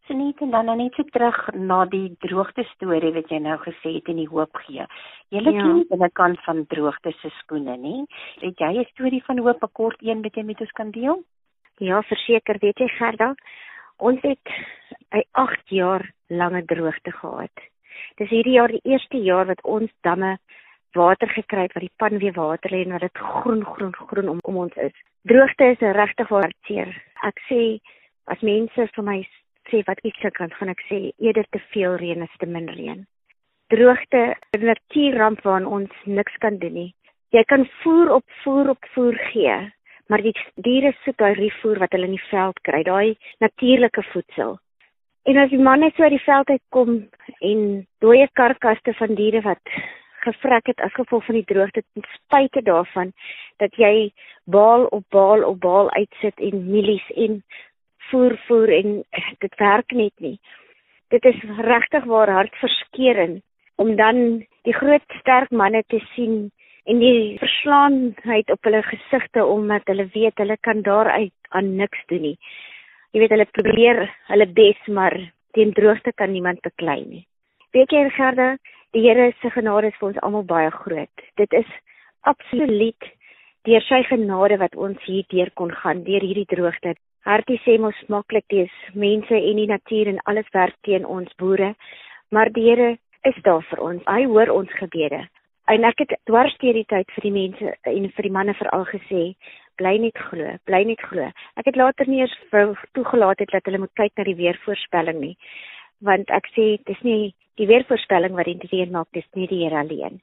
Seniet 0.08 0.40
en 0.40 0.52
dan 0.52 0.68
nou 0.68 0.76
net 0.76 0.94
so 0.96 1.04
terug 1.12 1.38
na 1.54 1.82
die 1.88 2.14
droogte 2.24 2.64
storie 2.74 3.12
wat 3.16 3.32
jy 3.32 3.40
nou 3.44 3.56
gesê 3.64 3.96
het 3.98 4.08
en 4.08 4.20
die 4.20 4.28
hoop 4.28 4.56
gee. 4.64 4.84
Lê 5.32 5.52
ja. 5.52 5.64
nie 5.64 5.84
binnekant 5.90 6.40
van 6.46 6.62
droogte 6.72 7.12
se 7.20 7.32
skoene 7.40 7.76
nie. 7.76 8.04
Het 8.40 8.56
jy 8.56 8.72
'n 8.78 8.88
storie 8.92 9.22
van 9.24 9.38
hoop, 9.38 9.62
'n 9.62 9.72
kort 9.72 10.00
een 10.00 10.22
wat 10.22 10.34
jy 10.34 10.44
met 10.44 10.60
ons 10.60 10.72
kan 10.72 10.90
deel? 10.90 11.24
Ja, 11.78 12.02
verseker, 12.02 12.56
weet 12.60 12.78
jy 12.78 12.88
Gerda, 12.88 13.34
ons 13.98 14.20
het 14.22 14.44
'n 15.12 15.24
8 15.32 15.68
jaar 15.68 16.08
lange 16.28 16.64
droogte 16.64 17.12
gehad. 17.12 17.66
Dis 18.16 18.30
hierdie 18.30 18.56
jaar 18.58 18.72
die 18.72 18.84
eerste 18.84 19.18
jaar 19.18 19.46
wat 19.46 19.62
ons 19.62 19.90
damme 20.06 20.36
water 20.96 21.28
gekry 21.28 21.66
het 21.66 21.74
wat 21.76 21.84
die 21.84 21.96
pan 21.96 22.18
weer 22.18 22.34
water 22.36 22.72
lê 22.72 22.82
en 22.84 22.94
wat 22.96 23.04
dit 23.06 23.18
groen 23.18 23.64
groen 23.64 23.94
groen 23.94 24.28
om 24.28 24.40
om 24.42 24.56
ons 24.64 24.76
is. 24.76 24.94
Droogte 25.22 25.72
is 25.74 25.84
regtig 26.00 26.28
waardeer. 26.28 26.94
Ek 27.28 27.40
sê 27.50 27.62
as 28.26 28.40
mense 28.40 28.88
vir 28.94 29.04
my 29.04 29.18
sê 29.70 29.82
wat 29.86 30.00
ek 30.04 30.20
sou 30.22 30.30
kan 30.36 30.52
gaan 30.56 30.72
ek 30.72 30.84
sê 30.88 31.00
eerder 31.18 31.46
te 31.52 31.60
veel 31.72 31.96
reën 32.02 32.22
as 32.24 32.36
te 32.40 32.46
min 32.46 32.68
reën. 32.68 33.04
Droogte, 33.68 34.36
'n 34.56 34.64
natuurramp 34.64 35.42
waaraan 35.44 35.66
ons 35.66 35.92
niks 36.04 36.36
kan 36.40 36.58
doen 36.58 36.72
nie. 36.72 36.94
Jy 37.30 37.44
kan 37.44 37.68
voer 37.82 38.10
op 38.10 38.24
voer 38.42 38.70
op 38.70 38.84
voer 38.94 39.16
gee, 39.32 39.56
maar 40.08 40.22
die 40.22 40.32
diere 40.56 40.92
soek 41.04 41.16
daai 41.16 41.50
voer 41.60 41.78
wat 41.78 41.92
hulle 41.92 42.08
in 42.08 42.16
die 42.16 42.28
veld 42.30 42.60
kry, 42.62 42.82
daai 42.82 43.16
natuurlike 43.44 44.02
voedsel. 44.12 44.58
En 45.28 45.36
as 45.36 45.50
die 45.52 45.60
manne 45.60 45.90
so 45.92 46.06
uit 46.06 46.14
die 46.14 46.24
veld 46.24 46.48
uitkom 46.48 46.92
en 47.44 47.64
dooie 48.00 48.28
karkaste 48.40 48.94
van 48.96 49.10
diere 49.18 49.42
wat 49.44 49.72
gevrek 50.24 50.70
het 50.70 50.80
as 50.86 50.94
gevolg 50.96 51.26
van 51.26 51.36
die 51.36 51.48
droogte 51.50 51.82
ten 51.82 52.06
spyte 52.14 52.62
daarvan 52.64 53.10
dat 53.60 53.76
jy 53.76 54.08
baal 54.56 54.86
op 54.98 55.04
baal 55.12 55.44
op 55.50 55.58
baal 55.66 55.90
uitsit 55.98 56.40
en 56.48 56.62
mielies 56.70 57.04
en 57.24 57.42
voer 58.08 58.38
voer 58.46 58.72
en 58.78 58.94
dit 59.44 59.58
werk 59.60 59.92
net 60.00 60.24
nie. 60.24 60.38
Dit 61.12 61.28
is 61.28 61.44
regtig 61.68 62.08
waar 62.08 62.32
hartverskeurende 62.38 63.42
om 63.76 63.92
dan 64.00 64.46
die 64.64 64.76
groot 64.80 65.18
sterk 65.20 65.52
manne 65.52 65.84
te 65.92 66.00
sien 66.14 66.48
en 66.88 67.04
die 67.04 67.36
verslaanheid 67.44 68.48
op 68.56 68.64
hulle 68.64 68.80
gesigte 68.88 69.44
omdat 69.44 69.92
hulle 69.92 70.08
weet 70.16 70.40
hulle 70.40 70.56
kan 70.64 70.82
daaruit 70.88 71.52
aan 71.52 71.74
niks 71.76 72.00
doen 72.08 72.30
nie. 72.30 72.36
Jy 73.12 73.22
weet 73.22 73.32
hulle 73.32 73.48
probeer 73.56 74.02
hulle 74.28 74.46
bes 74.56 74.88
maar 74.92 75.16
teen 75.56 75.72
droogte 75.76 76.12
kan 76.12 76.32
niemand 76.32 76.60
beklei 76.64 77.00
nie. 77.04 77.24
Weet 77.72 77.92
jy 77.92 78.02
Gerda, 78.16 78.56
die 78.92 79.04
Here 79.04 79.32
se 79.40 79.50
genade 79.50 79.88
is 79.88 79.96
vir 80.00 80.10
ons 80.10 80.20
almal 80.22 80.44
baie 80.48 80.70
groot. 80.70 81.24
Dit 81.40 81.52
is 81.56 81.70
absoluut 82.28 83.08
deur 83.68 83.84
sy 83.88 84.02
genade 84.08 84.58
wat 84.60 84.76
ons 84.76 85.00
hier 85.06 85.24
deur 85.32 85.50
kon 85.60 85.72
gaan 85.82 86.04
deur 86.04 86.24
hierdie 86.24 86.48
droogte. 86.48 86.94
Hartie 87.28 87.58
sê 87.64 87.78
mos 87.80 87.96
maklik 88.08 88.46
dis 88.52 88.72
mense 88.94 89.34
en 89.36 89.60
die 89.60 89.68
natuur 89.68 90.08
en 90.12 90.20
alles 90.30 90.48
werk 90.54 90.76
teen 90.86 91.04
ons 91.04 91.32
boere, 91.40 91.74
maar 92.32 92.52
die 92.52 92.68
Here 92.68 92.96
is 93.28 93.40
daar 93.44 93.64
vir 93.70 93.82
ons. 93.84 94.04
Hy 94.06 94.24
hoor 94.28 94.52
ons 94.54 94.72
gebede. 94.80 95.24
En 95.68 95.84
ek 95.84 96.04
het 96.04 96.14
dwars 96.28 96.54
deur 96.62 96.76
die 96.76 96.88
tyd 96.88 97.10
vir 97.16 97.26
die 97.26 97.34
mense 97.34 97.74
en 97.92 98.10
vir 98.16 98.28
die 98.28 98.36
manne 98.36 98.54
veral 98.56 98.86
gesê, 98.88 99.32
bly 99.78 99.96
net 100.02 100.18
glo, 100.28 100.54
bly 100.66 100.82
net 100.84 101.02
glo. 101.10 101.30
Ek 101.56 101.70
het 101.70 101.76
later 101.76 102.08
nie 102.08 102.22
eens 102.24 102.36
toegelaat 102.96 103.42
het 103.42 103.52
dat 103.54 103.66
hulle 103.68 103.82
moet 103.84 103.94
kyk 104.00 104.16
na 104.16 104.26
die 104.28 104.38
weervoorspelling 104.38 105.20
nie, 105.20 105.36
want 106.04 106.30
ek 106.30 106.50
sê 106.54 106.70
dis 106.86 107.00
nie 107.06 107.34
die 107.58 107.66
weervoorspelling 107.70 108.34
wat 108.38 108.46
die 108.46 108.70
reën 108.70 108.92
maak, 108.94 109.08
dis 109.12 109.26
nie 109.34 109.48
die 109.50 109.64
Here 109.64 109.80
alleen. 109.82 110.20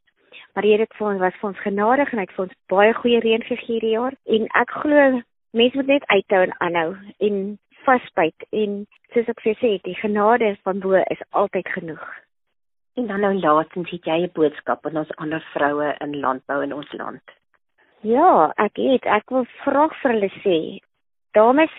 Maar 0.54 0.64
die 0.64 0.72
Here 0.72 0.88
het 0.88 0.98
vir 0.98 1.08
ons 1.12 1.24
was 1.24 1.40
vir 1.42 1.50
ons 1.50 1.64
genadig 1.64 2.12
en 2.12 2.22
hy 2.22 2.28
het 2.28 2.36
vir 2.36 2.46
ons 2.46 2.60
baie 2.72 2.94
goeie 3.02 3.22
reën 3.24 3.44
gegee 3.44 3.72
hierdie 3.74 3.96
jaar 3.96 4.16
en 4.38 4.48
ek 4.62 4.76
glo 4.84 5.22
mense 5.56 5.80
moet 5.80 5.92
net 5.94 6.08
uithou 6.12 6.42
en 6.44 6.54
aanhou 6.68 6.90
en 7.28 7.42
vasbyt 7.86 8.48
en 8.62 8.78
soos 9.14 9.32
ek 9.32 9.42
vir 9.46 9.58
sê 9.62 9.72
die 9.88 9.98
genade 10.00 10.56
van 10.68 10.82
bo 10.84 11.00
is 11.00 11.24
altyd 11.42 11.68
genoeg. 11.78 12.06
En 12.96 13.08
dan 13.12 13.26
nou 13.28 13.34
laatens 13.36 13.92
het 13.92 14.08
jy 14.08 14.20
'n 14.24 14.36
boodskap 14.36 14.86
aan 14.86 15.02
ons 15.04 15.16
ander 15.24 15.44
vroue 15.54 15.96
in 16.06 16.20
landbou 16.20 16.62
in 16.64 16.74
ons 16.74 16.92
land. 16.94 17.24
Ja, 18.06 18.52
ek 18.62 18.78
het 18.78 19.06
ek 19.10 19.32
wil 19.34 19.48
vra 19.64 19.88
vir 19.98 20.12
hulle 20.12 20.28
sê, 20.44 20.56
dames, 21.34 21.72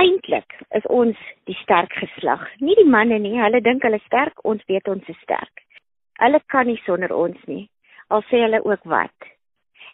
eintlik 0.00 0.56
is 0.74 0.86
ons 0.90 1.18
die 1.46 1.54
sterk 1.60 1.92
geslag. 1.94 2.42
Nie 2.58 2.74
die 2.74 2.88
manne 2.90 3.20
nie, 3.22 3.36
hulle 3.38 3.60
dink 3.62 3.84
hulle 3.86 4.00
sterk, 4.08 4.42
ons 4.42 4.64
weet 4.66 4.88
ons 4.90 5.06
is 5.12 5.20
sterk. 5.22 5.62
Hulle 6.18 6.40
kan 6.50 6.66
nie 6.66 6.80
sonder 6.82 7.14
ons 7.14 7.38
nie. 7.46 7.68
Al 8.10 8.24
sê 8.26 8.40
hulle 8.42 8.58
ook 8.66 8.82
wat. 8.90 9.30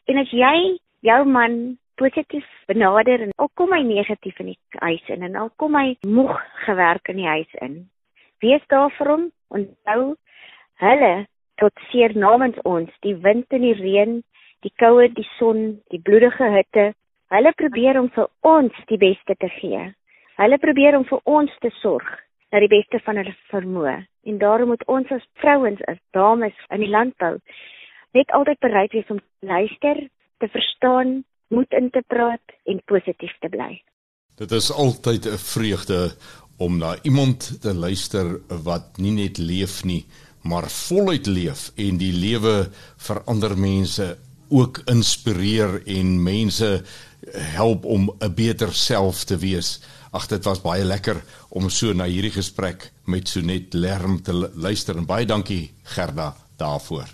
En 0.08 0.22
as 0.22 0.32
jy 0.32 0.78
jou 1.04 1.18
man 1.28 1.76
positief 2.00 2.48
benader 2.72 3.26
en 3.26 3.36
al 3.36 3.52
kom 3.60 3.74
hy 3.76 3.82
negatief 3.84 4.40
in 4.40 4.54
die 4.54 4.80
huis 4.80 5.12
in 5.12 5.28
en 5.28 5.36
al 5.42 5.52
kom 5.60 5.76
hy 5.76 5.98
moeg 6.08 6.40
gewerk 6.64 7.12
in 7.12 7.20
die 7.20 7.28
huis 7.28 7.60
in. 7.60 7.82
Wees 8.40 8.64
daar 8.72 8.88
vir 8.96 9.12
hom 9.12 9.28
en 9.52 9.68
nou 9.90 10.00
hulle 10.80 11.14
tot 11.60 11.84
seer 11.90 12.16
namens 12.16 12.56
ons, 12.64 12.88
die 13.04 13.16
wind 13.28 13.52
en 13.52 13.64
die 13.64 13.76
reën, 13.76 14.18
die 14.64 14.72
koue, 14.78 15.08
die 15.12 15.26
son, 15.38 15.80
die 15.90 16.00
bloedige 16.00 16.50
hitte. 16.54 16.92
Hulle 17.34 17.52
probeer 17.52 17.98
om 18.00 18.08
vir 18.14 18.28
ons 18.46 18.72
die 18.88 18.98
beste 18.98 19.34
te 19.38 19.48
gee. 19.60 19.82
Hulle 20.36 20.58
probeer 20.58 20.96
om 20.96 21.04
vir 21.04 21.20
ons 21.24 21.52
te 21.60 21.70
sorg 21.80 22.06
na 22.52 22.60
die 22.62 22.70
beste 22.70 23.00
van 23.04 23.18
hulle 23.20 23.34
vermoë. 23.50 23.96
En 24.26 24.38
daarom 24.38 24.72
moet 24.72 24.84
ons 24.86 25.10
as 25.10 25.24
vrouens, 25.42 25.80
as 25.88 25.98
dames 26.16 26.54
in 26.70 26.84
die 26.84 26.92
landbou 26.92 27.36
net 28.16 28.32
altyd 28.32 28.60
bereid 28.64 28.94
wees 28.96 29.10
om 29.12 29.18
te 29.20 29.46
luister, 29.50 29.98
te 30.40 30.48
verstaan 30.48 31.20
moed 31.52 31.76
in 31.78 31.90
te 31.94 32.02
praat 32.08 32.56
en 32.70 32.80
positief 32.90 33.34
te 33.42 33.50
bly. 33.52 33.76
Dit 34.40 34.52
is 34.52 34.70
altyd 34.72 35.26
'n 35.26 35.38
vreugde 35.38 36.00
om 36.58 36.78
na 36.78 36.96
iemand 37.02 37.60
te 37.60 37.74
luister 37.74 38.40
wat 38.64 38.96
nie 38.98 39.12
net 39.12 39.38
leef 39.38 39.84
nie, 39.84 40.04
maar 40.42 40.68
voluit 40.70 41.26
leef 41.26 41.72
en 41.76 41.98
die 41.98 42.12
lewe 42.12 42.68
vir 43.06 43.18
ander 43.26 43.56
mense 43.58 44.16
ook 44.48 44.82
inspireer 44.84 45.82
en 45.86 46.22
mense 46.22 46.82
help 47.32 47.84
om 47.84 48.10
'n 48.18 48.34
beter 48.34 48.74
self 48.74 49.24
te 49.24 49.36
wees. 49.36 49.80
Ag 50.10 50.26
dit 50.26 50.44
was 50.44 50.60
baie 50.60 50.84
lekker 50.84 51.24
om 51.48 51.70
so 51.70 51.92
na 51.92 52.04
hierdie 52.04 52.30
gesprek 52.30 52.92
met 53.04 53.28
Sonet 53.28 53.74
Lerm 53.74 54.22
te 54.22 54.32
luister 54.54 54.96
en 54.96 55.06
baie 55.06 55.26
dankie 55.26 55.72
Gerda 55.82 56.36
daarvoor. 56.56 57.06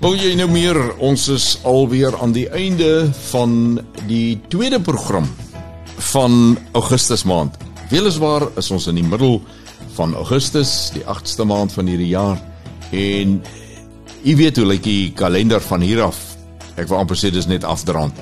Wil 0.00 0.14
jy 0.14 0.34
nou 0.34 0.50
meer? 0.50 0.96
Ons 0.98 1.28
is 1.28 1.58
alweer 1.64 2.18
aan 2.20 2.32
die 2.32 2.48
einde 2.48 3.12
van 3.30 3.80
die 4.06 4.40
tweede 4.48 4.80
program 4.80 5.26
van 6.12 6.58
Augustus 6.72 7.24
maand. 7.24 7.56
Weliswaar 7.90 8.48
is 8.56 8.70
ons 8.70 8.86
in 8.86 8.94
die 8.94 9.06
middel 9.06 9.40
van 9.96 10.14
Augustus, 10.14 10.90
die 10.92 11.02
8ste 11.02 11.44
maand 11.44 11.72
van 11.72 11.86
hierdie 11.86 12.12
jaar 12.12 12.55
en 12.90 13.40
jy 14.22 14.34
weet 14.36 14.56
hoe 14.56 14.66
lyk 14.66 14.82
die 14.82 15.12
kalender 15.16 15.60
van 15.60 15.80
hier 15.80 16.02
af. 16.06 16.18
Ek 16.76 16.88
wil 16.90 16.98
amper 17.00 17.18
sê 17.18 17.30
dis 17.32 17.48
net 17.48 17.64
afdraand. 17.64 18.14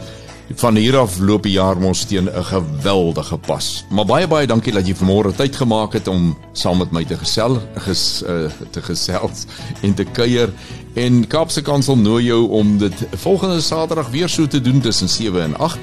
Van 0.60 0.76
hier 0.76 0.98
af 1.00 1.16
loop 1.24 1.46
die 1.46 1.54
jaar 1.56 1.78
mos 1.80 2.04
teen 2.04 2.28
'n 2.28 2.44
geweldige 2.44 3.38
pas. 3.38 3.84
Maar 3.90 4.04
baie 4.04 4.26
baie 4.28 4.46
dankie 4.46 4.72
dat 4.72 4.86
jy 4.86 4.94
vanmôre 4.94 5.34
tyd 5.36 5.56
gemaak 5.56 5.92
het 5.92 6.08
om 6.08 6.36
saam 6.52 6.78
met 6.78 6.92
my 6.92 7.04
te 7.04 7.16
gesel 7.16 7.62
ges, 7.76 8.22
uh, 8.22 8.50
te 8.70 8.82
gesels 8.82 9.46
en 9.82 9.94
te 9.94 10.04
kuier. 10.04 10.52
En 10.94 11.26
Kaapse 11.26 11.62
Kansel 11.62 11.96
nooi 11.96 12.24
jou 12.24 12.48
om 12.50 12.78
dit 12.78 12.94
volgende 13.16 13.60
Saterdag 13.60 14.10
weer 14.10 14.28
so 14.28 14.46
te 14.46 14.60
doen 14.60 14.80
tussen 14.80 15.08
7 15.08 15.42
en 15.42 15.56
8. 15.56 15.78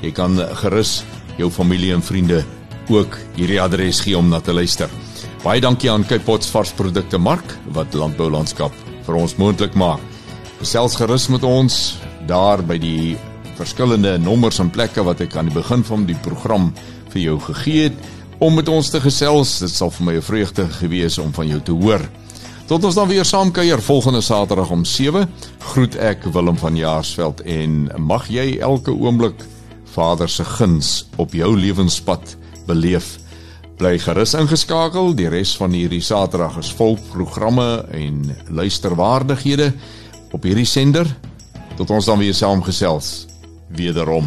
Jy 0.00 0.12
kan 0.12 0.38
gerus 0.38 1.04
jou 1.36 1.50
familie 1.50 1.92
en 1.92 2.02
vriende 2.02 2.44
ook 2.88 3.18
hierdie 3.36 3.60
adres 3.60 4.00
gee 4.00 4.16
om 4.18 4.28
na 4.28 4.40
te 4.40 4.52
luister. 4.52 4.88
Baie 5.38 5.60
dankie 5.62 5.86
aan 5.86 6.02
Kypots 6.02 6.48
varsprodukte 6.50 7.18
Mark 7.22 7.52
wat 7.76 7.94
landboulandskap 7.94 8.74
vir 9.06 9.18
ons 9.20 9.36
moontlik 9.38 9.76
maak. 9.78 10.02
Gesels 10.58 10.96
gerus 10.98 11.28
met 11.30 11.44
ons 11.46 11.76
daar 12.26 12.58
by 12.66 12.74
die 12.82 13.14
verskillende 13.54 14.16
nommers 14.18 14.58
en 14.58 14.72
plekke 14.74 15.04
wat 15.06 15.22
ek 15.22 15.36
aan 15.38 15.46
die 15.46 15.54
begin 15.54 15.84
van 15.86 16.08
die 16.08 16.16
program 16.24 16.72
vir 17.12 17.20
jou 17.22 17.36
gegee 17.46 17.86
het 17.86 18.08
om 18.42 18.58
met 18.58 18.66
ons 18.66 18.90
te 18.90 18.98
gesels. 18.98 19.60
Dit 19.62 19.70
sal 19.70 19.94
vir 19.94 20.06
my 20.06 20.16
'n 20.18 20.26
vreugde 20.26 20.66
gewees 20.80 21.18
om 21.22 21.30
van 21.32 21.46
jou 21.46 21.60
te 21.60 21.72
hoor. 21.72 22.02
Tot 22.66 22.84
ons 22.84 22.94
dan 22.94 23.08
weer 23.08 23.24
saam 23.24 23.52
kuier 23.52 23.80
volgende 23.80 24.20
Saterdag 24.20 24.70
om 24.70 24.84
7, 24.84 25.28
groet 25.58 25.94
ek 25.96 26.24
Willem 26.24 26.56
van 26.56 26.76
Jaarsveld 26.76 27.40
en 27.40 27.88
mag 27.96 28.26
jy 28.28 28.58
elke 28.58 28.90
oomblik 28.90 29.46
Vader 29.84 30.28
se 30.28 30.44
guns 30.44 31.06
op 31.16 31.32
jou 31.32 31.56
lewenspad 31.56 32.36
beleef. 32.66 33.27
Bly 33.78 33.94
gerus 34.02 34.32
ingeskakel, 34.34 35.12
die 35.14 35.28
res 35.30 35.52
van 35.54 35.70
hierdie 35.70 36.02
Saterdag 36.02 36.56
is 36.58 36.72
vol 36.74 36.96
programme 37.12 37.84
en 37.94 38.24
luisterwaardighede 38.50 39.70
op 40.34 40.42
hierdie 40.42 40.66
sender. 40.66 41.06
Tot 41.78 41.94
ons 41.94 42.10
dan 42.10 42.18
weer 42.18 42.34
saamgesels 42.34 43.28
wederom. 43.78 44.26